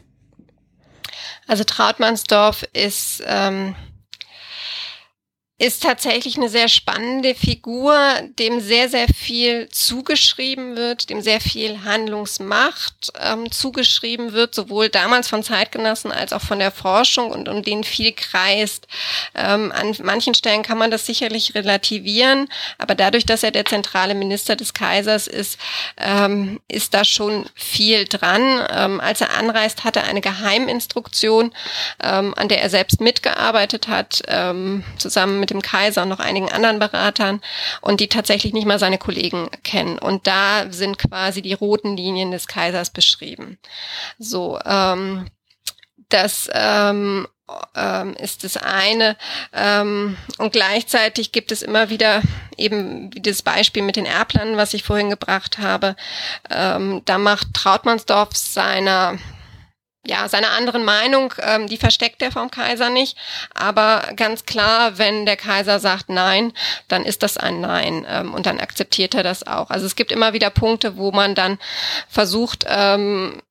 Also 1.48 1.64
Trautmannsdorf 1.64 2.64
ist 2.74 3.24
ähm, 3.26 3.76
ist 5.62 5.84
tatsächlich 5.84 6.38
eine 6.38 6.50
sehr 6.50 6.68
spannende 6.68 7.36
Figur, 7.36 7.96
dem 8.40 8.62
sehr, 8.62 8.90
sehr 8.90 9.06
viel 9.08 9.70
zugeschrieben 9.70 10.76
wird, 10.76 11.12
dem 11.12 11.22
sehr 11.22 11.40
viel 11.40 11.84
Handlungsmacht 11.84 13.14
ähm, 13.20 13.52
zugeschrieben 13.52 14.34
wird, 14.34 14.56
sowohl 14.56 14.90
damals 14.90 15.28
von 15.28 15.44
Zeitgenossen 15.44 16.12
als 16.12 16.34
auch 16.34 16.42
von 16.42 16.58
der 16.58 16.72
Forschung 16.72 17.30
und 17.30 17.48
um 17.48 17.62
den 17.62 17.84
viel 17.84 18.12
kreist. 18.12 18.88
Ähm, 19.36 19.72
an 19.72 19.96
manchen 20.02 20.34
Stellen 20.34 20.64
kann 20.64 20.80
man 20.80 20.90
das 20.90 21.06
sicherlich 21.06 21.54
relativieren, 21.54 22.50
aber 22.80 22.96
dadurch, 22.96 23.28
dass 23.28 23.44
er 23.44 23.52
der 23.52 23.66
zentrale 23.66 24.16
Minister 24.16 24.56
des 24.56 24.74
Kaisers 24.74 25.28
ist, 25.28 25.60
ähm, 25.98 26.60
ist 26.70 26.96
da 26.96 27.06
schon 27.06 27.46
viel 27.54 28.06
dran. 28.06 28.66
Ähm, 28.72 29.00
als 29.00 29.22
er 29.22 29.38
anreist, 29.38 29.84
hatte 29.84 30.00
er 30.00 30.08
eine 30.08 30.22
Geheiminstruktion, 30.22 31.54
ähm, 32.04 32.34
an 32.36 32.50
der 32.50 32.64
er 32.64 32.72
selbst 32.72 33.00
mitgearbeitet 33.00 33.88
hat, 33.88 34.24
ähm, 34.28 34.84
zusammen 34.98 35.40
mit 35.40 35.51
dem 35.52 35.62
Kaiser 35.62 36.04
und 36.04 36.10
noch 36.10 36.20
einigen 36.20 36.52
anderen 36.52 36.80
Beratern 36.80 37.42
und 37.82 38.00
die 38.00 38.08
tatsächlich 38.08 38.54
nicht 38.54 38.66
mal 38.66 38.80
seine 38.80 38.98
Kollegen 38.98 39.50
kennen. 39.64 39.98
Und 40.00 40.28
da 40.28 40.72
sind 40.72 40.98
quasi 40.98 41.42
die 41.42 41.54
roten 41.54 41.96
Linien 41.96 42.32
des 42.32 42.48
Kaisers 42.48 42.90
beschrieben. 42.90 43.58
So, 44.18 44.60
ähm, 44.66 45.28
das 46.10 46.50
ähm, 46.54 47.28
ähm, 47.76 48.16
ist 48.16 48.44
das 48.44 48.58
eine. 48.58 49.18
Ähm, 49.54 50.18
und 50.38 50.52
gleichzeitig 50.52 51.32
gibt 51.32 51.52
es 51.52 51.62
immer 51.62 51.90
wieder 51.90 52.22
eben 52.58 53.14
wie 53.14 53.22
das 53.22 53.42
Beispiel 53.42 53.84
mit 53.84 53.96
den 53.96 54.06
Erblern, 54.06 54.58
was 54.58 54.74
ich 54.74 54.84
vorhin 54.84 55.10
gebracht 55.10 55.58
habe. 55.58 55.96
Ähm, 56.50 57.02
da 57.06 57.18
macht 57.18 57.54
Trautmannsdorf 57.54 58.36
seiner 58.36 59.18
ja, 60.06 60.28
seine 60.28 60.50
anderen 60.50 60.84
Meinung, 60.84 61.34
ähm, 61.40 61.68
die 61.68 61.78
versteckt 61.78 62.22
er 62.22 62.32
vom 62.32 62.50
Kaiser 62.50 62.90
nicht. 62.90 63.18
Aber 63.54 64.04
ganz 64.16 64.46
klar, 64.46 64.98
wenn 64.98 65.26
der 65.26 65.38
Kaiser 65.38 65.80
sagt 65.80 66.10
Nein, 66.10 66.54
dann 66.88 67.04
ist 67.06 67.22
das 67.22 67.38
ein 67.38 67.62
Nein 67.62 68.06
ähm, 68.10 68.34
und 68.34 68.48
dann 68.48 68.60
akzeptiert 68.60 69.14
er 69.14 69.24
das 69.24 69.46
auch. 69.46 69.70
Also 69.70 69.86
es 69.86 69.96
gibt 69.96 70.12
immer 70.12 70.34
wieder 70.34 70.50
Punkte, 70.50 70.98
wo 70.98 71.12
man 71.12 71.36
dann 71.36 71.60
versucht, 72.10 72.66
ähm, 72.68 73.42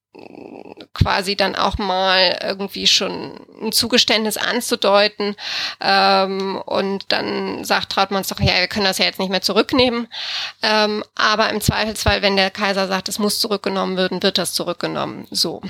quasi 0.93 1.37
dann 1.37 1.55
auch 1.55 1.79
mal 1.79 2.39
irgendwie 2.43 2.89
schon 2.89 3.41
ein 3.63 3.71
Zugeständnis 3.71 4.37
anzudeuten 4.37 5.37
ähm, 5.81 6.61
und 6.67 7.13
dann 7.13 7.65
sagt 7.65 7.93
Trautmanns 7.93 8.29
doch, 8.29 8.41
ja, 8.41 8.59
wir 8.59 8.67
können 8.67 8.87
das 8.87 8.99
ja 8.99 9.05
jetzt 9.05 9.21
nicht 9.21 9.31
mehr 9.31 9.41
zurücknehmen. 9.41 10.09
Ähm, 10.63 11.05
aber 11.15 11.49
im 11.51 11.61
Zweifelsfall, 11.61 12.23
wenn 12.23 12.37
der 12.37 12.51
Kaiser 12.51 12.89
sagt, 12.89 13.09
es 13.09 13.21
muss 13.21 13.39
zurückgenommen 13.39 13.97
werden, 13.97 14.23
wird 14.23 14.37
das 14.37 14.53
zurückgenommen. 14.53 15.29
So. 15.31 15.63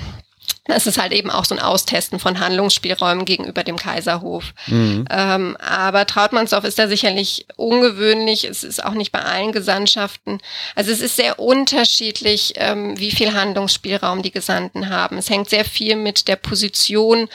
Es 0.65 0.85
ist 0.85 1.01
halt 1.01 1.11
eben 1.11 1.31
auch 1.31 1.43
so 1.43 1.55
ein 1.55 1.61
Austesten 1.61 2.19
von 2.19 2.39
Handlungsspielräumen 2.39 3.25
gegenüber 3.25 3.63
dem 3.63 3.77
Kaiserhof. 3.77 4.53
Mhm. 4.67 5.05
Ähm, 5.09 5.57
aber 5.57 6.05
Trautmannsdorf 6.05 6.65
ist 6.65 6.77
da 6.77 6.87
sicherlich 6.87 7.47
ungewöhnlich. 7.55 8.43
Es 8.43 8.63
ist 8.63 8.83
auch 8.83 8.93
nicht 8.93 9.11
bei 9.11 9.23
allen 9.23 9.53
Gesandtschaften. 9.53 10.39
Also 10.75 10.91
es 10.91 11.01
ist 11.01 11.15
sehr 11.15 11.39
unterschiedlich, 11.39 12.53
ähm, 12.57 12.97
wie 12.99 13.09
viel 13.09 13.33
Handlungsspielraum 13.33 14.21
die 14.21 14.29
Gesandten 14.29 14.89
haben. 14.89 15.17
Es 15.17 15.31
hängt 15.31 15.49
sehr 15.49 15.65
viel 15.65 15.95
mit 15.95 16.27
der 16.27 16.35
Position 16.35 17.27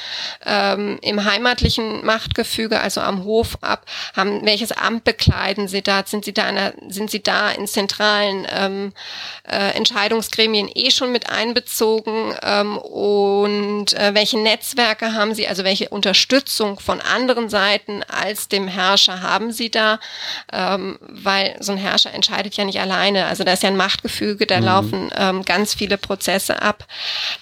ähm, 0.44 1.00
im 1.02 1.24
heimatlichen 1.24 2.04
Machtgefüge, 2.06 2.80
also 2.80 3.00
am 3.00 3.24
Hof 3.24 3.58
ab. 3.60 3.86
Haben, 4.16 4.46
welches 4.46 4.70
Amt 4.70 5.02
bekleiden 5.02 5.66
sie 5.66 5.82
da? 5.82 6.04
Sind 6.06 6.24
sie 6.24 6.32
da, 6.32 6.44
einer, 6.44 6.74
sind 6.88 7.10
sie 7.10 7.24
da 7.24 7.50
in 7.50 7.66
zentralen 7.66 8.46
ähm, 8.50 8.92
äh, 9.42 9.70
Entscheidungsgremien 9.70 10.70
eh 10.72 10.92
schon 10.92 11.10
mit 11.10 11.28
einbezogen? 11.28 12.32
Und 13.26 13.92
äh, 13.94 14.14
welche 14.14 14.38
Netzwerke 14.38 15.12
haben 15.12 15.34
Sie, 15.34 15.48
also 15.48 15.64
welche 15.64 15.88
Unterstützung 15.88 16.78
von 16.78 17.00
anderen 17.00 17.48
Seiten 17.48 18.02
als 18.04 18.48
dem 18.48 18.68
Herrscher 18.68 19.20
haben 19.20 19.52
Sie 19.52 19.70
da, 19.70 19.98
ähm, 20.52 20.98
weil 21.00 21.56
so 21.58 21.72
ein 21.72 21.78
Herrscher 21.78 22.14
entscheidet 22.14 22.56
ja 22.56 22.64
nicht 22.64 22.80
alleine, 22.80 23.26
also 23.26 23.42
da 23.42 23.52
ist 23.52 23.64
ja 23.64 23.68
ein 23.68 23.76
Machtgefüge, 23.76 24.46
da 24.46 24.58
mhm. 24.58 24.64
laufen 24.64 25.10
ähm, 25.16 25.44
ganz 25.44 25.74
viele 25.74 25.98
Prozesse 25.98 26.62
ab. 26.62 26.86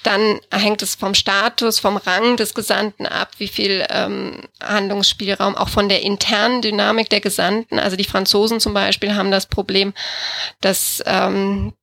Dann 0.03 0.41
hängt 0.51 0.80
es 0.80 0.95
vom 0.95 1.14
Status, 1.14 1.78
vom 1.78 1.99
Rang 1.99 2.37
des 2.37 2.55
Gesandten 2.55 3.07
ab, 3.07 3.32
wie 3.39 3.49
viel 3.49 3.85
ähm, 3.91 4.41
Handlungsspielraum, 4.62 5.55
auch 5.55 5.68
von 5.68 5.89
der 5.89 6.03
internen 6.03 6.62
Dynamik 6.62 7.11
der 7.11 7.20
Gesandten. 7.20 7.78
Also 7.78 7.97
die 7.97 8.05
Franzosen 8.05 8.59
zum 8.59 8.72
Beispiel 8.72 9.14
haben 9.14 9.30
das 9.30 9.47
Problem, 9.47 9.93
dass 10.61 11.03
ähm, 11.07 11.74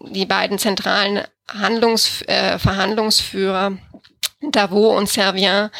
die 0.00 0.26
beiden 0.26 0.58
zentralen 0.58 1.22
Handlungs, 1.48 2.22
äh, 2.22 2.58
Verhandlungsführer 2.58 3.78
Davos 4.40 4.96
und 4.96 5.08
Servien 5.08 5.70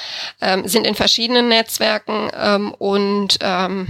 ähm, 0.40 0.66
sind 0.66 0.86
in 0.86 0.94
verschiedenen 0.94 1.48
Netzwerken 1.48 2.30
ähm, 2.34 2.72
und 2.72 3.38
ähm, 3.40 3.86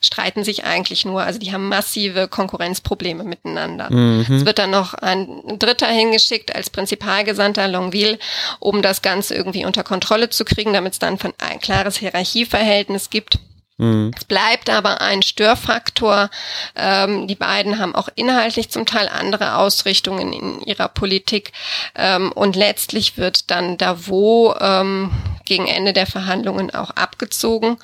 streiten 0.00 0.44
sich 0.44 0.64
eigentlich 0.64 1.06
nur. 1.06 1.22
Also 1.22 1.38
die 1.38 1.52
haben 1.52 1.68
massive 1.68 2.28
Konkurrenzprobleme 2.28 3.24
miteinander. 3.24 3.90
Mhm. 3.90 4.26
Es 4.28 4.44
wird 4.44 4.58
dann 4.58 4.70
noch 4.70 4.92
ein 4.94 5.58
Dritter 5.58 5.86
hingeschickt 5.86 6.54
als 6.54 6.68
Prinzipalgesandter 6.68 7.68
Longueville, 7.68 8.18
um 8.60 8.82
das 8.82 9.00
Ganze 9.00 9.34
irgendwie 9.34 9.64
unter 9.64 9.82
Kontrolle 9.82 10.28
zu 10.28 10.44
kriegen, 10.44 10.74
damit 10.74 10.92
es 10.92 10.98
dann 10.98 11.18
ein 11.38 11.60
klares 11.60 11.96
Hierarchieverhältnis 11.96 13.08
gibt. 13.08 13.38
Mhm. 13.78 14.12
Es 14.16 14.24
bleibt 14.24 14.70
aber 14.70 15.00
ein 15.00 15.22
Störfaktor. 15.22 16.30
Ähm, 16.74 17.26
die 17.26 17.34
beiden 17.34 17.78
haben 17.78 17.94
auch 17.94 18.08
inhaltlich 18.14 18.70
zum 18.70 18.86
Teil 18.86 19.08
andere 19.08 19.56
Ausrichtungen 19.56 20.32
in 20.32 20.62
ihrer 20.62 20.88
Politik. 20.88 21.52
Ähm, 21.94 22.32
und 22.32 22.56
letztlich 22.56 23.18
wird 23.18 23.50
dann 23.50 23.76
Davos 23.76 24.56
ähm, 24.60 25.10
gegen 25.44 25.66
Ende 25.66 25.92
der 25.92 26.06
Verhandlungen 26.06 26.74
auch 26.74 26.90
abgezogen. 26.90 27.76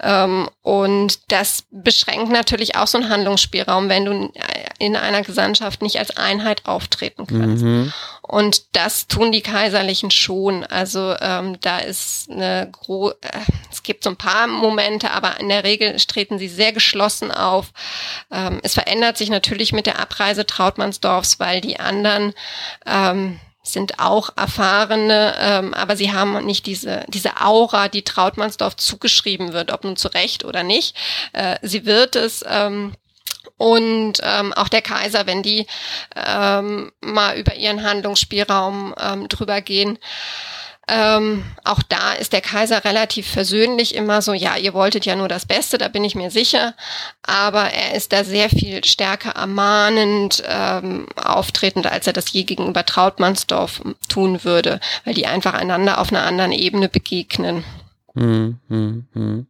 Ähm, 0.00 0.48
und 0.62 1.32
das 1.32 1.64
beschränkt 1.70 2.30
natürlich 2.30 2.76
auch 2.76 2.86
so 2.86 2.98
einen 2.98 3.08
Handlungsspielraum, 3.08 3.88
wenn 3.88 4.04
du 4.04 4.32
in 4.78 4.96
einer 4.96 5.22
Gesandtschaft 5.22 5.82
nicht 5.82 5.98
als 5.98 6.16
Einheit 6.16 6.66
auftreten 6.66 7.26
kannst. 7.26 7.64
Mhm. 7.64 7.92
Und 8.28 8.76
das 8.76 9.08
tun 9.08 9.32
die 9.32 9.40
Kaiserlichen 9.40 10.10
schon. 10.10 10.62
Also 10.64 11.16
ähm, 11.20 11.58
da 11.60 11.78
ist 11.78 12.30
eine 12.30 12.70
gro 12.70 13.10
äh, 13.10 13.14
es 13.72 13.82
gibt 13.82 14.04
so 14.04 14.10
ein 14.10 14.16
paar 14.16 14.46
Momente, 14.46 15.10
aber 15.12 15.40
in 15.40 15.48
der 15.48 15.64
Regel 15.64 15.96
treten 15.96 16.38
sie 16.38 16.48
sehr 16.48 16.72
geschlossen 16.72 17.30
auf. 17.30 17.72
Ähm, 18.30 18.60
es 18.62 18.74
verändert 18.74 19.16
sich 19.16 19.30
natürlich 19.30 19.72
mit 19.72 19.86
der 19.86 19.98
Abreise 19.98 20.44
Trautmannsdorfs, 20.44 21.40
weil 21.40 21.60
die 21.60 21.80
anderen 21.80 22.34
ähm, 22.86 23.40
sind 23.62 23.98
auch 23.98 24.30
erfahrene, 24.36 25.34
ähm, 25.38 25.74
aber 25.74 25.96
sie 25.96 26.12
haben 26.12 26.44
nicht 26.44 26.66
diese, 26.66 27.04
diese 27.08 27.40
Aura, 27.40 27.88
die 27.88 28.02
Trautmannsdorf 28.02 28.76
zugeschrieben 28.76 29.52
wird, 29.52 29.72
ob 29.72 29.84
nun 29.84 29.96
zu 29.96 30.08
Recht 30.08 30.44
oder 30.44 30.62
nicht. 30.62 30.96
Äh, 31.32 31.56
sie 31.62 31.84
wird 31.86 32.16
es. 32.16 32.44
Ähm, 32.46 32.94
und 33.58 34.14
ähm, 34.22 34.54
auch 34.54 34.68
der 34.68 34.82
Kaiser, 34.82 35.26
wenn 35.26 35.42
die 35.42 35.66
ähm, 36.16 36.90
mal 37.00 37.36
über 37.36 37.54
ihren 37.56 37.82
Handlungsspielraum 37.82 38.94
ähm, 38.98 39.28
drüber 39.28 39.60
gehen. 39.60 39.98
Ähm, 40.90 41.44
auch 41.64 41.82
da 41.82 42.14
ist 42.14 42.32
der 42.32 42.40
Kaiser 42.40 42.82
relativ 42.82 43.28
versöhnlich 43.30 43.94
immer 43.94 44.22
so, 44.22 44.32
ja, 44.32 44.56
ihr 44.56 44.72
wolltet 44.72 45.04
ja 45.04 45.16
nur 45.16 45.28
das 45.28 45.44
Beste, 45.44 45.76
da 45.76 45.88
bin 45.88 46.02
ich 46.02 46.14
mir 46.14 46.30
sicher. 46.30 46.74
Aber 47.22 47.70
er 47.70 47.94
ist 47.94 48.14
da 48.14 48.24
sehr 48.24 48.48
viel 48.48 48.82
stärker 48.84 49.32
ermahnend 49.32 50.42
ähm, 50.46 51.06
auftretend, 51.16 51.86
als 51.86 52.06
er 52.06 52.14
das 52.14 52.32
je 52.32 52.44
gegenüber 52.44 52.86
Trautmannsdorf 52.86 53.82
tun 54.08 54.44
würde, 54.44 54.80
weil 55.04 55.12
die 55.12 55.26
einfach 55.26 55.52
einander 55.52 55.98
auf 55.98 56.10
einer 56.10 56.24
anderen 56.24 56.52
Ebene 56.52 56.88
begegnen. 56.88 57.64
Hm, 58.14 58.58
hm, 58.68 59.06
hm. 59.12 59.46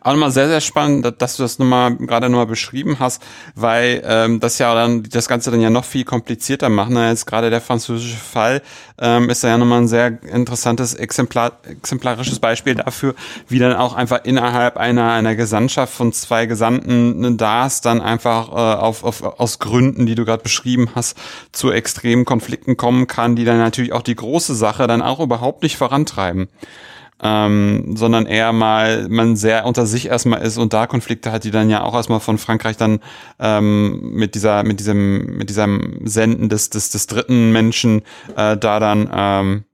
Auch 0.00 0.12
nochmal 0.12 0.30
sehr, 0.30 0.48
sehr 0.48 0.60
spannend, 0.60 1.14
dass 1.18 1.36
du 1.36 1.42
das 1.42 1.58
nochmal 1.58 1.96
gerade 1.96 2.28
nochmal 2.28 2.46
beschrieben 2.46 2.98
hast, 2.98 3.22
weil 3.54 4.02
ähm, 4.04 4.40
das 4.40 4.58
ja 4.58 4.74
dann 4.74 5.02
das 5.02 5.28
Ganze 5.28 5.50
dann 5.50 5.60
ja 5.60 5.70
noch 5.70 5.84
viel 5.84 6.04
komplizierter 6.04 6.68
macht. 6.68 6.90
Ne? 6.90 7.08
Jetzt 7.08 7.26
gerade 7.26 7.50
der 7.50 7.60
französische 7.60 8.16
Fall 8.16 8.62
ähm, 8.98 9.30
ist 9.30 9.42
ja 9.42 9.56
nochmal 9.58 9.82
ein 9.82 9.88
sehr 9.88 10.22
interessantes 10.22 10.94
Exemplar, 10.94 11.52
exemplarisches 11.68 12.38
Beispiel 12.38 12.74
dafür, 12.74 13.14
wie 13.48 13.58
dann 13.58 13.74
auch 13.74 13.94
einfach 13.94 14.24
innerhalb 14.24 14.76
einer 14.76 15.12
einer 15.12 15.34
Gesandtschaft 15.34 15.92
von 15.92 16.12
zwei 16.12 16.46
Gesandten 16.46 17.20
ne, 17.20 17.32
da 17.32 17.66
ist, 17.66 17.84
dann 17.84 18.00
einfach 18.00 18.48
äh, 18.48 18.80
auf, 18.80 19.04
auf, 19.04 19.22
aus 19.22 19.58
Gründen, 19.58 20.06
die 20.06 20.14
du 20.14 20.24
gerade 20.24 20.42
beschrieben 20.42 20.90
hast, 20.94 21.16
zu 21.52 21.70
extremen 21.70 22.24
Konflikten 22.24 22.76
kommen 22.76 23.06
kann, 23.06 23.36
die 23.36 23.44
dann 23.44 23.58
natürlich 23.58 23.92
auch 23.92 24.02
die 24.02 24.16
große 24.16 24.54
Sache 24.54 24.86
dann 24.86 25.02
auch 25.02 25.20
überhaupt 25.20 25.62
nicht 25.62 25.76
vorantreiben 25.76 26.48
ähm, 27.22 27.96
sondern 27.96 28.26
eher 28.26 28.52
mal 28.52 29.08
man 29.08 29.36
sehr 29.36 29.66
unter 29.66 29.86
sich 29.86 30.06
erstmal 30.06 30.42
ist 30.42 30.58
und 30.58 30.72
da 30.72 30.86
Konflikte 30.86 31.32
hat, 31.32 31.44
die 31.44 31.50
dann 31.50 31.70
ja 31.70 31.82
auch 31.82 31.94
erstmal 31.94 32.20
von 32.20 32.38
Frankreich 32.38 32.76
dann 32.76 33.00
ähm, 33.38 34.12
mit 34.12 34.34
dieser 34.34 34.62
mit 34.62 34.80
diesem 34.80 35.36
mit 35.36 35.48
diesem 35.50 36.00
Senden 36.04 36.48
des 36.48 36.70
des, 36.70 36.90
des 36.90 37.06
dritten 37.06 37.52
Menschen 37.52 38.02
äh, 38.36 38.56
da 38.56 38.80
dann 38.80 39.10
ähm, 39.12 39.64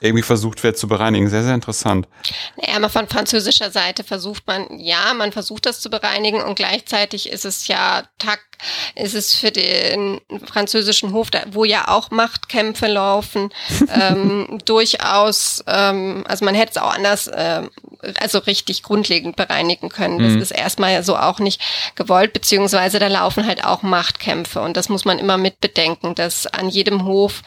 irgendwie 0.00 0.22
versucht 0.22 0.62
wird 0.62 0.78
zu 0.78 0.88
bereinigen. 0.88 1.28
Sehr, 1.28 1.44
sehr 1.44 1.54
interessant. 1.54 2.08
Ja, 2.56 2.78
mal 2.78 2.88
von 2.88 3.06
französischer 3.06 3.70
Seite 3.70 4.02
versucht 4.02 4.46
man, 4.46 4.66
ja, 4.78 5.12
man 5.14 5.32
versucht 5.32 5.66
das 5.66 5.80
zu 5.80 5.90
bereinigen 5.90 6.42
und 6.42 6.54
gleichzeitig 6.54 7.30
ist 7.30 7.44
es 7.44 7.68
ja 7.68 8.04
Takt 8.18 8.49
ist 8.94 9.14
es 9.14 9.34
für 9.34 9.50
den 9.50 10.20
französischen 10.44 11.12
Hof, 11.12 11.28
wo 11.52 11.64
ja 11.64 11.88
auch 11.88 12.10
Machtkämpfe 12.10 12.86
laufen, 12.86 13.50
ähm, 13.94 14.58
durchaus, 14.64 15.62
ähm, 15.66 16.24
also 16.28 16.44
man 16.44 16.54
hätte 16.54 16.72
es 16.72 16.76
auch 16.78 16.94
anders, 16.94 17.30
ähm, 17.32 17.70
also 18.18 18.38
richtig 18.38 18.82
grundlegend 18.82 19.36
bereinigen 19.36 19.88
können. 19.88 20.18
Das 20.18 20.32
mhm. 20.32 20.42
ist 20.42 20.50
erstmal 20.50 21.02
so 21.02 21.16
auch 21.16 21.38
nicht 21.38 21.60
gewollt, 21.94 22.32
beziehungsweise 22.32 22.98
da 22.98 23.08
laufen 23.08 23.46
halt 23.46 23.64
auch 23.64 23.82
Machtkämpfe 23.82 24.60
und 24.60 24.76
das 24.76 24.88
muss 24.88 25.04
man 25.04 25.18
immer 25.18 25.36
mit 25.36 25.60
bedenken, 25.60 26.14
dass 26.14 26.46
an 26.46 26.68
jedem 26.68 27.04
Hof 27.04 27.42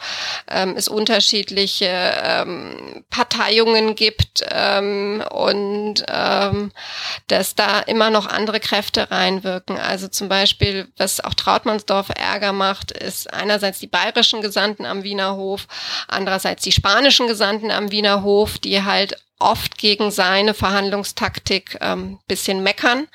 ähm, 0.48 0.74
es 0.76 0.88
unterschiedliche 0.88 1.86
ähm, 1.86 3.04
Parteiungen 3.10 3.94
gibt 3.94 4.44
ähm, 4.50 5.22
und 5.30 6.04
ähm, 6.08 6.72
dass 7.26 7.54
da 7.54 7.80
immer 7.80 8.10
noch 8.10 8.26
andere 8.26 8.60
Kräfte 8.60 9.10
reinwirken. 9.10 9.78
Also 9.78 10.08
zum 10.08 10.28
Beispiel, 10.28 10.88
was 11.04 11.22
auch 11.22 11.34
Trautmannsdorf 11.34 12.08
Ärger 12.08 12.52
macht, 12.52 12.90
ist 12.90 13.32
einerseits 13.32 13.78
die 13.78 13.86
bayerischen 13.86 14.40
Gesandten 14.40 14.86
am 14.86 15.02
Wiener 15.02 15.36
Hof, 15.36 15.66
andererseits 16.08 16.62
die 16.62 16.72
spanischen 16.72 17.26
Gesandten 17.26 17.70
am 17.70 17.90
Wiener 17.90 18.22
Hof, 18.22 18.58
die 18.58 18.82
halt 18.82 19.16
oft 19.38 19.76
gegen 19.76 20.10
seine 20.10 20.54
Verhandlungstaktik 20.54 21.76
ähm, 21.82 22.18
bisschen 22.26 22.62
meckern 22.62 23.06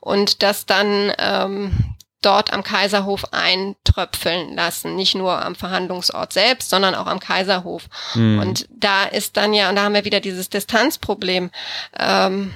und 0.00 0.42
das 0.42 0.66
dann 0.66 1.12
ähm, 1.18 1.94
dort 2.20 2.52
am 2.52 2.62
Kaiserhof 2.62 3.32
eintröpfeln 3.32 4.54
lassen. 4.54 4.94
Nicht 4.96 5.14
nur 5.14 5.42
am 5.42 5.54
Verhandlungsort 5.54 6.34
selbst, 6.34 6.68
sondern 6.68 6.94
auch 6.94 7.06
am 7.06 7.20
Kaiserhof. 7.20 7.84
Mhm. 8.14 8.40
Und 8.40 8.68
da 8.70 9.04
ist 9.04 9.38
dann 9.38 9.54
ja, 9.54 9.70
und 9.70 9.76
da 9.76 9.84
haben 9.84 9.94
wir 9.94 10.04
wieder 10.04 10.20
dieses 10.20 10.50
Distanzproblem. 10.50 11.50
Ähm, 11.98 12.52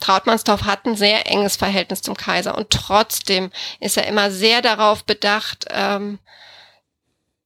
Trautmannsdorf 0.00 0.64
hat 0.64 0.86
ein 0.86 0.96
sehr 0.96 1.30
enges 1.30 1.56
Verhältnis 1.56 2.02
zum 2.02 2.16
Kaiser 2.16 2.56
und 2.56 2.70
trotzdem 2.70 3.50
ist 3.80 3.96
er 3.96 4.06
immer 4.06 4.30
sehr 4.30 4.60
darauf 4.60 5.04
bedacht, 5.04 5.66
ähm, 5.70 6.18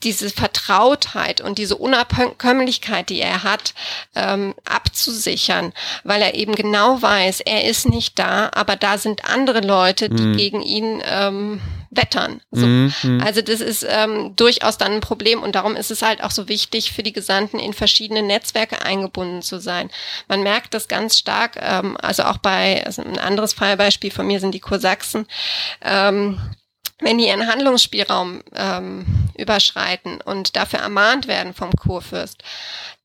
diese 0.05 0.30
Vertrautheit 0.30 1.40
und 1.40 1.59
diese 1.59 1.76
Unabkömmlichkeit, 1.76 3.09
die 3.11 3.20
er 3.20 3.42
hat, 3.42 3.74
ähm, 4.14 4.55
abzusichern, 4.64 5.72
weil 6.05 6.22
er 6.22 6.34
eben 6.34 6.55
genau 6.55 7.03
weiß, 7.03 7.40
er 7.40 7.64
ist 7.64 7.88
nicht 7.88 8.18
da, 8.18 8.51
aber 8.55 8.76
da 8.76 8.96
sind 8.96 9.24
andere 9.24 9.61
Leute, 9.61 10.09
die 10.09 10.22
mhm. 10.22 10.36
gegen 10.36 10.62
ihn 10.62 11.03
ähm, 11.05 11.61
wettern. 11.91 12.41
So. 12.51 12.66
Mhm. 12.66 13.22
Also 13.24 13.41
das 13.43 13.61
ist 13.61 13.86
ähm, 13.89 14.34
durchaus 14.36 14.78
dann 14.78 14.93
ein 14.93 15.01
Problem 15.01 15.43
und 15.43 15.55
darum 15.55 15.76
ist 15.76 15.91
es 15.91 16.03
halt 16.03 16.22
auch 16.22 16.30
so 16.30 16.49
wichtig 16.49 16.93
für 16.93 17.03
die 17.03 17.12
Gesandten 17.12 17.59
in 17.59 17.72
verschiedene 17.72 18.22
Netzwerke 18.22 18.82
eingebunden 18.82 19.43
zu 19.43 19.59
sein. 19.59 19.91
Man 20.28 20.43
merkt 20.43 20.74
das 20.74 20.89
ganz 20.89 21.16
stark, 21.16 21.59
ähm, 21.61 21.97
also 22.01 22.24
auch 22.24 22.39
bei, 22.39 22.84
also 22.84 23.03
ein 23.03 23.18
anderes 23.18 23.53
Fallbeispiel 23.53 24.11
von 24.11 24.26
mir 24.26 24.41
sind 24.41 24.53
die 24.53 24.61
Kursachsen. 24.61 25.26
Ähm, 25.82 26.41
wenn 27.01 27.18
die 27.18 27.28
ihren 27.28 27.46
Handlungsspielraum 27.46 28.42
ähm, 28.55 29.07
überschreiten 29.36 30.20
und 30.20 30.57
dafür 30.57 30.80
ermahnt 30.80 31.28
werden 31.28 31.55
vom 31.55 31.70
Kurfürst, 31.70 32.42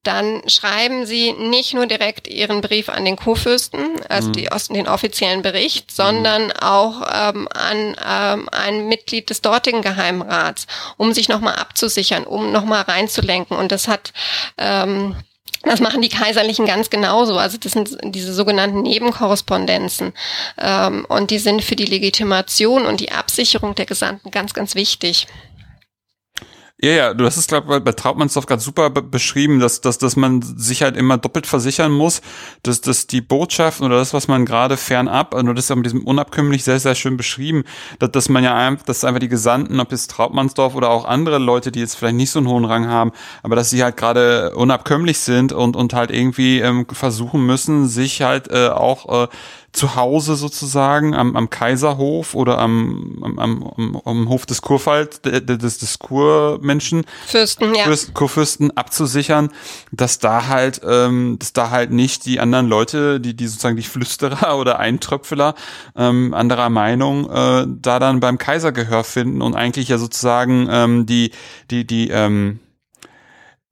dann 0.03 0.41
schreiben 0.49 1.05
sie 1.05 1.31
nicht 1.31 1.73
nur 1.73 1.85
direkt 1.85 2.27
ihren 2.27 2.59
Brief 2.59 2.89
an 2.89 3.05
den 3.05 3.15
Kurfürsten, 3.15 4.01
also 4.09 4.29
mhm. 4.29 4.33
die, 4.33 4.49
den 4.71 4.87
offiziellen 4.87 5.41
Bericht, 5.41 5.91
sondern 5.91 6.47
mhm. 6.47 6.53
auch 6.59 7.01
ähm, 7.13 7.47
an 7.53 7.95
ähm, 8.05 8.49
ein 8.51 8.87
Mitglied 8.89 9.29
des 9.29 9.41
dortigen 9.41 9.81
Geheimrats, 9.81 10.67
um 10.97 11.13
sich 11.13 11.29
nochmal 11.29 11.55
abzusichern, 11.55 12.25
um 12.25 12.51
nochmal 12.51 12.81
reinzulenken. 12.81 13.55
Und 13.55 13.71
das 13.71 13.87
hat 13.87 14.11
ähm, 14.57 15.15
das 15.64 15.80
machen 15.80 16.01
die 16.01 16.09
Kaiserlichen 16.09 16.66
ganz 16.66 16.89
genauso. 16.89 17.38
Also 17.38 17.57
das 17.57 17.72
sind 17.72 17.97
diese 18.03 18.34
sogenannten 18.34 18.82
Nebenkorrespondenzen. 18.82 20.14
Ähm, 20.57 21.05
und 21.07 21.32
die 21.32 21.39
sind 21.39 21.64
für 21.64 21.76
die 21.76 21.86
Legitimation 21.86 22.86
und 22.86 22.99
die 22.99 23.11
Absicherung 23.11 23.74
der 23.74 23.86
Gesandten 23.86 24.30
ganz, 24.30 24.53
ganz 24.53 24.76
wichtig. 24.76 25.28
Ja, 26.84 26.91
ja, 26.91 27.13
du 27.13 27.25
hast 27.25 27.38
es, 27.38 27.47
glaube 27.47 27.77
ich, 27.77 27.81
bei 27.81 27.93
Trautmannsdorf 27.93 28.45
gerade 28.45 28.61
super 28.61 28.89
beschrieben, 28.89 29.61
dass, 29.61 29.79
dass, 29.79 29.99
dass 29.99 30.17
man 30.17 30.41
sich 30.41 30.84
halt 30.84 30.97
immer 30.97 31.17
doppelt 31.17 31.47
versichern 31.47 31.93
muss, 31.93 32.21
dass, 32.61 32.81
dass 32.81 33.07
die 33.07 33.21
Botschaften 33.21 33.86
oder 33.86 33.95
das, 33.95 34.13
was 34.13 34.27
man 34.27 34.45
gerade 34.45 34.75
fernab, 34.75 35.34
also 35.34 35.53
das 35.53 35.63
ist 35.63 35.69
ja 35.69 35.77
mit 35.77 35.86
diesem 35.86 36.03
unabkömmlich 36.05 36.65
sehr, 36.65 36.81
sehr 36.81 36.95
schön 36.95 37.15
beschrieben, 37.15 37.63
dass, 37.99 38.11
dass 38.11 38.27
man 38.27 38.43
ja 38.43 38.53
einfach, 38.57 38.84
dass 38.84 39.05
einfach 39.05 39.21
die 39.21 39.29
Gesandten, 39.29 39.79
ob 39.79 39.93
jetzt 39.93 40.11
Trautmannsdorf 40.11 40.75
oder 40.75 40.89
auch 40.89 41.05
andere 41.05 41.38
Leute, 41.38 41.71
die 41.71 41.79
jetzt 41.79 41.95
vielleicht 41.95 42.17
nicht 42.17 42.31
so 42.31 42.39
einen 42.39 42.49
hohen 42.49 42.65
Rang 42.65 42.86
haben, 42.89 43.13
aber 43.43 43.55
dass 43.55 43.69
sie 43.69 43.81
halt 43.81 43.95
gerade 43.95 44.53
unabkömmlich 44.53 45.19
sind 45.19 45.53
und, 45.53 45.77
und 45.77 45.93
halt 45.93 46.11
irgendwie 46.11 46.59
ähm, 46.59 46.86
versuchen 46.91 47.45
müssen, 47.45 47.88
sich 47.88 48.21
halt 48.23 48.51
äh, 48.51 48.67
auch 48.67 49.23
äh, 49.23 49.27
zu 49.73 49.95
Hause 49.95 50.36
sozusagen 50.36 51.15
am, 51.15 51.36
am 51.36 51.49
Kaiserhof 51.49 52.36
oder 52.36 52.59
am, 52.59 53.19
am, 53.23 53.39
am, 53.39 54.01
am 54.05 54.29
Hof 54.29 54.45
des 54.45 54.61
Kurpfalz, 54.61 55.21
des, 55.21 55.79
des 55.79 55.99
Kurmenschen, 56.74 57.05
Fürsten, 57.28 57.76
ja. 57.76 57.84
Fürsten, 57.84 58.13
Kurfürsten 58.13 58.78
abzusichern, 58.78 59.49
dass 59.91 60.19
da 60.19 60.47
halt, 60.47 60.82
ähm, 60.88 61.38
dass 61.39 61.53
da 61.53 61.69
halt 61.69 61.91
nicht 61.91 62.26
die 62.26 62.39
anderen 62.39 62.67
Leute, 62.67 63.19
die, 63.19 63.36
die 63.36 63.47
sozusagen 63.47 63.76
die 63.76 63.84
Flüsterer 63.84 64.57
oder 64.59 64.80
Eintröpfeler 64.80 65.55
ähm, 65.95 66.34
anderer 66.34 66.69
Meinung, 66.69 67.30
äh, 67.30 67.65
da 67.67 67.99
dann 67.99 68.19
beim 68.19 68.38
Kaiser 68.38 68.71
Gehör 68.71 69.03
finden 69.03 69.41
und 69.41 69.55
eigentlich 69.55 69.89
ja 69.89 69.97
sozusagen 69.97 70.67
ähm, 70.69 71.05
die, 71.05 71.32
die, 71.69 71.86
die, 71.86 72.09
ähm, 72.09 72.59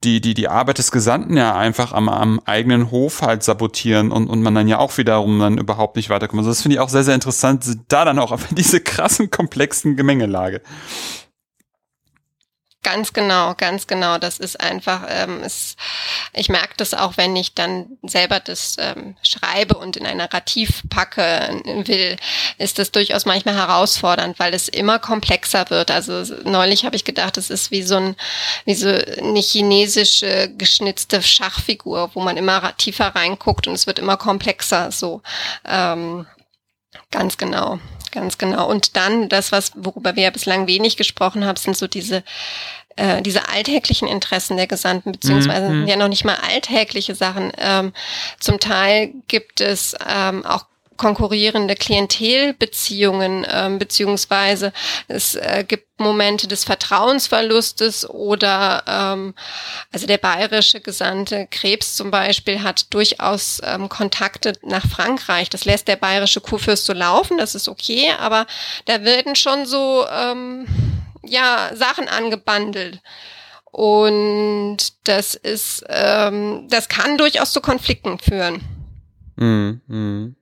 die, 0.04 0.20
die, 0.20 0.34
die 0.34 0.48
Arbeit 0.48 0.78
des 0.78 0.90
Gesandten 0.90 1.36
ja 1.36 1.56
einfach 1.56 1.92
am, 1.92 2.08
am 2.08 2.40
eigenen 2.44 2.90
Hof 2.90 3.22
halt 3.22 3.44
sabotieren 3.44 4.10
und, 4.10 4.26
und 4.28 4.42
man 4.42 4.54
dann 4.54 4.66
ja 4.66 4.78
auch 4.78 4.96
wiederum 4.98 5.38
dann 5.38 5.58
überhaupt 5.58 5.94
nicht 5.94 6.10
weiterkommt. 6.10 6.40
Also 6.40 6.50
das 6.50 6.62
finde 6.62 6.74
ich 6.76 6.80
auch 6.80 6.88
sehr, 6.88 7.04
sehr 7.04 7.14
interessant, 7.14 7.64
da 7.88 8.04
dann 8.04 8.18
auch 8.18 8.32
auf 8.32 8.46
diese 8.50 8.80
krassen, 8.80 9.30
komplexen 9.30 9.96
Gemengelage. 9.96 10.60
Ganz 12.84 13.12
genau, 13.12 13.54
ganz 13.54 13.86
genau. 13.86 14.18
Das 14.18 14.38
ist 14.38 14.60
einfach, 14.60 15.04
ähm, 15.08 15.40
es, 15.44 15.76
ich 16.32 16.48
merke 16.48 16.74
das 16.76 16.94
auch, 16.94 17.16
wenn 17.16 17.36
ich 17.36 17.54
dann 17.54 17.86
selber 18.02 18.40
das 18.40 18.74
ähm, 18.78 19.16
schreibe 19.22 19.76
und 19.78 19.96
in 19.96 20.04
ein 20.04 20.16
Narrativ 20.16 20.82
packe 20.90 21.60
will, 21.86 22.16
ist 22.58 22.80
das 22.80 22.90
durchaus 22.90 23.24
manchmal 23.24 23.54
herausfordernd, 23.54 24.40
weil 24.40 24.52
es 24.52 24.68
immer 24.68 24.98
komplexer 24.98 25.70
wird. 25.70 25.92
Also 25.92 26.24
neulich 26.42 26.84
habe 26.84 26.96
ich 26.96 27.04
gedacht, 27.04 27.36
es 27.36 27.50
ist 27.50 27.70
wie 27.70 27.82
so 27.82 27.96
ein, 27.96 28.16
wie 28.64 28.74
so 28.74 28.88
eine 28.88 29.40
chinesische 29.40 30.50
geschnitzte 30.58 31.22
Schachfigur, 31.22 32.10
wo 32.14 32.20
man 32.20 32.36
immer 32.36 32.76
tiefer 32.78 33.14
reinguckt 33.14 33.68
und 33.68 33.74
es 33.74 33.86
wird 33.86 34.00
immer 34.00 34.16
komplexer. 34.16 34.90
So 34.90 35.22
ähm, 35.64 36.26
ganz 37.12 37.38
genau. 37.38 37.78
Ganz 38.12 38.38
genau. 38.38 38.68
Und 38.68 38.96
dann 38.96 39.28
das, 39.28 39.50
was, 39.50 39.72
worüber 39.74 40.14
wir 40.14 40.22
ja 40.24 40.30
bislang 40.30 40.68
wenig 40.68 40.96
gesprochen 40.96 41.44
haben, 41.44 41.56
sind 41.56 41.76
so 41.76 41.88
diese 41.88 42.22
äh, 42.96 43.22
diese 43.22 43.48
alltäglichen 43.48 44.06
Interessen 44.06 44.58
der 44.58 44.66
Gesandten, 44.66 45.12
beziehungsweise 45.12 45.70
mhm. 45.70 45.86
ja 45.88 45.96
noch 45.96 46.08
nicht 46.08 46.24
mal 46.24 46.36
alltägliche 46.46 47.14
Sachen. 47.14 47.50
Ähm, 47.56 47.94
zum 48.38 48.60
Teil 48.60 49.14
gibt 49.28 49.62
es 49.62 49.96
ähm, 50.06 50.44
auch 50.44 50.66
konkurrierende 51.02 51.74
Klientelbeziehungen, 51.74 53.44
ähm, 53.50 53.80
beziehungsweise 53.80 54.72
es 55.08 55.34
äh, 55.34 55.64
gibt 55.66 55.98
Momente 55.98 56.46
des 56.46 56.62
Vertrauensverlustes 56.62 58.08
oder 58.08 58.84
ähm, 58.86 59.34
also 59.90 60.06
der 60.06 60.18
bayerische 60.18 60.80
Gesandte 60.80 61.48
Krebs 61.50 61.96
zum 61.96 62.12
Beispiel 62.12 62.62
hat 62.62 62.94
durchaus 62.94 63.60
ähm, 63.64 63.88
Kontakte 63.88 64.52
nach 64.62 64.86
Frankreich. 64.86 65.50
Das 65.50 65.64
lässt 65.64 65.88
der 65.88 65.96
bayerische 65.96 66.40
Kurfürst 66.40 66.84
so 66.84 66.92
laufen, 66.92 67.36
das 67.36 67.56
ist 67.56 67.66
okay, 67.66 68.12
aber 68.20 68.46
da 68.84 69.02
werden 69.02 69.34
schon 69.34 69.66
so 69.66 70.06
ähm, 70.08 70.68
ja 71.24 71.72
Sachen 71.74 72.06
angebandelt. 72.06 73.00
Und 73.72 74.76
das 75.02 75.34
ist, 75.34 75.84
ähm, 75.88 76.68
das 76.70 76.88
kann 76.88 77.18
durchaus 77.18 77.52
zu 77.52 77.60
Konflikten 77.60 78.20
führen. 78.20 78.60
Mm, 79.34 79.80
mm. 79.88 80.36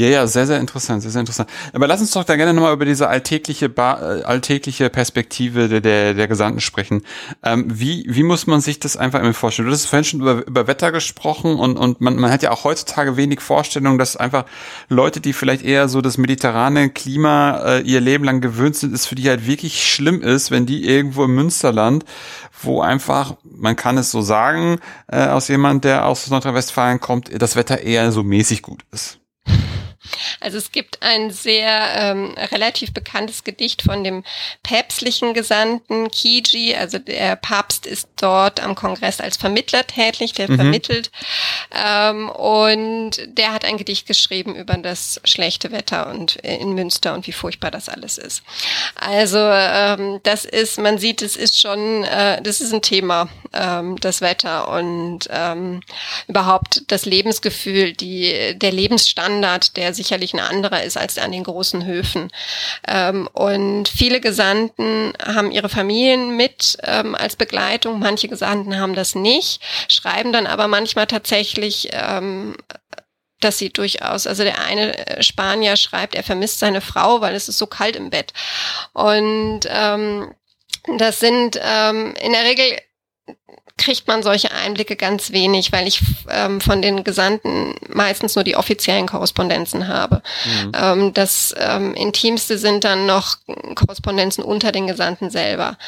Ja, 0.00 0.08
ja, 0.08 0.26
sehr, 0.26 0.46
sehr 0.46 0.58
interessant, 0.58 1.02
sehr, 1.02 1.10
sehr 1.10 1.20
interessant. 1.20 1.50
Aber 1.74 1.86
lass 1.86 2.00
uns 2.00 2.12
doch 2.12 2.24
da 2.24 2.36
gerne 2.36 2.54
nochmal 2.54 2.72
über 2.72 2.86
diese 2.86 3.08
alltägliche, 3.08 3.68
ba 3.68 4.00
äh, 4.00 4.22
alltägliche 4.22 4.88
Perspektive 4.88 5.68
der, 5.68 5.82
der, 5.82 6.14
der 6.14 6.26
Gesandten 6.26 6.62
sprechen. 6.62 7.02
Ähm, 7.42 7.66
wie, 7.68 8.06
wie 8.08 8.22
muss 8.22 8.46
man 8.46 8.62
sich 8.62 8.80
das 8.80 8.96
einfach 8.96 9.20
immer 9.20 9.34
vorstellen? 9.34 9.68
Du 9.68 9.74
hast 9.74 9.84
vorhin 9.84 10.04
schon 10.04 10.20
über, 10.22 10.46
über 10.46 10.66
Wetter 10.66 10.90
gesprochen 10.90 11.56
und, 11.56 11.76
und 11.76 12.00
man, 12.00 12.16
man 12.16 12.30
hat 12.30 12.42
ja 12.42 12.50
auch 12.50 12.64
heutzutage 12.64 13.18
wenig 13.18 13.42
Vorstellung, 13.42 13.98
dass 13.98 14.16
einfach 14.16 14.46
Leute, 14.88 15.20
die 15.20 15.34
vielleicht 15.34 15.66
eher 15.66 15.86
so 15.90 16.00
das 16.00 16.16
mediterrane 16.16 16.88
Klima 16.88 17.58
äh, 17.58 17.80
ihr 17.82 18.00
Leben 18.00 18.24
lang 18.24 18.40
gewöhnt 18.40 18.76
sind, 18.76 18.94
es 18.94 19.04
für 19.04 19.16
die 19.16 19.28
halt 19.28 19.46
wirklich 19.46 19.86
schlimm 19.86 20.22
ist, 20.22 20.50
wenn 20.50 20.64
die 20.64 20.86
irgendwo 20.86 21.24
im 21.24 21.34
Münsterland, 21.34 22.06
wo 22.62 22.80
einfach, 22.80 23.36
man 23.44 23.76
kann 23.76 23.98
es 23.98 24.10
so 24.10 24.22
sagen, 24.22 24.78
äh, 25.08 25.26
aus 25.26 25.48
jemand, 25.48 25.84
der 25.84 26.06
aus 26.06 26.30
Nordrhein-Westfalen 26.30 27.00
kommt, 27.00 27.30
das 27.42 27.54
Wetter 27.54 27.80
eher 27.80 28.12
so 28.12 28.22
mäßig 28.22 28.62
gut 28.62 28.82
ist. 28.92 29.19
Also 30.40 30.58
es 30.58 30.72
gibt 30.72 31.02
ein 31.02 31.30
sehr 31.30 31.90
ähm, 31.94 32.34
relativ 32.52 32.92
bekanntes 32.92 33.44
Gedicht 33.44 33.82
von 33.82 34.02
dem 34.04 34.24
päpstlichen 34.62 35.34
Gesandten 35.34 36.10
Kiji. 36.10 36.74
Also 36.74 36.98
der 36.98 37.36
Papst 37.36 37.86
ist 37.86 38.08
dort 38.16 38.60
am 38.60 38.74
Kongress 38.74 39.20
als 39.20 39.36
Vermittler 39.36 39.86
tätig, 39.86 40.32
der 40.32 40.50
mhm. 40.50 40.56
vermittelt. 40.56 41.10
Ähm, 41.74 42.28
und 42.30 43.12
der 43.26 43.52
hat 43.52 43.64
ein 43.64 43.76
Gedicht 43.76 44.06
geschrieben 44.06 44.54
über 44.54 44.76
das 44.76 45.20
schlechte 45.24 45.72
Wetter 45.72 46.08
und 46.08 46.42
äh, 46.44 46.56
in 46.56 46.74
Münster 46.74 47.14
und 47.14 47.26
wie 47.26 47.32
furchtbar 47.32 47.70
das 47.70 47.88
alles 47.88 48.18
ist. 48.18 48.42
Also 48.94 49.38
ähm, 49.38 50.20
das 50.22 50.44
ist, 50.44 50.78
man 50.78 50.98
sieht, 50.98 51.22
es 51.22 51.36
ist 51.36 51.60
schon, 51.60 52.04
äh, 52.04 52.40
das 52.42 52.60
ist 52.60 52.72
ein 52.72 52.82
Thema, 52.82 53.28
ähm, 53.52 53.96
das 54.00 54.20
Wetter 54.20 54.68
und 54.68 55.28
ähm, 55.30 55.80
überhaupt 56.28 56.82
das 56.88 57.04
Lebensgefühl, 57.04 57.92
die, 57.92 58.58
der 58.58 58.72
Lebensstandard, 58.72 59.76
der 59.76 59.89
sicherlich 59.94 60.34
ein 60.34 60.40
anderer 60.40 60.82
ist 60.82 60.96
als 60.96 61.18
an 61.18 61.32
den 61.32 61.44
großen 61.44 61.84
Höfen. 61.84 62.30
Ähm, 62.86 63.28
und 63.32 63.88
viele 63.88 64.20
Gesandten 64.20 65.12
haben 65.24 65.50
ihre 65.50 65.68
Familien 65.68 66.36
mit 66.36 66.78
ähm, 66.82 67.14
als 67.14 67.36
Begleitung, 67.36 67.98
manche 67.98 68.28
Gesandten 68.28 68.78
haben 68.78 68.94
das 68.94 69.14
nicht, 69.14 69.62
schreiben 69.88 70.32
dann 70.32 70.46
aber 70.46 70.68
manchmal 70.68 71.06
tatsächlich 71.06 71.88
ähm, 71.92 72.56
dass 73.40 73.58
sie 73.58 73.70
durchaus, 73.70 74.26
also 74.26 74.44
der 74.44 74.62
eine 74.62 74.96
äh, 75.06 75.22
Spanier 75.22 75.76
schreibt, 75.76 76.14
er 76.14 76.22
vermisst 76.22 76.58
seine 76.58 76.80
Frau, 76.80 77.20
weil 77.20 77.34
es 77.34 77.48
ist 77.48 77.58
so 77.58 77.66
kalt 77.66 77.96
im 77.96 78.10
Bett. 78.10 78.32
Und 78.92 79.60
ähm, 79.66 80.34
das 80.98 81.20
sind 81.20 81.58
ähm, 81.62 82.14
in 82.20 82.32
der 82.32 82.44
Regel 82.44 82.78
kriegt 83.80 84.06
man 84.06 84.22
solche 84.22 84.52
Einblicke 84.52 84.94
ganz 84.94 85.32
wenig, 85.32 85.72
weil 85.72 85.88
ich 85.88 86.00
ähm, 86.28 86.60
von 86.60 86.82
den 86.82 87.02
Gesandten 87.02 87.74
meistens 87.88 88.34
nur 88.36 88.44
die 88.44 88.54
offiziellen 88.54 89.06
Korrespondenzen 89.06 89.88
habe. 89.88 90.22
Mhm. 90.44 90.72
Ähm, 90.74 91.14
das 91.14 91.54
ähm, 91.58 91.94
Intimste 91.94 92.58
sind 92.58 92.84
dann 92.84 93.06
noch 93.06 93.38
Korrespondenzen 93.74 94.44
unter 94.44 94.70
den 94.70 94.86
Gesandten 94.86 95.30
selber. 95.30 95.78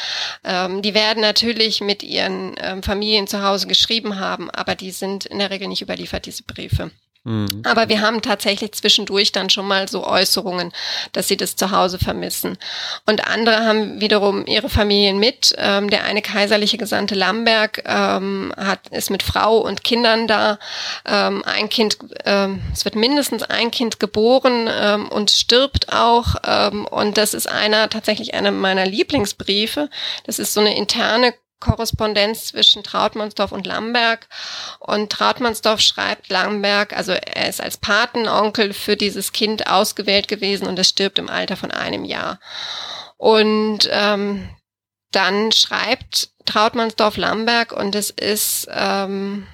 Ähm, 0.43 0.81
die 0.81 0.95
werden 0.95 1.21
natürlich 1.21 1.83
mit 1.83 2.03
ihren 2.03 2.55
ähm, 2.59 2.83
Familien 2.83 3.27
zu 3.27 3.43
Hause 3.43 3.67
geschrieben 3.67 4.19
haben, 4.19 4.51
aber 4.51 4.75
die 4.75 4.91
sind 4.91 5.27
in 5.27 5.39
der 5.39 5.51
Regel 5.51 5.69
nicht 5.69 5.83
überliefert, 5.83 6.25
diese 6.25 6.45
Briefe. 6.45 6.91
Mhm. 7.25 7.63
Aber 7.65 7.89
wir 7.89 8.01
haben 8.01 8.21
tatsächlich 8.21 8.73
zwischendurch 8.73 9.31
dann 9.31 9.49
schon 9.49 9.67
mal 9.67 9.87
so 9.87 10.05
Äußerungen, 10.05 10.73
dass 11.13 11.29
sie 11.29 11.37
das 11.37 11.55
zu 11.55 11.71
Hause 11.71 12.01
vermissen. 12.01 12.59
Und 13.07 13.29
andere 13.29 13.65
haben 13.65 14.01
wiederum 14.01 14.45
ihre 14.47 14.69
Familien 14.69 15.19
mit. 15.19 15.55
Ähm, 15.57 15.89
der 15.89 16.05
eine 16.05 16.21
kaiserliche 16.21 16.79
Gesandte 16.79 17.15
Lamberg 17.15 17.85
ähm, 17.87 18.53
hat, 18.57 18.89
ist 18.89 19.11
mit 19.11 19.23
Frau 19.23 19.59
und 19.59 19.85
Kindern 19.85 20.27
da. 20.27 20.59
Ähm, 21.07 21.45
ein 21.45 21.69
Kind, 21.69 21.99
ähm, 22.25 22.61
es 22.73 22.85
wird 22.85 22.97
mindestens 22.97 23.45
ein 23.45 23.71
Kind 23.71 24.01
geboren 24.01 24.69
ähm, 24.69 25.09
und 25.09 25.31
stirbt 25.31 25.93
auch. 25.93 26.35
Ähm, 26.45 26.87
und 26.87 27.19
das 27.19 27.35
ist 27.35 27.49
einer, 27.49 27.89
tatsächlich 27.89 28.35
einer 28.35 28.51
meiner 28.51 28.85
Lieblingsbriefe. 28.85 29.89
Das 30.25 30.41
ist 30.41 30.55
so 30.55 30.61
eine 30.61 30.77
interne 30.77 31.35
Korrespondenz 31.63 32.47
zwischen 32.47 32.83
Trautmannsdorf 32.83 33.53
und 33.53 33.67
Lamberg. 33.67 34.29
Und 34.81 35.11
Trautmannsdorf 35.11 35.81
schreibt 35.81 36.29
Lamberg, 36.29 36.95
also 36.95 37.13
er 37.13 37.49
ist 37.49 37.61
als 37.61 37.79
Patenonkel 37.79 38.75
für 38.75 38.97
dieses 38.97 39.33
Kind 39.33 39.69
ausgewählt 39.69 40.29
gewesen 40.29 40.67
und 40.67 40.79
es 40.79 40.89
stirbt 40.89 41.19
im 41.19 41.31
Alter 41.31 41.57
von 41.57 41.71
einem 41.71 42.05
Jahr. 42.05 42.41
Und 43.17 43.89
ähm, 43.91 44.49
dann 45.13 45.53
schreibt 45.53 46.31
Trautmannsdorf 46.45 47.17
Lamberg 47.17 47.73
und 47.73 47.95
es 47.95 48.11
ist 48.11 48.67
ähm, 48.71 49.47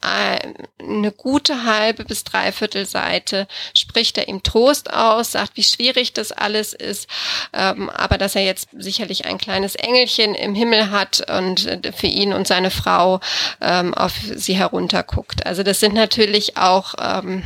eine 0.00 1.12
gute 1.12 1.64
halbe 1.64 2.04
bis 2.04 2.22
dreiviertel 2.22 2.86
Seite 2.86 3.48
spricht 3.76 4.16
er 4.16 4.28
ihm 4.28 4.42
Trost 4.42 4.92
aus, 4.92 5.32
sagt, 5.32 5.56
wie 5.56 5.62
schwierig 5.64 6.12
das 6.12 6.30
alles 6.30 6.72
ist, 6.72 7.08
ähm, 7.52 7.90
aber 7.90 8.16
dass 8.16 8.36
er 8.36 8.44
jetzt 8.44 8.68
sicherlich 8.76 9.24
ein 9.24 9.38
kleines 9.38 9.74
Engelchen 9.74 10.34
im 10.34 10.54
Himmel 10.54 10.90
hat 10.90 11.28
und 11.28 11.66
äh, 11.66 11.92
für 11.92 12.06
ihn 12.06 12.32
und 12.32 12.46
seine 12.46 12.70
Frau 12.70 13.20
ähm, 13.60 13.92
auf 13.94 14.12
sie 14.34 14.54
herunterguckt. 14.54 15.44
Also 15.46 15.64
das 15.64 15.80
sind 15.80 15.94
natürlich 15.94 16.56
auch 16.56 16.94
ähm, 16.98 17.42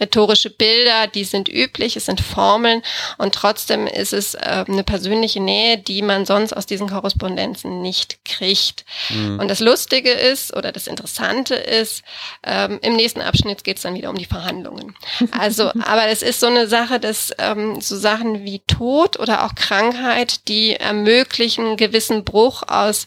rhetorische 0.00 0.50
Bilder, 0.50 1.06
die 1.06 1.24
sind 1.24 1.48
üblich, 1.48 1.96
es 1.96 2.06
sind 2.06 2.20
Formeln 2.20 2.82
und 3.18 3.34
trotzdem 3.34 3.86
ist 3.86 4.12
es 4.12 4.34
äh, 4.34 4.64
eine 4.66 4.84
persönliche 4.84 5.40
Nähe, 5.40 5.78
die 5.78 6.02
man 6.02 6.26
sonst 6.26 6.52
aus 6.52 6.66
diesen 6.66 6.88
Korrespondenzen 6.88 7.82
nicht 7.82 8.24
kriegt. 8.24 8.84
Mhm. 9.10 9.40
Und 9.40 9.48
das 9.48 9.60
Lustige 9.60 10.10
ist 10.10 10.54
oder 10.54 10.72
das 10.72 10.86
Interessante 10.86 11.54
ist, 11.54 12.02
ähm, 12.42 12.78
im 12.82 12.96
nächsten 12.96 13.20
Abschnitt 13.20 13.64
geht 13.64 13.76
es 13.76 13.82
dann 13.82 13.94
wieder 13.94 14.10
um 14.10 14.18
die 14.18 14.26
Verhandlungen. 14.26 14.94
Also, 15.30 15.70
aber 15.84 16.06
es 16.08 16.22
ist 16.22 16.40
so 16.40 16.46
eine 16.46 16.66
Sache, 16.68 17.00
dass 17.00 17.32
ähm, 17.38 17.80
so 17.80 17.96
Sachen 17.96 18.44
wie 18.44 18.60
Tod 18.66 19.18
oder 19.18 19.44
auch 19.44 19.54
Krankheit, 19.54 20.48
die 20.48 20.74
ermöglichen 20.74 21.66
einen 21.66 21.76
gewissen 21.76 22.24
Bruch 22.24 22.62
aus 22.66 23.06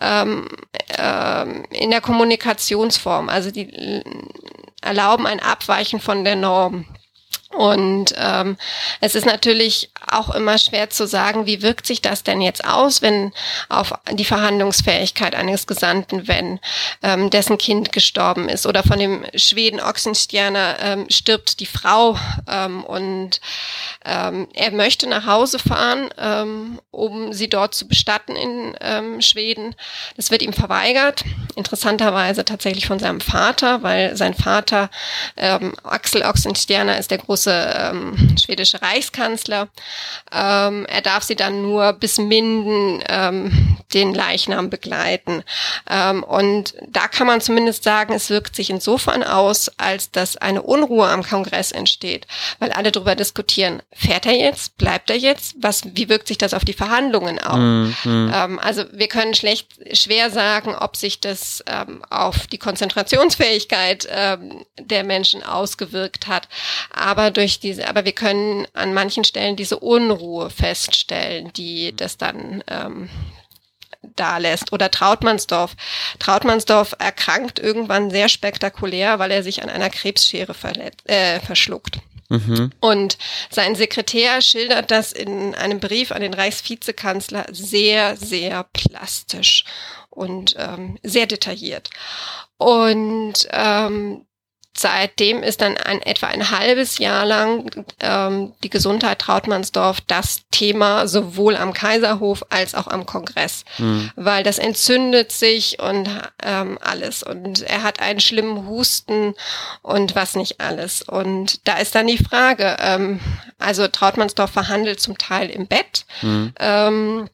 ähm, 0.00 0.48
äh, 0.96 1.46
in 1.70 1.90
der 1.90 2.00
Kommunikationsform. 2.00 3.28
Also 3.28 3.50
die 3.50 4.02
erlauben 4.86 5.26
ein 5.26 5.40
Abweichen 5.40 6.00
von 6.00 6.24
der 6.24 6.36
Norm. 6.36 6.86
Und 7.56 8.14
ähm, 8.18 8.58
es 9.00 9.14
ist 9.14 9.24
natürlich 9.24 9.90
auch 10.10 10.34
immer 10.34 10.58
schwer 10.58 10.90
zu 10.90 11.06
sagen, 11.06 11.46
wie 11.46 11.62
wirkt 11.62 11.86
sich 11.86 12.02
das 12.02 12.22
denn 12.22 12.42
jetzt 12.42 12.66
aus, 12.66 13.00
wenn 13.00 13.32
auf 13.70 13.94
die 14.12 14.26
Verhandlungsfähigkeit 14.26 15.34
eines 15.34 15.66
Gesandten, 15.66 16.28
wenn 16.28 16.60
ähm, 17.02 17.30
dessen 17.30 17.56
Kind 17.56 17.92
gestorben 17.92 18.50
ist 18.50 18.66
oder 18.66 18.82
von 18.82 18.98
dem 18.98 19.24
Schweden 19.34 19.80
Oxenstierner 19.80 20.76
ähm, 20.80 21.06
stirbt 21.08 21.60
die 21.60 21.66
Frau 21.66 22.18
ähm, 22.46 22.84
und 22.84 23.40
ähm, 24.04 24.48
er 24.52 24.70
möchte 24.72 25.08
nach 25.08 25.26
Hause 25.26 25.58
fahren, 25.58 26.10
ähm, 26.18 26.78
um 26.90 27.32
sie 27.32 27.48
dort 27.48 27.74
zu 27.74 27.88
bestatten 27.88 28.36
in 28.36 28.76
ähm, 28.82 29.22
Schweden. 29.22 29.74
Das 30.16 30.30
wird 30.30 30.42
ihm 30.42 30.52
verweigert, 30.52 31.24
interessanterweise 31.54 32.44
tatsächlich 32.44 32.86
von 32.86 32.98
seinem 32.98 33.22
Vater, 33.22 33.82
weil 33.82 34.14
sein 34.14 34.34
Vater 34.34 34.90
ähm, 35.38 35.74
Axel 35.82 36.22
Oxenstierna 36.22 36.94
ist 36.94 37.10
der 37.10 37.18
große 37.18 37.45
ähm, 37.52 38.36
schwedische 38.38 38.80
Reichskanzler. 38.82 39.68
Ähm, 40.32 40.86
er 40.86 41.02
darf 41.02 41.22
sie 41.22 41.36
dann 41.36 41.62
nur 41.62 41.92
bis 41.94 42.18
Minden 42.18 43.02
ähm, 43.08 43.76
den 43.94 44.14
Leichnam 44.14 44.70
begleiten. 44.70 45.42
Ähm, 45.88 46.22
und 46.22 46.74
da 46.88 47.08
kann 47.08 47.26
man 47.26 47.40
zumindest 47.40 47.84
sagen, 47.84 48.14
es 48.14 48.30
wirkt 48.30 48.56
sich 48.56 48.70
insofern 48.70 49.22
aus, 49.22 49.70
als 49.78 50.10
dass 50.10 50.36
eine 50.36 50.62
Unruhe 50.62 51.08
am 51.08 51.22
Kongress 51.22 51.72
entsteht, 51.72 52.26
weil 52.58 52.72
alle 52.72 52.92
darüber 52.92 53.14
diskutieren, 53.14 53.82
fährt 53.92 54.26
er 54.26 54.36
jetzt, 54.36 54.76
bleibt 54.76 55.10
er 55.10 55.16
jetzt, 55.16 55.54
was, 55.60 55.82
wie 55.94 56.08
wirkt 56.08 56.28
sich 56.28 56.38
das 56.38 56.54
auf 56.54 56.64
die 56.64 56.72
Verhandlungen 56.72 57.38
aus? 57.38 57.58
Mhm. 57.58 58.32
Ähm, 58.34 58.58
also 58.58 58.84
wir 58.92 59.08
können 59.08 59.34
schlecht, 59.34 59.68
schwer 59.92 60.30
sagen, 60.30 60.74
ob 60.74 60.96
sich 60.96 61.20
das 61.20 61.62
ähm, 61.66 62.02
auf 62.10 62.46
die 62.46 62.58
Konzentrationsfähigkeit 62.58 64.06
ähm, 64.10 64.64
der 64.78 65.04
Menschen 65.04 65.42
ausgewirkt 65.42 66.26
hat. 66.26 66.48
Aber 66.92 67.25
durch 67.30 67.60
diese, 67.60 67.88
aber 67.88 68.04
wir 68.04 68.12
können 68.12 68.66
an 68.72 68.94
manchen 68.94 69.24
Stellen 69.24 69.56
diese 69.56 69.78
Unruhe 69.78 70.50
feststellen, 70.50 71.52
die 71.52 71.94
das 71.94 72.16
dann 72.16 72.62
ähm, 72.68 73.08
da 74.14 74.38
lässt. 74.38 74.72
Oder 74.72 74.90
Trautmannsdorf. 74.90 75.74
Trautmannsdorf 76.18 76.94
erkrankt 76.98 77.58
irgendwann 77.58 78.10
sehr 78.10 78.28
spektakulär, 78.28 79.18
weil 79.18 79.30
er 79.30 79.42
sich 79.42 79.62
an 79.62 79.68
einer 79.68 79.90
Krebsschere 79.90 80.54
äh, 81.04 81.40
verschluckt. 81.40 81.98
Mhm. 82.28 82.72
Und 82.80 83.18
sein 83.50 83.74
Sekretär 83.74 84.40
schildert 84.42 84.90
das 84.90 85.12
in 85.12 85.54
einem 85.54 85.80
Brief 85.80 86.10
an 86.12 86.22
den 86.22 86.34
Reichsvizekanzler 86.34 87.46
sehr, 87.52 88.16
sehr 88.16 88.64
plastisch 88.72 89.64
und 90.10 90.56
ähm, 90.58 90.98
sehr 91.02 91.26
detailliert. 91.26 91.90
Und 92.58 93.46
ähm, 93.52 94.26
seitdem 94.80 95.42
ist 95.42 95.60
dann 95.60 95.76
ein, 95.76 96.02
etwa 96.02 96.26
ein 96.26 96.50
halbes 96.50 96.98
Jahr 96.98 97.24
lang 97.24 97.84
ähm, 98.00 98.52
die 98.62 98.70
Gesundheit 98.70 99.18
Trautmannsdorf 99.18 100.00
das 100.06 100.42
Thema 100.50 101.08
sowohl 101.08 101.56
am 101.56 101.72
Kaiserhof 101.72 102.44
als 102.50 102.74
auch 102.74 102.86
am 102.86 103.06
Kongress, 103.06 103.64
mhm. 103.78 104.10
weil 104.16 104.42
das 104.42 104.58
entzündet 104.58 105.32
sich 105.32 105.78
und 105.78 106.08
ähm, 106.42 106.78
alles 106.82 107.22
und 107.22 107.62
er 107.62 107.82
hat 107.82 108.00
einen 108.00 108.20
schlimmen 108.20 108.66
Husten 108.66 109.34
und 109.82 110.14
was 110.14 110.34
nicht 110.36 110.60
alles 110.60 111.02
und 111.02 111.66
da 111.66 111.78
ist 111.78 111.94
dann 111.94 112.06
die 112.06 112.18
Frage, 112.18 112.76
ähm, 112.80 113.20
also 113.58 113.88
Trautmannsdorf 113.88 114.50
verhandelt 114.50 115.00
zum 115.00 115.18
Teil 115.18 115.50
im 115.50 115.66
Bett. 115.66 116.04
Mhm. 116.22 116.52
Ähm, 116.58 117.30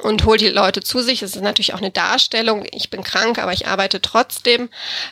und 0.00 0.24
holt 0.24 0.40
die 0.40 0.48
Leute 0.48 0.80
zu 0.80 1.00
sich. 1.02 1.22
Es 1.22 1.36
ist 1.36 1.42
natürlich 1.42 1.74
auch 1.74 1.78
eine 1.78 1.90
Darstellung. 1.90 2.66
Ich 2.72 2.90
bin 2.90 3.04
krank, 3.04 3.38
aber 3.38 3.52
ich 3.52 3.66
arbeite 3.66 4.00
trotzdem. 4.00 4.68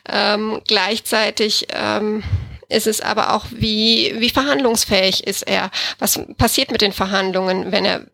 Ähm, 0.08 0.60
gleichzeitig 0.66 1.68
ähm, 1.70 2.24
ist 2.68 2.86
es 2.86 3.00
aber 3.00 3.34
auch, 3.34 3.46
wie, 3.50 4.14
wie 4.18 4.30
verhandlungsfähig 4.30 5.26
ist 5.26 5.42
er? 5.42 5.70
Was 5.98 6.20
passiert 6.36 6.72
mit 6.72 6.80
den 6.80 6.92
Verhandlungen, 6.92 7.70
wenn 7.70 7.84
er 7.84 8.06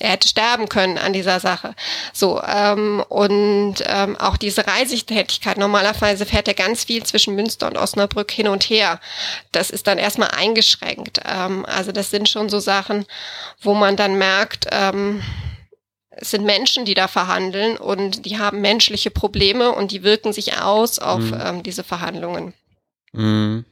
er 0.00 0.12
hätte 0.12 0.28
sterben 0.28 0.68
können 0.68 0.98
an 0.98 1.12
dieser 1.12 1.40
Sache. 1.40 1.74
So, 2.12 2.42
ähm, 2.42 3.04
und 3.08 3.76
ähm, 3.84 4.16
auch 4.16 4.38
diese 4.38 4.66
Reisetätigkeit. 4.66 5.58
Normalerweise 5.58 6.24
fährt 6.24 6.48
er 6.48 6.54
ganz 6.54 6.84
viel 6.84 7.04
zwischen 7.04 7.34
Münster 7.34 7.66
und 7.66 7.76
Osnabrück 7.76 8.30
hin 8.30 8.48
und 8.48 8.64
her. 8.64 8.98
Das 9.52 9.70
ist 9.70 9.86
dann 9.86 9.98
erstmal 9.98 10.30
eingeschränkt. 10.30 11.20
Ähm, 11.26 11.66
also 11.66 11.92
das 11.92 12.10
sind 12.10 12.28
schon 12.30 12.48
so 12.48 12.60
Sachen, 12.60 13.04
wo 13.60 13.74
man 13.74 13.96
dann 13.96 14.16
merkt, 14.16 14.66
ähm, 14.70 15.22
es 16.10 16.30
sind 16.30 16.44
Menschen, 16.44 16.84
die 16.84 16.94
da 16.94 17.08
verhandeln 17.08 17.76
und 17.76 18.26
die 18.26 18.38
haben 18.38 18.60
menschliche 18.60 19.10
Probleme 19.10 19.72
und 19.72 19.92
die 19.92 20.02
wirken 20.02 20.32
sich 20.32 20.58
aus 20.58 20.98
auf 20.98 21.20
mhm. 21.20 21.40
ähm, 21.40 21.62
diese 21.62 21.84
Verhandlungen. 21.84 22.52
Mhm. 23.12 23.64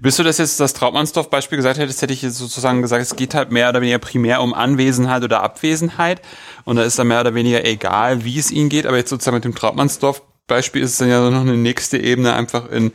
Bist 0.00 0.18
du 0.18 0.22
das 0.22 0.38
jetzt 0.38 0.60
das 0.60 0.72
Trautmannsdorf-Beispiel 0.72 1.56
gesagt 1.56 1.78
hättest, 1.78 2.00
hätte 2.00 2.12
ich 2.12 2.22
jetzt 2.22 2.38
sozusagen 2.38 2.80
gesagt, 2.80 3.02
es 3.02 3.16
geht 3.16 3.34
halt 3.34 3.50
mehr 3.50 3.68
oder 3.68 3.80
weniger 3.80 3.98
primär 3.98 4.40
um 4.40 4.54
Anwesenheit 4.54 5.24
oder 5.24 5.42
Abwesenheit 5.42 6.22
und 6.64 6.76
da 6.76 6.84
ist 6.84 6.98
dann 6.98 7.08
mehr 7.08 7.20
oder 7.20 7.34
weniger 7.34 7.64
egal, 7.66 8.24
wie 8.24 8.38
es 8.38 8.50
ihnen 8.50 8.70
geht, 8.70 8.86
aber 8.86 8.96
jetzt 8.96 9.10
sozusagen 9.10 9.34
mit 9.34 9.44
dem 9.44 9.54
Trautmannsdorf-Beispiel 9.54 10.82
ist 10.82 10.92
es 10.92 10.98
dann 10.98 11.10
ja 11.10 11.28
noch 11.28 11.40
eine 11.40 11.56
nächste 11.56 11.98
Ebene 11.98 12.32
einfach 12.32 12.70
in 12.70 12.92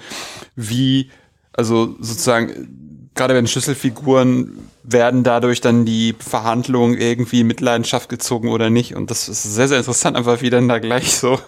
wie, 0.55 1.11
also 1.51 1.95
sozusagen 1.99 3.09
gerade 3.13 3.35
wenn 3.35 3.45
Schlüsselfiguren 3.45 4.69
werden 4.83 5.23
dadurch 5.23 5.61
dann 5.61 5.85
die 5.85 6.13
Verhandlungen 6.19 6.97
irgendwie 6.97 7.41
in 7.41 7.47
Mitleidenschaft 7.47 8.09
gezogen 8.09 8.49
oder 8.49 8.69
nicht. 8.69 8.95
Und 8.95 9.09
das 9.09 9.29
ist 9.29 9.43
sehr, 9.43 9.67
sehr 9.67 9.77
interessant, 9.79 10.17
einfach 10.17 10.41
wie 10.41 10.49
dann 10.49 10.67
da 10.67 10.79
gleich 10.79 11.15
so 11.15 11.39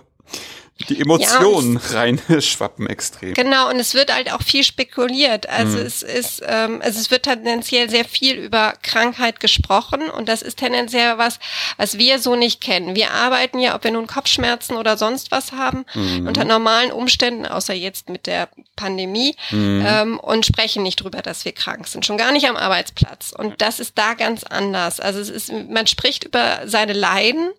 die 0.89 0.99
Emotionen 0.99 1.79
ja, 1.89 1.99
reinschwappen 1.99 2.87
extrem. 2.89 3.33
Genau, 3.33 3.69
und 3.69 3.79
es 3.79 3.93
wird 3.93 4.13
halt 4.13 4.31
auch 4.33 4.41
viel 4.41 4.63
spekuliert. 4.63 5.47
Also 5.47 5.77
mhm. 5.77 5.85
es 5.85 6.03
ist, 6.03 6.43
ähm, 6.45 6.81
also 6.83 6.99
es 6.99 7.09
wird 7.11 7.23
tendenziell 7.23 7.89
sehr 7.89 8.03
viel 8.03 8.35
über 8.35 8.73
Krankheit 8.81 9.39
gesprochen 9.39 10.09
und 10.09 10.27
das 10.27 10.41
ist 10.41 10.59
tendenziell 10.59 11.17
was, 11.17 11.39
was 11.77 11.97
wir 11.97 12.19
so 12.19 12.35
nicht 12.35 12.59
kennen. 12.59 12.93
Wir 12.93 13.11
arbeiten 13.11 13.59
ja, 13.59 13.73
ob 13.73 13.85
wir 13.85 13.91
nun 13.91 14.05
Kopfschmerzen 14.05 14.75
oder 14.75 14.97
sonst 14.97 15.31
was 15.31 15.53
haben, 15.53 15.85
mhm. 15.93 16.27
unter 16.27 16.43
normalen 16.43 16.91
Umständen, 16.91 17.45
außer 17.45 17.73
jetzt 17.73 18.09
mit 18.09 18.27
der 18.27 18.49
Pandemie, 18.75 19.33
mhm. 19.51 19.85
ähm, 19.87 20.19
und 20.19 20.45
sprechen 20.45 20.83
nicht 20.83 20.97
drüber, 20.97 21.21
dass 21.21 21.45
wir 21.45 21.53
krank 21.53 21.87
sind. 21.87 22.05
Schon 22.05 22.17
gar 22.17 22.33
nicht 22.33 22.49
am 22.49 22.57
Arbeitsplatz. 22.57 23.31
Und 23.31 23.61
das 23.61 23.79
ist 23.79 23.97
da 23.97 24.13
ganz 24.13 24.43
anders. 24.43 24.99
Also 24.99 25.21
es 25.21 25.29
ist, 25.29 25.53
man 25.69 25.87
spricht 25.87 26.25
über 26.25 26.63
seine 26.65 26.93
Leiden 26.93 27.51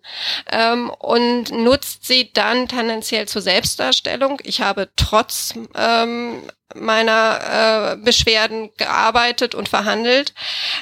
ähm, 0.51 0.91
und 0.91 1.51
nutzt 1.51 2.05
sie 2.05 2.29
dann 2.31 2.67
tendenziell 2.67 3.06
tendenziell 3.07 3.27
zur 3.27 3.41
Selbstdarstellung. 3.41 4.41
Ich 4.43 4.61
habe 4.61 4.89
trotz 4.95 5.53
ähm, 5.75 6.41
meiner 6.75 7.93
äh, 7.93 7.97
Beschwerden 7.97 8.69
gearbeitet 8.77 9.55
und 9.55 9.69
verhandelt 9.69 10.33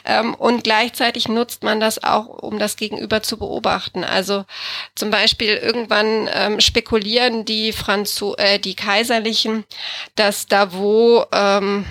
ähm, 0.04 0.34
und 0.34 0.64
gleichzeitig 0.64 1.28
nutzt 1.28 1.64
man 1.64 1.80
das 1.80 2.04
auch, 2.04 2.28
um 2.28 2.58
das 2.58 2.76
Gegenüber 2.76 3.22
zu 3.22 3.38
beobachten. 3.38 4.04
Also 4.04 4.46
zum 4.96 5.12
Beispiel 5.12 5.56
irgendwann 5.56 6.28
ähm, 6.34 6.60
spekulieren 6.60 7.46
die 7.46 7.72
Franzo 7.72 8.36
äh, 8.38 8.58
die 8.60 8.76
Kaiserlichen, 8.76 9.64
dass 10.16 10.48
da 10.48 10.74
wo 10.74 11.26
ähm, 11.32 11.86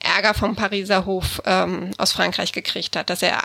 Ärger 0.00 0.34
vom 0.34 0.56
Pariser 0.56 1.06
Hof 1.06 1.40
ähm, 1.44 1.90
aus 1.98 2.12
Frankreich 2.12 2.52
gekriegt 2.52 2.96
hat, 2.96 3.10
dass 3.10 3.22
er, 3.22 3.38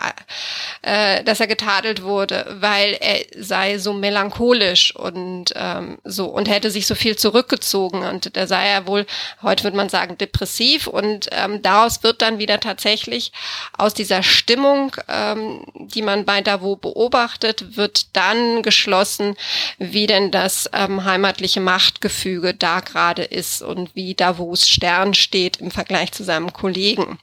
äh, 0.82 1.22
dass 1.24 1.40
er 1.40 1.46
getadelt 1.46 2.02
wurde, 2.02 2.56
weil 2.60 2.94
er 3.00 3.24
sei 3.42 3.78
so 3.78 3.92
melancholisch 3.92 4.94
und 4.94 5.52
ähm, 5.54 5.98
so 6.04 6.26
und 6.26 6.48
hätte 6.48 6.70
sich 6.70 6.86
so 6.86 6.94
viel 6.94 7.16
zurückgezogen 7.16 8.02
und 8.02 8.36
da 8.36 8.46
sei 8.46 8.66
er 8.66 8.86
wohl, 8.86 9.06
heute 9.42 9.64
würde 9.64 9.76
man 9.76 9.88
sagen, 9.88 10.18
depressiv 10.18 10.86
und 10.86 11.28
ähm, 11.32 11.62
daraus 11.62 12.02
wird 12.02 12.22
dann 12.22 12.38
wieder 12.38 12.60
tatsächlich 12.60 13.32
aus 13.76 13.94
dieser 13.94 14.22
Stimmung, 14.22 14.96
ähm, 15.08 15.64
die 15.74 16.02
man 16.02 16.24
bei 16.24 16.40
Davos 16.40 16.78
beobachtet, 16.80 17.76
wird 17.76 18.16
dann 18.16 18.62
geschlossen, 18.62 19.36
wie 19.78 20.06
denn 20.06 20.30
das 20.30 20.70
ähm, 20.72 21.04
heimatliche 21.04 21.60
Machtgefüge 21.60 22.54
da 22.54 22.80
gerade 22.80 23.24
ist 23.24 23.62
und 23.62 23.94
wie 23.94 24.14
Davos 24.14 24.68
Stern 24.68 25.14
steht 25.14 25.58
im 25.58 25.70
Vergleich 25.70 26.12
zu 26.12 26.24
seinem 26.24 26.41
Kollegen. 26.50 27.18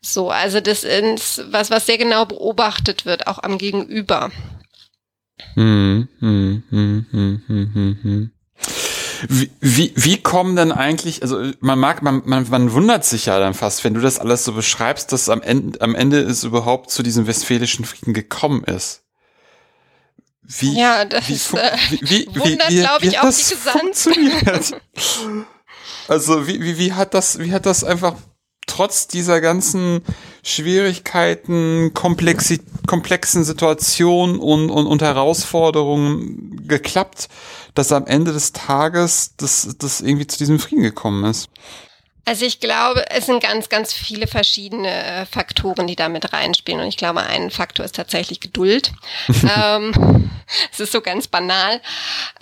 So, 0.00 0.30
also 0.30 0.60
das 0.60 0.82
ist 0.82 1.44
was, 1.50 1.70
was 1.70 1.86
sehr 1.86 1.98
genau 1.98 2.24
beobachtet 2.24 3.04
wird, 3.04 3.26
auch 3.26 3.42
am 3.42 3.58
Gegenüber. 3.58 4.30
Hm, 5.54 6.08
hm, 6.20 6.62
hm, 6.70 7.06
hm, 7.10 7.42
hm, 7.46 7.70
hm, 7.74 7.98
hm. 8.02 8.30
Wie, 9.28 9.50
wie, 9.60 9.92
wie 9.96 10.22
kommen 10.22 10.56
denn 10.56 10.72
eigentlich, 10.72 11.22
also 11.22 11.50
man 11.60 11.78
mag, 11.78 12.02
man, 12.02 12.22
man, 12.26 12.48
man 12.50 12.72
wundert 12.72 13.04
sich 13.04 13.26
ja 13.26 13.38
dann 13.38 13.54
fast, 13.54 13.84
wenn 13.84 13.94
du 13.94 14.00
das 14.00 14.18
alles 14.18 14.44
so 14.44 14.52
beschreibst, 14.52 15.12
dass 15.12 15.28
am 15.28 15.42
Ende, 15.42 15.80
am 15.80 15.94
Ende 15.94 16.20
es 16.20 16.44
überhaupt 16.44 16.90
zu 16.90 17.02
diesem 17.02 17.26
westfälischen 17.26 17.84
Frieden 17.84 18.12
gekommen 18.12 18.64
ist. 18.64 19.02
Wie, 20.42 20.78
ja, 20.78 21.04
das 21.04 21.28
wie, 21.28 21.56
äh, 21.56 21.76
wie, 21.90 22.00
wie, 22.08 22.38
wundert, 22.38 22.68
glaube 22.68 23.06
ich, 23.06 23.18
auch 23.18 23.30
die 23.30 23.54
Gesandten. 23.54 24.76
also 26.08 26.46
wie, 26.46 26.62
wie, 26.62 26.78
wie 26.78 26.92
hat 26.92 27.14
das, 27.14 27.38
wie 27.38 27.52
hat 27.52 27.66
das 27.66 27.82
einfach 27.84 28.14
trotz 28.66 29.06
dieser 29.06 29.40
ganzen 29.40 30.02
Schwierigkeiten, 30.42 31.92
komplexi 31.94 32.60
komplexen 32.86 33.44
Situationen 33.44 34.38
und, 34.38 34.70
und, 34.70 34.86
und 34.86 35.02
Herausforderungen 35.02 36.66
geklappt, 36.68 37.28
dass 37.74 37.92
am 37.92 38.06
Ende 38.06 38.32
des 38.32 38.52
Tages 38.52 39.32
das, 39.36 39.76
das 39.78 40.00
irgendwie 40.00 40.26
zu 40.26 40.38
diesem 40.38 40.58
Frieden 40.58 40.82
gekommen 40.82 41.24
ist. 41.24 41.48
Also 42.28 42.44
ich 42.44 42.58
glaube, 42.58 43.08
es 43.10 43.26
sind 43.26 43.40
ganz, 43.40 43.68
ganz 43.68 43.92
viele 43.92 44.26
verschiedene 44.26 44.88
äh, 44.88 45.26
Faktoren, 45.26 45.86
die 45.86 45.94
da 45.94 46.08
mit 46.08 46.32
reinspielen. 46.32 46.80
Und 46.80 46.88
ich 46.88 46.96
glaube, 46.96 47.22
ein 47.22 47.52
Faktor 47.52 47.84
ist 47.84 47.94
tatsächlich 47.94 48.40
Geduld. 48.40 48.92
ähm, 49.56 50.30
es 50.72 50.80
ist 50.80 50.90
so 50.90 51.00
ganz 51.00 51.28
banal. 51.28 51.80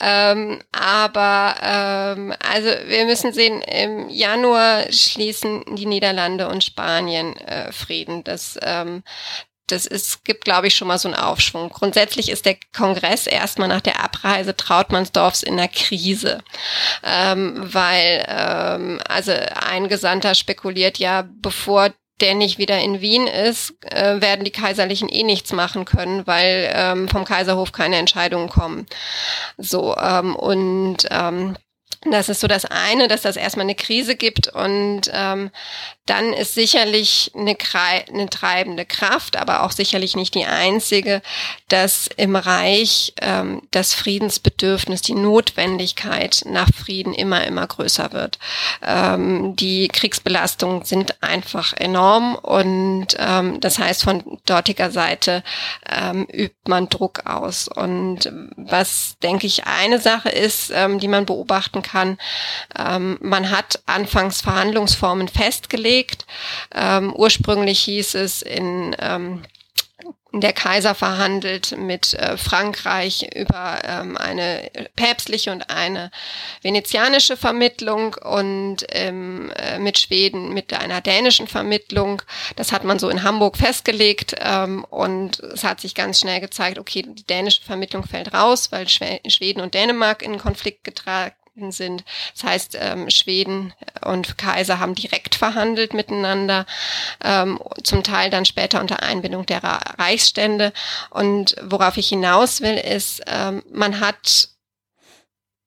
Ähm, 0.01 0.63
aber 0.73 1.57
ähm, 1.63 2.35
also 2.51 2.71
wir 2.87 3.05
müssen 3.05 3.35
sehen, 3.35 3.61
im 3.61 4.09
Januar 4.09 4.91
schließen 4.91 5.63
die 5.77 5.87
Niederlande 5.87 6.49
und 6.49 6.65
Spanien 6.65 7.37
äh, 7.37 7.71
Frieden. 7.71 8.25
Das 8.25 8.59
ähm, 8.63 9.03
das 9.69 9.87
ist, 9.87 10.25
gibt, 10.25 10.45
glaube 10.45 10.67
ich, 10.67 10.75
schon 10.75 10.89
mal 10.89 10.99
so 10.99 11.09
einen 11.09 11.17
Aufschwung. 11.17 11.71
Grundsätzlich 11.71 12.31
ist 12.31 12.45
der 12.45 12.57
Kongress 12.77 13.27
erstmal 13.27 13.69
nach 13.69 13.81
der 13.81 14.03
Abreise 14.03 14.57
Trautmannsdorfs 14.57 15.43
in 15.43 15.57
der 15.57 15.69
Krise, 15.69 16.43
ähm, 17.03 17.55
weil 17.73 18.25
ähm, 18.29 19.01
also 19.09 19.33
ein 19.33 19.89
Gesandter 19.89 20.35
spekuliert 20.35 20.99
ja, 20.99 21.27
bevor 21.41 21.91
der 22.21 22.35
nicht 22.35 22.59
wieder 22.59 22.79
in 22.79 23.01
Wien 23.01 23.27
ist, 23.27 23.75
äh, 23.83 24.21
werden 24.21 24.45
die 24.45 24.53
Kaiserlichen 24.53 25.09
eh 25.09 25.25
nichts 25.25 25.53
machen 25.53 25.85
können, 25.85 26.27
weil 26.27 26.71
ähm, 26.73 27.09
vom 27.09 27.25
Kaiserhof 27.25 27.73
keine 27.73 27.97
Entscheidungen 27.97 28.49
kommen. 28.49 28.87
So 29.59 29.97
ähm, 29.97 30.37
und 30.37 31.09
ähm, 31.11 31.57
das 32.11 32.29
ist 32.29 32.41
so 32.41 32.47
das 32.47 32.67
eine, 32.67 33.09
dass 33.09 33.23
das 33.23 33.37
erstmal 33.37 33.65
eine 33.65 33.75
Krise 33.75 34.15
gibt 34.15 34.49
und 34.49 35.11
dann 36.07 36.35
ist 36.35 36.55
sicherlich 36.55 37.31
eine, 37.35 37.57
eine 38.13 38.29
treibende 38.29 38.85
Kraft, 38.85 39.37
aber 39.37 39.63
auch 39.63 39.71
sicherlich 39.71 40.17
nicht 40.17 40.35
die 40.35 40.45
einzige, 40.45 41.23
dass 41.69 42.09
im 42.17 42.37
Reich 42.37 43.15
ähm, 43.23 43.63
das 43.71 43.95
Friedensbedürfnis, 43.95 45.01
die 45.01 45.15
Notwendigkeit 45.15 46.43
nach 46.47 46.69
Frieden 46.77 47.15
immer, 47.15 47.47
immer 47.47 47.67
größer 47.67 48.13
wird. 48.13 48.39
Ähm, 48.87 49.57
die 49.57 49.89
Kriegsbelastungen 49.89 50.85
sind 50.85 51.23
einfach 51.23 51.73
enorm 51.73 52.35
und 52.35 53.09
ähm, 53.19 53.61
das 53.61 53.79
heißt, 53.79 54.03
von 54.03 54.41
dortiger 54.45 54.91
Seite 54.91 55.43
ähm, 55.89 56.27
übt 56.31 56.55
man 56.69 56.91
Druck 56.91 57.25
aus. 57.25 57.67
Und 57.69 58.31
was, 58.57 59.17
denke 59.23 59.47
ich, 59.47 59.67
eine 59.67 59.99
Sache 59.99 60.29
ist, 60.29 60.71
ähm, 60.75 60.99
die 60.99 61.09
man 61.09 61.25
beobachten 61.25 61.81
kann, 61.81 62.19
ähm, 62.79 63.17
man 63.23 63.51
hat 63.51 63.81
anfangs 63.87 64.43
Verhandlungsformen 64.43 65.29
festgelegt, 65.29 65.94
gelegt. 65.95 66.27
Ähm, 66.75 67.13
ursprünglich 67.15 67.81
hieß 67.81 68.15
es 68.15 68.43
in 68.43 68.97
ähm, 68.99 69.43
der 70.33 70.53
Kaiser 70.53 70.97
verhandelt 70.97 71.77
mit 71.79 72.15
äh, 72.15 72.37
Frankreich 72.37 73.29
über 73.37 73.79
ähm, 73.85 74.17
eine 74.17 74.69
päpstliche 74.97 75.53
und 75.53 75.71
eine 75.71 76.11
venezianische 76.61 77.37
Vermittlung 77.37 78.15
und 78.15 78.79
ähm, 78.89 79.53
äh, 79.55 79.79
mit 79.79 79.97
Schweden 79.97 80.53
mit 80.53 80.73
einer 80.73 81.01
dänischen 81.01 81.47
Vermittlung. 81.47 82.21
Das 82.57 82.73
hat 82.73 82.83
man 82.83 82.99
so 82.99 83.09
in 83.11 83.23
Hamburg 83.23 83.57
festgelegt 83.57 84.35
ähm, 84.41 84.85
und 84.91 85.39
es 85.39 85.63
hat 85.63 85.81
sich 85.81 85.95
ganz 85.95 86.19
schnell 86.19 86.41
gezeigt, 86.41 86.81
okay, 86.81 87.05
die 87.07 87.27
dänische 87.27 87.63
Vermittlung 87.63 88.03
fällt 88.03 88.35
raus, 88.35 88.73
weil 88.73 88.89
Schweden 88.89 89.61
und 89.61 89.75
Dänemark 89.75 90.23
in 90.23 90.39
Konflikt 90.39 90.83
getragen 90.83 91.37
sind. 91.57 92.05
Das 92.35 92.45
heißt, 92.45 92.79
ähm, 92.81 93.11
Schweden 93.11 93.73
und 94.05 94.39
Kaiser 94.39 94.81
haben 94.81 94.95
direkt 94.95 95.37
verhandelt 95.37 95.95
miteinander, 95.95 96.67
ähm, 97.23 97.61
zum 97.83 98.03
Teil 98.03 98.31
dann 98.31 98.45
später 98.45 98.81
unter 98.81 99.03
Einbindung 99.03 99.47
der 99.47 99.63
Reichsstände. 99.63 100.73
Und 101.11 101.55
worauf 101.63 101.97
ich 101.97 102.09
hinaus 102.09 102.61
will, 102.61 102.77
ist, 102.77 103.23
ähm, 103.27 103.63
man 103.73 104.01
hat 104.01 104.49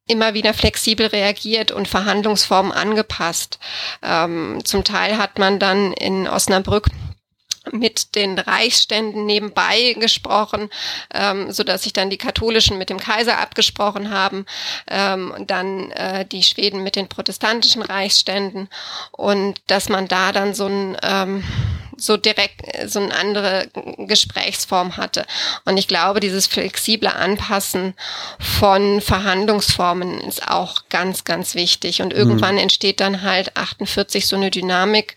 immer 0.08 0.34
wieder 0.34 0.54
flexibel 0.54 1.08
reagiert 1.08 1.72
und 1.72 1.88
Verhandlungsformen 1.88 2.72
angepasst. 2.72 3.60
Ähm, 4.02 4.62
zum 4.64 4.84
Teil 4.84 5.18
hat 5.18 5.38
man 5.38 5.60
dann 5.60 5.94
in 5.94 6.28
Osnabrück 6.28 6.88
mit 7.72 8.16
den 8.16 8.38
Reichsständen 8.40 9.26
nebenbei 9.26 9.94
gesprochen, 10.00 10.70
ähm, 11.14 11.52
so 11.52 11.64
dass 11.64 11.84
sich 11.84 11.94
dann 11.94 12.10
die 12.10 12.18
Katholischen 12.18 12.78
mit 12.78 12.90
dem 12.90 13.00
Kaiser 13.00 13.40
abgesprochen 13.40 14.12
haben, 14.12 14.46
ähm, 14.90 15.34
dann 15.46 15.92
äh, 15.92 16.26
die 16.26 16.44
Schweden 16.44 16.84
mit 16.84 16.96
den 16.96 17.08
protestantischen 17.08 17.82
Reichsständen. 17.82 18.70
Und 19.12 19.62
dass 19.68 19.90
man 19.90 20.08
da 20.08 20.32
dann 20.32 20.54
so 20.54 20.68
ein 20.68 20.98
ähm, 21.04 21.44
so 21.98 22.18
direkt 22.18 22.62
so 22.88 23.00
eine 23.00 23.14
andere 23.14 23.70
Gesprächsform 23.98 24.98
hatte. 24.98 25.26
Und 25.66 25.78
ich 25.78 25.88
glaube, 25.88 26.20
dieses 26.20 26.48
flexible 26.48 27.08
Anpassen 27.08 27.96
von 28.40 29.02
Verhandlungsformen 29.02 30.22
ist 30.22 30.48
auch 30.48 30.84
ganz, 30.90 31.24
ganz 31.24 31.56
wichtig. 31.56 32.02
Und 32.02 32.14
irgendwann 32.14 32.56
mhm. 32.56 32.62
entsteht 32.62 33.00
dann 33.00 33.24
halt 33.24 33.56
48 33.58 34.28
so 34.28 34.36
eine 34.36 34.52
Dynamik, 34.52 35.16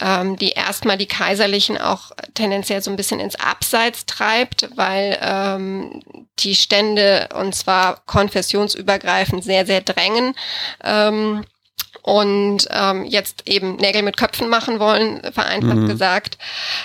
ähm, 0.00 0.36
die 0.36 0.50
erstmal 0.50 0.96
die 0.96 1.06
Kaiserlichen 1.06 1.78
auch 1.78 2.12
tendenziell 2.34 2.82
so 2.82 2.90
ein 2.90 2.96
bisschen 2.96 3.20
ins 3.20 3.36
Abseits 3.36 4.06
treibt, 4.06 4.68
weil 4.76 5.18
ähm, 5.20 6.02
die 6.38 6.54
Stände 6.54 7.28
und 7.34 7.54
zwar 7.54 8.02
konfessionsübergreifend 8.06 9.44
sehr, 9.44 9.66
sehr 9.66 9.80
drängen. 9.80 10.34
Ähm, 10.82 11.44
und 12.02 12.66
ähm, 12.70 13.04
jetzt 13.04 13.48
eben 13.48 13.76
Nägel 13.76 14.02
mit 14.02 14.16
Köpfen 14.16 14.48
machen 14.48 14.80
wollen, 14.80 15.20
vereinfacht 15.32 15.76
mhm. 15.76 15.88
gesagt. 15.88 16.36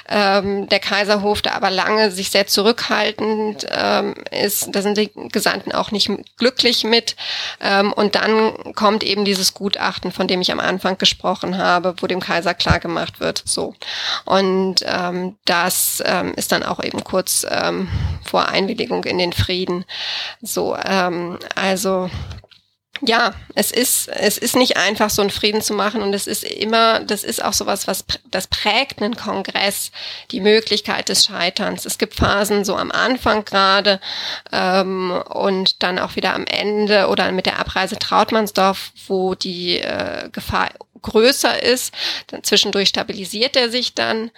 Ähm, 0.07 0.69
der 0.69 0.79
Kaiserhof, 0.79 1.41
der 1.41 1.55
aber 1.55 1.71
lange 1.71 2.11
sich 2.11 2.29
sehr 2.29 2.45
zurückhaltend 2.45 3.65
ähm, 3.71 4.13
ist, 4.31 4.69
da 4.75 4.81
sind 4.83 4.97
die 4.97 5.11
Gesandten 5.31 5.71
auch 5.71 5.91
nicht 5.91 6.11
glücklich 6.37 6.83
mit. 6.83 7.15
Ähm, 7.59 7.91
und 7.93 8.13
dann 8.15 8.53
kommt 8.75 9.03
eben 9.03 9.25
dieses 9.25 9.55
Gutachten, 9.55 10.11
von 10.11 10.27
dem 10.27 10.41
ich 10.41 10.51
am 10.51 10.59
Anfang 10.59 10.99
gesprochen 10.99 11.57
habe, 11.57 11.95
wo 11.99 12.05
dem 12.05 12.19
Kaiser 12.19 12.53
klar 12.53 12.79
gemacht 12.79 13.19
wird. 13.19 13.41
So. 13.43 13.73
Und 14.25 14.85
ähm, 14.85 15.35
das 15.45 16.03
ähm, 16.05 16.33
ist 16.35 16.51
dann 16.51 16.61
auch 16.61 16.83
eben 16.83 17.03
kurz 17.03 17.45
ähm, 17.49 17.87
vor 18.23 18.49
Einwilligung 18.49 19.03
in 19.05 19.17
den 19.17 19.33
Frieden. 19.33 19.83
So, 20.41 20.77
ähm, 20.85 21.39
also 21.55 22.11
ja, 23.01 23.33
es 23.55 23.71
ist, 23.71 24.07
es 24.07 24.37
ist 24.37 24.55
nicht 24.55 24.77
einfach, 24.77 25.09
so 25.09 25.21
einen 25.21 25.31
Frieden 25.31 25.61
zu 25.61 25.73
machen 25.73 26.01
und 26.01 26.13
es 26.13 26.27
ist 26.27 26.43
immer, 26.43 26.99
das 26.99 27.23
ist 27.23 27.43
auch 27.43 27.53
sowas, 27.53 27.87
was, 27.87 28.05
das 28.29 28.47
prägt 28.47 29.01
einen 29.01 29.15
Kongress, 29.15 29.91
die 30.31 30.39
Möglichkeit 30.39 31.09
des 31.09 31.25
Scheiterns. 31.25 31.85
Es 31.85 31.97
gibt 31.97 32.15
Phasen 32.15 32.65
so 32.65 32.75
am 32.75 32.91
Anfang 32.91 33.45
gerade 33.45 33.99
ähm, 34.51 35.11
und 35.29 35.83
dann 35.83 35.99
auch 35.99 36.15
wieder 36.15 36.33
am 36.33 36.45
Ende 36.45 37.07
oder 37.07 37.31
mit 37.31 37.45
der 37.45 37.59
Abreise 37.59 37.97
Trautmannsdorf, 37.97 38.91
wo 39.07 39.35
die 39.35 39.79
äh, 39.79 40.29
Gefahr 40.31 40.69
größer 41.07 41.61
ist. 41.63 41.93
Dann 42.27 42.43
zwischendurch 42.43 42.89
stabilisiert 42.89 43.55
er 43.55 43.69
sich 43.69 43.93
dann. 43.93 44.31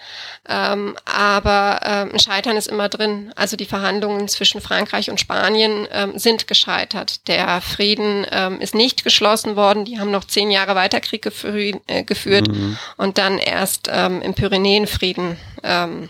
Ähm, 0.48 0.96
aber 1.04 1.80
ähm, 1.84 2.10
ein 2.12 2.18
Scheitern 2.18 2.56
ist 2.56 2.68
immer 2.68 2.88
drin. 2.88 3.32
Also 3.36 3.56
die 3.56 3.66
Verhandlungen 3.66 4.28
zwischen 4.28 4.60
Frankreich 4.60 5.10
und 5.10 5.20
Spanien 5.20 5.86
ähm, 5.92 6.18
sind 6.18 6.46
gescheitert. 6.46 7.28
Der 7.28 7.60
Frieden 7.60 8.26
ähm, 8.30 8.60
ist 8.60 8.74
nicht 8.74 9.04
geschlossen 9.04 9.56
worden. 9.56 9.84
Die 9.84 9.98
haben 9.98 10.10
noch 10.10 10.24
zehn 10.24 10.50
Jahre 10.50 10.74
weiter 10.74 11.00
Krieg 11.00 11.22
gefü 11.22 11.72
äh, 11.86 12.04
geführt 12.04 12.48
mhm. 12.48 12.78
und 12.96 13.18
dann 13.18 13.38
erst 13.38 13.88
ähm, 13.90 14.22
im 14.22 14.34
Pyrenäenfrieden 14.34 15.36
ähm, 15.62 16.08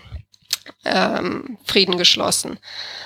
ähm, 0.85 1.57
Frieden 1.65 1.97
geschlossen. 1.97 2.57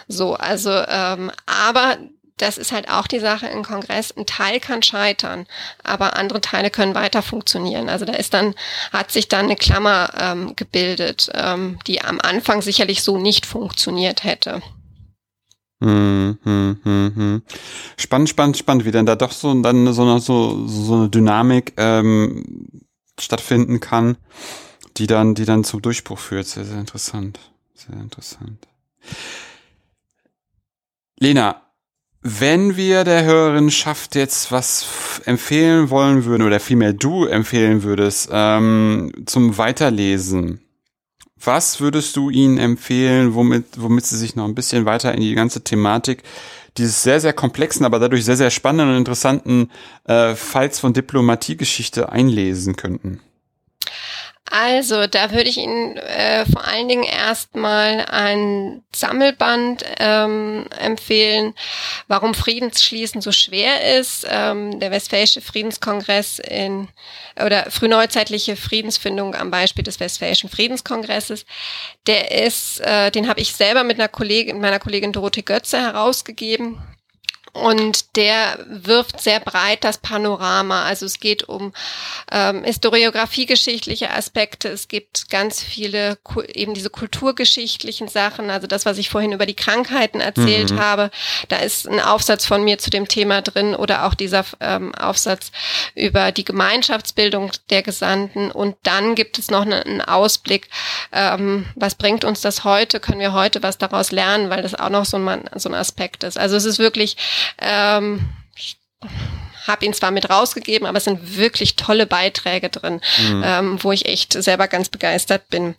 So, 0.07 0.35
also, 0.35 0.71
ähm, 0.71 1.31
aber 1.45 1.97
das 2.37 2.57
ist 2.57 2.71
halt 2.71 2.89
auch 2.89 3.07
die 3.07 3.19
Sache 3.19 3.47
im 3.47 3.63
Kongress. 3.63 4.11
Ein 4.11 4.25
Teil 4.25 4.59
kann 4.59 4.83
scheitern, 4.83 5.45
aber 5.83 6.17
andere 6.17 6.41
Teile 6.41 6.69
können 6.69 6.93
weiter 6.93 7.21
funktionieren. 7.21 7.87
Also 7.87 8.05
da 8.05 8.13
ist 8.13 8.33
dann, 8.33 8.55
hat 8.91 9.11
sich 9.11 9.29
dann 9.29 9.45
eine 9.45 9.55
Klammer 9.55 10.11
ähm, 10.19 10.55
gebildet, 10.55 11.31
ähm, 11.33 11.79
die 11.87 12.01
am 12.01 12.19
Anfang 12.19 12.61
sicherlich 12.61 13.03
so 13.03 13.17
nicht 13.17 13.45
funktioniert 13.45 14.23
hätte. 14.23 14.61
Hm, 15.81 16.37
hm, 16.43 16.79
hm, 16.83 17.11
hm. 17.15 17.41
Spannend, 17.97 18.29
spannend, 18.29 18.57
spannend, 18.57 18.85
wie 18.85 18.91
denn 18.91 19.05
da 19.05 19.15
doch 19.15 19.31
so 19.31 19.53
dann 19.61 19.93
so 19.93 20.01
eine, 20.01 20.19
so, 20.19 20.67
so 20.67 20.93
eine 20.95 21.09
Dynamik 21.09 21.73
ähm, 21.77 22.83
stattfinden 23.19 23.79
kann, 23.79 24.17
die 24.97 25.07
dann, 25.07 25.35
die 25.35 25.45
dann 25.45 25.63
zum 25.63 25.81
Durchbruch 25.81 26.19
führt. 26.19 26.47
Sehr, 26.47 26.65
sehr 26.65 26.79
interessant. 26.79 27.39
Sehr 27.73 27.95
interessant. 27.97 28.67
Lena, 31.19 31.64
wenn 32.27 32.75
wir 32.75 33.03
der 33.03 33.23
Hörerin 33.23 33.69
schafft 33.69 34.15
jetzt 34.15 34.51
was 34.51 35.21
empfehlen 35.25 35.91
wollen 35.91 36.25
würden 36.25 36.41
oder 36.41 36.59
vielmehr 36.59 36.91
du 36.91 37.25
empfehlen 37.25 37.83
würdest 37.83 38.29
ähm, 38.31 39.11
zum 39.27 39.59
Weiterlesen, 39.59 40.59
was 41.39 41.79
würdest 41.79 42.15
du 42.15 42.31
ihnen 42.31 42.57
empfehlen, 42.57 43.35
womit, 43.35 43.65
womit 43.77 44.07
sie 44.07 44.17
sich 44.17 44.35
noch 44.35 44.45
ein 44.45 44.55
bisschen 44.55 44.85
weiter 44.85 45.13
in 45.13 45.21
die 45.21 45.35
ganze 45.35 45.63
Thematik 45.63 46.23
dieses 46.79 47.03
sehr, 47.03 47.19
sehr 47.21 47.33
komplexen, 47.33 47.85
aber 47.85 47.99
dadurch 47.99 48.25
sehr, 48.25 48.37
sehr 48.37 48.49
spannenden 48.49 48.89
und 48.89 48.97
interessanten 48.97 49.69
äh, 50.05 50.33
Falls 50.33 50.79
von 50.79 50.93
Diplomatiegeschichte 50.93 52.11
einlesen 52.11 52.75
könnten? 52.75 53.21
Also, 54.51 55.07
da 55.07 55.31
würde 55.31 55.49
ich 55.49 55.57
Ihnen 55.57 55.97
äh, 55.97 56.45
vor 56.45 56.65
allen 56.65 56.87
Dingen 56.87 57.03
erstmal 57.03 58.05
ein 58.05 58.83
Sammelband 58.95 59.83
ähm, 59.99 60.67
empfehlen, 60.79 61.55
warum 62.07 62.35
Friedensschließen 62.35 63.21
so 63.21 63.31
schwer 63.31 63.97
ist. 63.97 64.25
Ähm, 64.29 64.79
der 64.79 64.91
Westfälische 64.91 65.41
Friedenskongress 65.41 66.39
in 66.39 66.87
oder 67.43 67.69
frühneuzeitliche 67.71 68.55
Friedensfindung 68.55 69.35
am 69.35 69.51
Beispiel 69.51 69.83
des 69.83 69.99
Westfälischen 69.99 70.49
Friedenskongresses. 70.49 71.45
Der 72.07 72.31
ist, 72.45 72.79
äh, 72.81 73.09
den 73.11 73.27
habe 73.27 73.41
ich 73.41 73.53
selber 73.53 73.83
mit 73.83 73.99
einer 73.99 74.07
Kollegin, 74.07 74.61
meiner 74.61 74.79
Kollegin 74.79 75.11
Dorothee 75.11 75.41
Götze 75.41 75.79
herausgegeben 75.81 76.81
und 77.55 78.17
der 78.17 78.59
wirft 78.67 79.21
sehr 79.21 79.39
breit 79.39 79.85
das 79.85 79.97
Panorama. 79.97 80.83
Also 80.83 81.05
es 81.05 81.21
geht 81.21 81.47
um 81.47 81.71
ähm, 82.29 82.65
historiografiegeschichtliche 82.65 84.11
Aspekte. 84.11 84.67
Es 84.67 84.89
gibt 84.89 85.29
ganz 85.29 85.63
viele 85.63 86.17
eben 86.53 86.73
diese 86.73 86.89
kulturgeschichtlichen 86.89 88.09
Sachen. 88.09 88.49
Also 88.49 88.67
das, 88.67 88.85
was 88.85 88.97
ich 88.97 89.09
vorhin 89.09 89.31
über 89.31 89.45
die 89.45 89.53
Krankheiten 89.53 90.19
erzählt 90.19 90.71
mhm. 90.71 90.79
habe. 90.81 91.11
Da 91.47 91.55
ist 91.59 91.87
ein 91.87 92.01
Aufsatz 92.01 92.45
von 92.45 92.61
mir 92.61 92.77
zu 92.77 92.89
dem 92.89 93.07
Thema 93.07 93.41
drin 93.41 93.73
oder 93.73 94.05
auch 94.05 94.15
dieser 94.15 94.43
ähm, 94.59 94.93
Aufsatz 94.93 95.53
über 95.95 96.33
die 96.33 96.43
Gemeinschaftsbildung 96.43 97.53
der 97.69 97.83
Gesandten. 97.83 98.51
Und 98.51 98.75
dann 98.83 99.15
gibt 99.15 99.39
es 99.39 99.49
noch 99.49 99.61
einen 99.61 100.01
Ausblick. 100.01 100.67
Ähm, 101.13 101.67
was 101.75 101.95
bringt 101.95 102.25
uns 102.25 102.41
das 102.41 102.65
heute? 102.65 102.99
Können 102.99 103.21
wir 103.21 103.31
heute 103.31 103.63
was 103.63 103.77
daraus 103.77 104.11
lernen? 104.11 104.49
Weil 104.49 104.61
das 104.61 104.75
auch 104.75 104.89
noch 104.89 105.05
so 105.05 105.15
ein, 105.15 105.49
so 105.55 105.69
ein 105.69 105.75
Aspekt 105.75 106.25
ist. 106.25 106.37
Also 106.37 106.57
es 106.57 106.65
ist 106.65 106.79
wirklich 106.79 107.15
ähm, 107.59 108.27
ich 108.55 108.77
habe 109.67 109.85
ihn 109.85 109.93
zwar 109.93 110.11
mit 110.11 110.29
rausgegeben, 110.29 110.87
aber 110.87 110.97
es 110.97 111.05
sind 111.05 111.37
wirklich 111.37 111.75
tolle 111.75 112.05
Beiträge 112.05 112.69
drin, 112.69 113.01
mhm. 113.19 113.43
ähm, 113.43 113.83
wo 113.83 113.91
ich 113.91 114.05
echt 114.05 114.33
selber 114.33 114.67
ganz 114.67 114.89
begeistert 114.89 115.49
bin. 115.49 115.75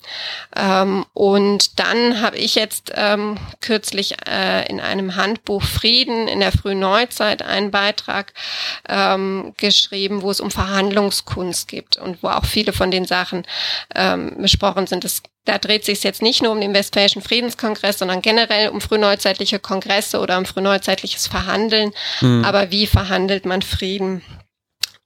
Ähm, 0.55 1.07
und 1.13 1.79
dann 1.79 2.21
habe 2.21 2.37
ich 2.37 2.55
jetzt 2.55 2.93
ähm, 2.95 3.39
kürzlich 3.61 4.17
äh, 4.27 4.69
in 4.69 4.81
einem 4.81 5.17
Handbuch 5.17 5.63
Frieden 5.63 6.29
in 6.29 6.41
der 6.41 6.53
frühen 6.53 6.81
Neuzeit 6.81 7.43
einen 7.43 7.71
Beitrag 7.71 8.33
ähm, 8.89 9.55
geschrieben, 9.57 10.23
wo 10.23 10.31
es 10.31 10.41
um 10.41 10.51
Verhandlungskunst 10.51 11.69
geht 11.69 11.97
und 11.97 12.23
wo 12.23 12.29
auch 12.29 12.45
viele 12.45 12.73
von 12.73 12.91
den 12.91 13.05
Sachen 13.05 13.47
ähm, 13.95 14.37
besprochen 14.39 14.87
sind. 14.87 15.05
Es 15.05 15.23
da 15.47 15.59
dreht 15.59 15.85
sich 15.85 16.03
jetzt 16.03 16.23
nicht 16.23 16.43
nur 16.43 16.53
um 16.53 16.61
den 16.61 16.75
Westfälischen 16.75 17.23
Friedenskongress, 17.23 17.99
sondern 17.99 18.21
generell 18.21 18.69
um 18.69 18.81
frühneuzeitliche 18.81 19.59
Kongresse 19.59 20.21
oder 20.21 20.37
um 20.37 20.45
frühneuzeitliches 20.45 21.27
Verhandeln. 21.27 21.93
Mhm. 22.21 22.45
Aber 22.45 22.71
wie 22.71 22.87
verhandelt 22.87 23.47
man 23.47 23.63
Frieden? 23.63 24.23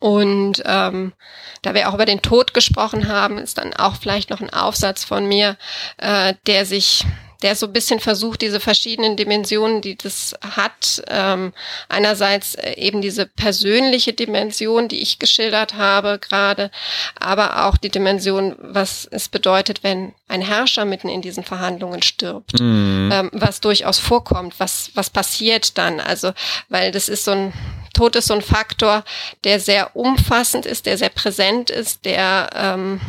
Und 0.00 0.62
ähm, 0.64 1.12
da 1.60 1.74
wir 1.74 1.88
auch 1.88 1.94
über 1.94 2.06
den 2.06 2.22
Tod 2.22 2.54
gesprochen 2.54 3.08
haben, 3.08 3.36
ist 3.36 3.58
dann 3.58 3.74
auch 3.74 3.96
vielleicht 3.96 4.30
noch 4.30 4.40
ein 4.40 4.50
Aufsatz 4.50 5.04
von 5.04 5.26
mir, 5.26 5.56
äh, 5.98 6.34
der 6.46 6.64
sich 6.64 7.04
der 7.42 7.56
so 7.56 7.66
ein 7.66 7.72
bisschen 7.72 8.00
versucht, 8.00 8.42
diese 8.42 8.60
verschiedenen 8.60 9.16
Dimensionen, 9.16 9.80
die 9.80 9.96
das 9.96 10.34
hat, 10.56 11.02
ähm, 11.08 11.52
einerseits 11.88 12.54
äh, 12.54 12.74
eben 12.76 13.00
diese 13.00 13.26
persönliche 13.26 14.12
Dimension, 14.12 14.88
die 14.88 15.00
ich 15.00 15.18
geschildert 15.18 15.74
habe 15.74 16.18
gerade, 16.20 16.70
aber 17.18 17.66
auch 17.66 17.76
die 17.76 17.90
Dimension, 17.90 18.56
was 18.58 19.08
es 19.10 19.28
bedeutet, 19.28 19.82
wenn 19.82 20.12
ein 20.28 20.42
Herrscher 20.42 20.84
mitten 20.84 21.08
in 21.08 21.22
diesen 21.22 21.44
Verhandlungen 21.44 22.02
stirbt, 22.02 22.60
mhm. 22.60 23.10
ähm, 23.12 23.30
was 23.32 23.60
durchaus 23.60 23.98
vorkommt, 23.98 24.54
was, 24.58 24.90
was 24.94 25.10
passiert 25.10 25.76
dann, 25.78 26.00
also, 26.00 26.32
weil 26.68 26.92
das 26.92 27.08
ist 27.08 27.24
so 27.24 27.32
ein, 27.32 27.52
Tod 27.92 28.16
ist 28.16 28.28
so 28.28 28.34
ein 28.34 28.42
Faktor, 28.42 29.04
der 29.44 29.60
sehr 29.60 29.96
umfassend 29.96 30.64
ist, 30.64 30.86
der 30.86 30.96
sehr 30.96 31.08
präsent 31.08 31.70
ist, 31.70 32.04
der 32.04 32.50
ähm, 32.54 33.00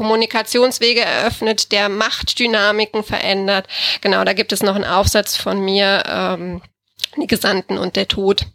Kommunikationswege 0.00 1.02
eröffnet, 1.02 1.72
der 1.72 1.90
Machtdynamiken 1.90 3.04
verändert. 3.04 3.66
Genau, 4.00 4.24
da 4.24 4.32
gibt 4.32 4.50
es 4.50 4.62
noch 4.62 4.74
einen 4.74 4.84
Aufsatz 4.84 5.36
von 5.36 5.62
mir, 5.62 6.02
ähm, 6.06 6.62
die 7.18 7.26
Gesandten 7.26 7.76
und 7.76 7.96
der 7.96 8.08
Tod. 8.08 8.46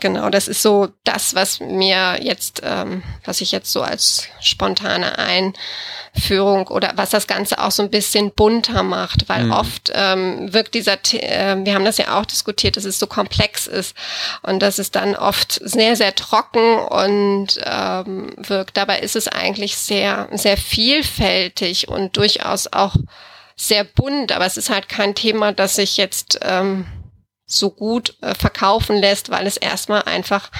Genau, 0.00 0.30
das 0.30 0.46
ist 0.46 0.62
so 0.62 0.90
das, 1.02 1.34
was 1.34 1.58
mir 1.58 2.20
jetzt, 2.22 2.62
ähm, 2.64 3.02
was 3.24 3.40
ich 3.40 3.50
jetzt 3.50 3.72
so 3.72 3.82
als 3.82 4.28
spontane 4.40 5.18
Einführung 5.18 6.68
oder 6.68 6.92
was 6.94 7.10
das 7.10 7.26
Ganze 7.26 7.58
auch 7.58 7.72
so 7.72 7.82
ein 7.82 7.90
bisschen 7.90 8.30
bunter 8.30 8.84
macht, 8.84 9.28
weil 9.28 9.46
mhm. 9.46 9.52
oft 9.52 9.90
ähm, 9.92 10.52
wirkt 10.52 10.74
dieser, 10.74 10.98
äh, 11.14 11.56
wir 11.64 11.74
haben 11.74 11.84
das 11.84 11.98
ja 11.98 12.16
auch 12.16 12.26
diskutiert, 12.26 12.76
dass 12.76 12.84
es 12.84 13.00
so 13.00 13.08
komplex 13.08 13.66
ist 13.66 13.96
und 14.42 14.60
dass 14.60 14.78
es 14.78 14.92
dann 14.92 15.16
oft 15.16 15.60
sehr, 15.64 15.96
sehr 15.96 16.14
trocken 16.14 16.78
und 16.78 17.58
ähm, 17.64 18.34
wirkt. 18.36 18.76
Dabei 18.76 19.00
ist 19.00 19.16
es 19.16 19.26
eigentlich 19.26 19.76
sehr, 19.76 20.28
sehr 20.30 20.56
vielfältig 20.56 21.88
und 21.88 22.16
durchaus 22.16 22.72
auch 22.72 22.94
sehr 23.56 23.82
bunt, 23.82 24.30
aber 24.30 24.46
es 24.46 24.56
ist 24.56 24.70
halt 24.70 24.88
kein 24.88 25.16
Thema, 25.16 25.50
das 25.50 25.74
sich 25.74 25.96
jetzt 25.96 26.38
ähm, 26.42 26.86
so 27.48 27.70
gut 27.70 28.14
äh, 28.20 28.34
verkaufen 28.34 28.96
lässt, 28.96 29.30
weil 29.30 29.46
es 29.46 29.56
erstmal 29.56 30.02
einfach 30.02 30.50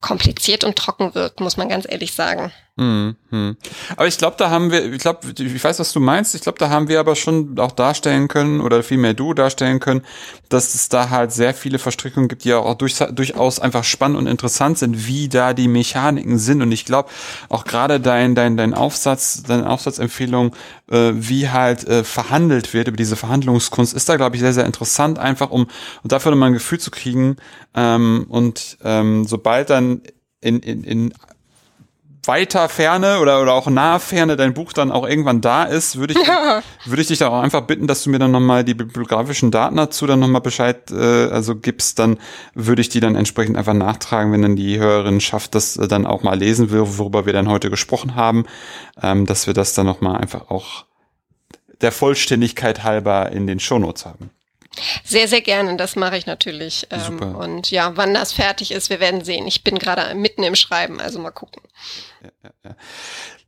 kompliziert 0.00 0.62
und 0.62 0.76
trocken 0.76 1.14
wirkt, 1.14 1.40
muss 1.40 1.56
man 1.56 1.68
ganz 1.68 1.86
ehrlich 1.88 2.14
sagen. 2.14 2.52
Hm, 2.78 3.16
hm. 3.30 3.56
Aber 3.96 4.06
ich 4.06 4.18
glaube, 4.18 4.36
da 4.38 4.50
haben 4.50 4.70
wir, 4.70 4.92
ich 4.92 5.00
glaube, 5.00 5.26
ich 5.36 5.64
weiß, 5.64 5.80
was 5.80 5.92
du 5.92 5.98
meinst. 5.98 6.36
Ich 6.36 6.42
glaube, 6.42 6.58
da 6.58 6.70
haben 6.70 6.86
wir 6.86 7.00
aber 7.00 7.16
schon 7.16 7.58
auch 7.58 7.72
darstellen 7.72 8.28
können 8.28 8.60
oder 8.60 8.84
vielmehr 8.84 9.14
du 9.14 9.34
darstellen 9.34 9.80
können, 9.80 10.02
dass 10.48 10.76
es 10.76 10.88
da 10.88 11.10
halt 11.10 11.32
sehr 11.32 11.54
viele 11.54 11.80
Verstrickungen 11.80 12.28
gibt, 12.28 12.44
die 12.44 12.54
auch 12.54 12.74
durch, 12.74 12.96
durchaus 12.98 13.58
einfach 13.58 13.82
spannend 13.82 14.16
und 14.16 14.28
interessant 14.28 14.78
sind, 14.78 15.08
wie 15.08 15.28
da 15.28 15.54
die 15.54 15.66
Mechaniken 15.66 16.38
sind. 16.38 16.62
Und 16.62 16.70
ich 16.70 16.84
glaube, 16.84 17.10
auch 17.48 17.64
gerade 17.64 17.98
dein, 17.98 18.36
dein, 18.36 18.56
dein 18.56 18.74
Aufsatz, 18.74 19.42
deine 19.42 19.68
Aufsatzempfehlung, 19.68 20.54
äh, 20.88 21.10
wie 21.14 21.48
halt 21.48 21.84
äh, 21.88 22.04
verhandelt 22.04 22.74
wird 22.74 22.86
über 22.86 22.96
diese 22.96 23.16
Verhandlungskunst, 23.16 23.92
ist 23.92 24.08
da, 24.08 24.16
glaube 24.16 24.36
ich, 24.36 24.40
sehr, 24.40 24.52
sehr 24.52 24.66
interessant, 24.66 25.18
einfach 25.18 25.50
um, 25.50 25.62
um 26.04 26.08
dafür 26.08 26.30
nochmal 26.30 26.50
ein 26.50 26.54
Gefühl 26.54 26.78
zu 26.78 26.92
kriegen. 26.92 27.38
Ähm, 27.74 28.26
und 28.28 28.78
ähm, 28.84 29.24
sobald 29.26 29.68
dann 29.68 30.02
in, 30.40 30.60
in, 30.60 30.84
in 30.84 31.12
weiter 32.28 32.68
Ferne 32.68 33.18
oder, 33.20 33.42
oder 33.42 33.54
auch 33.54 33.66
nahe 33.68 33.98
Ferne 33.98 34.36
dein 34.36 34.54
Buch 34.54 34.72
dann 34.72 34.92
auch 34.92 35.08
irgendwann 35.08 35.40
da 35.40 35.64
ist, 35.64 35.96
würde 35.96 36.14
ich, 36.14 36.26
ja. 36.28 36.62
würde 36.84 37.02
ich 37.02 37.08
dich 37.08 37.18
da 37.18 37.28
auch 37.28 37.40
einfach 37.40 37.62
bitten, 37.62 37.86
dass 37.86 38.04
du 38.04 38.10
mir 38.10 38.18
dann 38.18 38.30
nochmal 38.30 38.62
die 38.62 38.74
bibliografischen 38.74 39.50
Daten 39.50 39.76
dazu 39.76 40.06
dann 40.06 40.20
nochmal 40.20 40.42
Bescheid 40.42 40.90
äh, 40.90 41.28
also 41.30 41.56
gibst, 41.56 41.98
dann 41.98 42.18
würde 42.54 42.82
ich 42.82 42.90
die 42.90 43.00
dann 43.00 43.16
entsprechend 43.16 43.56
einfach 43.56 43.74
nachtragen, 43.74 44.30
wenn 44.32 44.42
dann 44.42 44.56
die 44.56 44.78
Hörerin 44.78 45.20
schafft, 45.20 45.54
das 45.54 45.76
äh, 45.76 45.88
dann 45.88 46.06
auch 46.06 46.22
mal 46.22 46.38
lesen 46.38 46.70
will, 46.70 46.82
worüber 46.84 47.26
wir 47.26 47.32
dann 47.32 47.48
heute 47.48 47.70
gesprochen 47.70 48.14
haben, 48.14 48.44
ähm, 49.02 49.26
dass 49.26 49.46
wir 49.46 49.54
das 49.54 49.74
dann 49.74 49.86
nochmal 49.86 50.20
einfach 50.20 50.50
auch 50.50 50.84
der 51.80 51.92
Vollständigkeit 51.92 52.84
halber 52.84 53.32
in 53.32 53.46
den 53.46 53.58
Shownotes 53.58 54.04
haben. 54.04 54.30
Sehr, 55.04 55.28
sehr 55.28 55.40
gerne. 55.40 55.76
Das 55.76 55.96
mache 55.96 56.16
ich 56.16 56.26
natürlich. 56.26 56.86
Ähm, 56.90 57.20
und 57.36 57.70
ja, 57.70 57.96
wann 57.96 58.14
das 58.14 58.32
fertig 58.32 58.70
ist, 58.70 58.90
wir 58.90 59.00
werden 59.00 59.24
sehen. 59.24 59.46
Ich 59.46 59.64
bin 59.64 59.78
gerade 59.78 60.14
mitten 60.14 60.42
im 60.42 60.54
Schreiben, 60.54 61.00
also 61.00 61.18
mal 61.18 61.30
gucken. 61.30 61.62
Ja, 62.22 62.30
ja, 62.44 62.50
ja. 62.64 62.76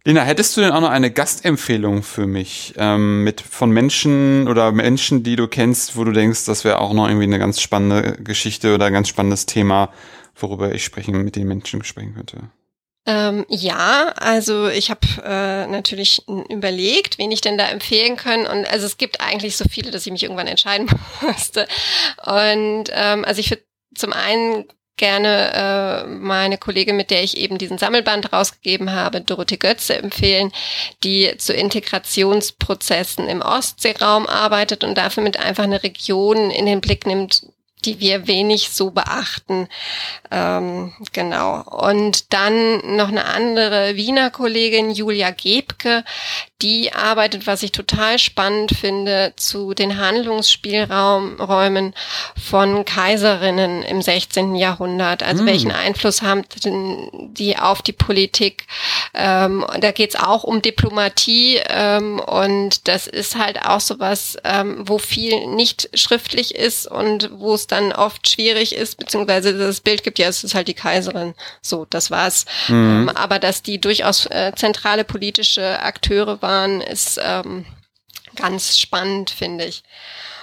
Lena, 0.04 0.22
hättest 0.22 0.56
du 0.56 0.62
denn 0.62 0.72
auch 0.72 0.80
noch 0.80 0.90
eine 0.90 1.10
Gastempfehlung 1.10 2.02
für 2.02 2.26
mich 2.26 2.72
ähm, 2.78 3.22
mit 3.22 3.42
von 3.42 3.70
Menschen 3.70 4.48
oder 4.48 4.72
Menschen, 4.72 5.22
die 5.22 5.36
du 5.36 5.46
kennst, 5.46 5.94
wo 5.94 6.04
du 6.04 6.12
denkst, 6.12 6.46
das 6.46 6.64
wäre 6.64 6.80
auch 6.80 6.94
noch 6.94 7.06
irgendwie 7.06 7.24
eine 7.24 7.38
ganz 7.38 7.60
spannende 7.60 8.16
Geschichte 8.22 8.74
oder 8.74 8.86
ein 8.86 8.94
ganz 8.94 9.08
spannendes 9.08 9.44
Thema, 9.44 9.92
worüber 10.34 10.74
ich 10.74 10.84
sprechen 10.84 11.22
mit 11.22 11.36
den 11.36 11.46
Menschen 11.46 11.84
sprechen 11.84 12.14
könnte? 12.14 12.50
Ähm, 13.06 13.46
ja, 13.48 14.12
also 14.16 14.68
ich 14.68 14.90
habe 14.90 15.00
äh, 15.24 15.66
natürlich 15.66 16.22
überlegt, 16.28 17.18
wen 17.18 17.32
ich 17.32 17.40
denn 17.40 17.58
da 17.58 17.68
empfehlen 17.68 18.16
kann. 18.16 18.46
Und 18.46 18.70
also 18.70 18.86
es 18.86 18.98
gibt 18.98 19.20
eigentlich 19.20 19.56
so 19.56 19.64
viele, 19.70 19.90
dass 19.90 20.06
ich 20.06 20.12
mich 20.12 20.22
irgendwann 20.22 20.46
entscheiden 20.46 20.88
musste. 21.22 21.66
Und 22.24 22.84
ähm, 22.92 23.24
also 23.24 23.40
ich 23.40 23.50
würde 23.50 23.64
zum 23.94 24.12
einen 24.12 24.66
gerne 25.00 26.04
äh, 26.04 26.06
meine 26.06 26.58
Kollegin, 26.58 26.96
mit 26.96 27.10
der 27.10 27.24
ich 27.24 27.38
eben 27.38 27.56
diesen 27.56 27.78
Sammelband 27.78 28.34
rausgegeben 28.34 28.92
habe, 28.92 29.22
Dorothee 29.22 29.56
Götze, 29.56 29.96
empfehlen, 29.96 30.52
die 31.02 31.34
zu 31.38 31.54
Integrationsprozessen 31.54 33.26
im 33.26 33.40
Ostseeraum 33.40 34.26
arbeitet 34.26 34.84
und 34.84 34.98
dafür 34.98 35.22
mit 35.22 35.38
einfach 35.38 35.64
eine 35.64 35.82
Region 35.82 36.50
in 36.50 36.66
den 36.66 36.82
Blick 36.82 37.06
nimmt, 37.06 37.46
die 37.80 38.00
wir 38.00 38.26
wenig 38.26 38.70
so 38.70 38.90
beachten. 38.90 39.68
Ähm, 40.30 40.92
genau. 41.12 41.62
Und 41.62 42.32
dann 42.32 42.96
noch 42.96 43.08
eine 43.08 43.24
andere 43.24 43.96
Wiener 43.96 44.30
Kollegin, 44.30 44.90
Julia 44.90 45.30
Gebke, 45.30 46.04
die 46.62 46.92
arbeitet, 46.92 47.46
was 47.46 47.62
ich 47.62 47.72
total 47.72 48.18
spannend 48.18 48.72
finde, 48.72 49.32
zu 49.36 49.72
den 49.72 49.98
Handlungsspielräumen 49.98 51.94
von 52.36 52.84
Kaiserinnen 52.84 53.82
im 53.82 54.02
16. 54.02 54.56
Jahrhundert. 54.56 55.22
Also 55.22 55.44
mm. 55.44 55.46
welchen 55.46 55.72
Einfluss 55.72 56.22
haben 56.22 56.44
die 57.32 57.56
auf 57.56 57.82
die 57.82 57.92
Politik? 57.92 58.66
Ähm, 59.14 59.64
da 59.80 59.90
geht's 59.92 60.16
auch 60.16 60.44
um 60.44 60.60
Diplomatie 60.60 61.60
ähm, 61.68 62.20
und 62.20 62.88
das 62.88 63.06
ist 63.06 63.36
halt 63.36 63.64
auch 63.64 63.80
sowas, 63.80 64.36
ähm, 64.44 64.82
wo 64.86 64.98
viel 64.98 65.46
nicht 65.46 65.88
schriftlich 65.94 66.54
ist 66.54 66.86
und 66.86 67.30
wo 67.32 67.54
es 67.54 67.66
dann 67.70 67.92
oft 67.92 68.28
schwierig 68.28 68.74
ist, 68.74 68.96
beziehungsweise 68.96 69.56
das 69.56 69.80
Bild 69.80 70.02
gibt 70.02 70.18
ja, 70.18 70.28
es 70.28 70.44
ist 70.44 70.54
halt 70.54 70.68
die 70.68 70.74
Kaiserin. 70.74 71.34
So, 71.62 71.86
das 71.88 72.10
war's. 72.10 72.44
Mhm. 72.68 73.08
Ähm, 73.08 73.08
aber 73.10 73.38
dass 73.38 73.62
die 73.62 73.80
durchaus 73.80 74.26
äh, 74.26 74.52
zentrale 74.54 75.04
politische 75.04 75.80
Akteure 75.80 76.42
waren, 76.42 76.80
ist 76.80 77.20
ähm, 77.22 77.66
ganz 78.36 78.78
spannend, 78.78 79.30
finde 79.30 79.64
ich. 79.64 79.82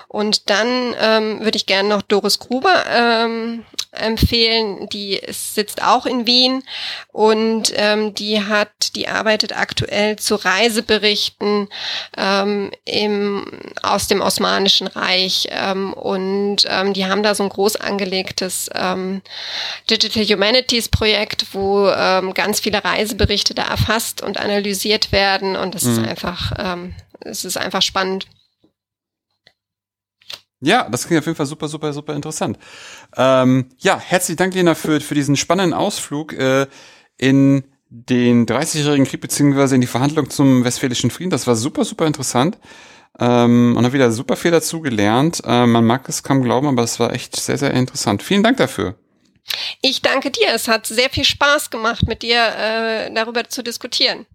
Und 0.10 0.50
dann 0.50 0.96
ähm, 1.00 1.40
würde 1.42 1.58
ich 1.58 1.66
gerne 1.66 1.90
noch 1.90 2.02
Doris 2.02 2.40
Gruber 2.40 2.86
ähm, 2.90 3.66
empfehlen. 3.92 4.88
Die 4.90 5.20
sitzt 5.30 5.84
auch 5.84 6.06
in 6.06 6.26
Wien 6.26 6.64
und 7.12 7.74
ähm, 7.76 8.14
die 8.14 8.42
hat, 8.42 8.96
die 8.96 9.10
arbeitet 9.10 9.58
aktuell 9.58 10.18
zu 10.18 10.36
Reiseberichten 10.36 11.68
ähm, 12.16 12.72
im, 12.86 13.46
aus 13.82 14.08
dem 14.08 14.22
Osmanischen 14.22 14.88
Reich 14.88 15.50
ähm, 15.52 15.94
und 15.94 16.64
ähm, 16.68 16.94
die 16.94 17.06
haben 17.06 17.24
da 17.24 17.36
so 17.36 17.44
ein 17.44 17.50
groß 17.50 17.76
angelegtes 17.76 18.70
ähm, 18.74 19.22
Digital 19.90 20.24
Humanities 20.24 20.88
Projekt, 20.88 21.48
wo 21.54 21.90
ähm, 21.90 22.34
ganz 22.34 22.62
viele 22.62 22.84
Reiseberichte 22.84 23.54
da 23.54 23.64
erfasst 23.64 24.22
und 24.22 24.40
analysiert 24.40 25.12
werden 25.12 25.58
und 25.58 25.76
das 25.76 25.84
mhm. 25.84 25.92
ist 25.92 26.08
einfach, 26.08 26.52
ähm, 26.58 26.96
es 27.22 27.44
ist 27.44 27.58
einfach 27.58 27.82
spannend. 27.82 28.26
Ja, 30.60 30.90
das 30.90 31.06
klingt 31.06 31.20
auf 31.20 31.26
jeden 31.26 31.36
Fall 31.36 31.46
super, 31.46 31.68
super, 31.68 31.94
super 31.94 32.16
interessant. 32.16 32.58
Ähm, 33.16 33.70
ja, 33.78 34.00
herzlichen 34.00 34.38
Dank, 34.38 34.56
Lena, 34.56 34.74
für, 34.74 35.00
für 35.02 35.14
diesen 35.14 35.36
spannenden 35.36 35.74
Ausflug 35.74 36.34
äh, 36.34 36.66
in 37.18 37.64
den 37.90 38.46
30-jährigen 38.46 39.06
Krieg 39.06 39.22
beziehungsweise 39.22 39.76
in 39.76 39.82
die 39.82 39.88
Verhandlung 39.88 40.30
zum 40.30 40.64
Westfälischen 40.64 41.12
Frieden. 41.12 41.30
Das 41.30 41.48
war 41.48 41.56
super, 41.56 41.86
super 41.86 42.08
interessant. 42.08 42.58
Ähm, 43.20 43.76
und 43.78 43.84
habe 43.84 43.94
wieder 43.94 44.12
super 44.12 44.36
viel 44.36 44.52
dazu 44.52 44.82
gelernt. 44.82 45.42
Äh, 45.46 45.66
man 45.66 45.86
mag 45.86 46.08
es 46.10 46.24
kaum 46.24 46.44
glauben, 46.44 46.68
aber 46.68 46.84
es 46.84 47.00
war 47.00 47.14
echt 47.14 47.36
sehr, 47.36 47.58
sehr 47.58 47.74
interessant. 47.74 48.22
Vielen 48.22 48.44
Dank 48.44 48.58
dafür. 48.58 48.96
Ich 49.82 50.02
danke 50.02 50.32
dir. 50.32 50.50
Es 50.54 50.68
hat 50.68 50.86
sehr 50.86 51.10
viel 51.10 51.24
Spaß 51.24 51.70
gemacht, 51.70 52.06
mit 52.08 52.22
dir 52.22 52.38
äh, 52.38 53.14
darüber 53.14 53.48
zu 53.48 53.64
diskutieren. 53.64 54.26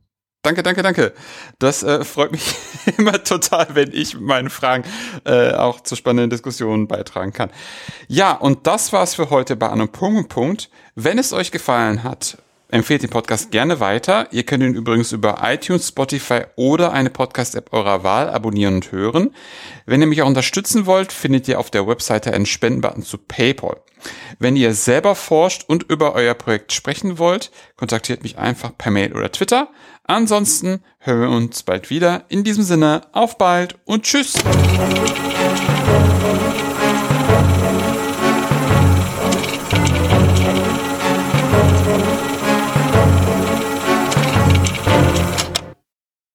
Danke, 0.42 0.64
danke, 0.64 0.82
danke. 0.82 1.12
Das 1.60 1.84
äh, 1.84 2.04
freut 2.04 2.32
mich 2.32 2.56
immer 2.98 3.22
total, 3.22 3.68
wenn 3.74 3.92
ich 3.92 4.14
mit 4.14 4.24
meinen 4.24 4.50
Fragen 4.50 4.82
äh, 5.24 5.52
auch 5.52 5.80
zu 5.80 5.94
spannenden 5.94 6.30
Diskussionen 6.30 6.88
beitragen 6.88 7.32
kann. 7.32 7.50
Ja, 8.08 8.32
und 8.32 8.66
das 8.66 8.92
war's 8.92 9.14
für 9.14 9.30
heute 9.30 9.54
bei 9.54 9.70
einem 9.70 9.88
Punkt. 9.88 10.68
Wenn 10.96 11.18
es 11.18 11.32
euch 11.32 11.52
gefallen 11.52 12.02
hat, 12.02 12.38
empfehlt 12.72 13.02
den 13.02 13.10
Podcast 13.10 13.50
gerne 13.50 13.78
weiter. 13.80 14.26
Ihr 14.32 14.44
könnt 14.44 14.64
ihn 14.64 14.74
übrigens 14.74 15.12
über 15.12 15.38
iTunes, 15.42 15.88
Spotify 15.88 16.42
oder 16.56 16.92
eine 16.92 17.10
Podcast-App 17.10 17.72
eurer 17.72 18.02
Wahl 18.02 18.30
abonnieren 18.30 18.76
und 18.76 18.92
hören. 18.92 19.30
Wenn 19.86 20.00
ihr 20.00 20.06
mich 20.06 20.22
auch 20.22 20.26
unterstützen 20.26 20.86
wollt, 20.86 21.12
findet 21.12 21.46
ihr 21.48 21.60
auf 21.60 21.70
der 21.70 21.86
Webseite 21.86 22.32
einen 22.32 22.46
Spendenbutton 22.46 23.02
zu 23.02 23.18
PayPal. 23.18 23.76
Wenn 24.38 24.56
ihr 24.56 24.74
selber 24.74 25.14
forscht 25.14 25.64
und 25.68 25.84
über 25.84 26.14
euer 26.14 26.34
Projekt 26.34 26.72
sprechen 26.72 27.18
wollt, 27.18 27.52
kontaktiert 27.76 28.22
mich 28.22 28.38
einfach 28.38 28.76
per 28.76 28.90
Mail 28.90 29.12
oder 29.12 29.30
Twitter. 29.30 29.68
Ansonsten 30.04 30.82
hören 30.98 31.20
wir 31.20 31.28
uns 31.28 31.62
bald 31.62 31.90
wieder. 31.90 32.24
In 32.28 32.42
diesem 32.42 32.64
Sinne, 32.64 33.02
auf 33.12 33.38
bald 33.38 33.78
und 33.84 34.04
tschüss. 34.04 34.34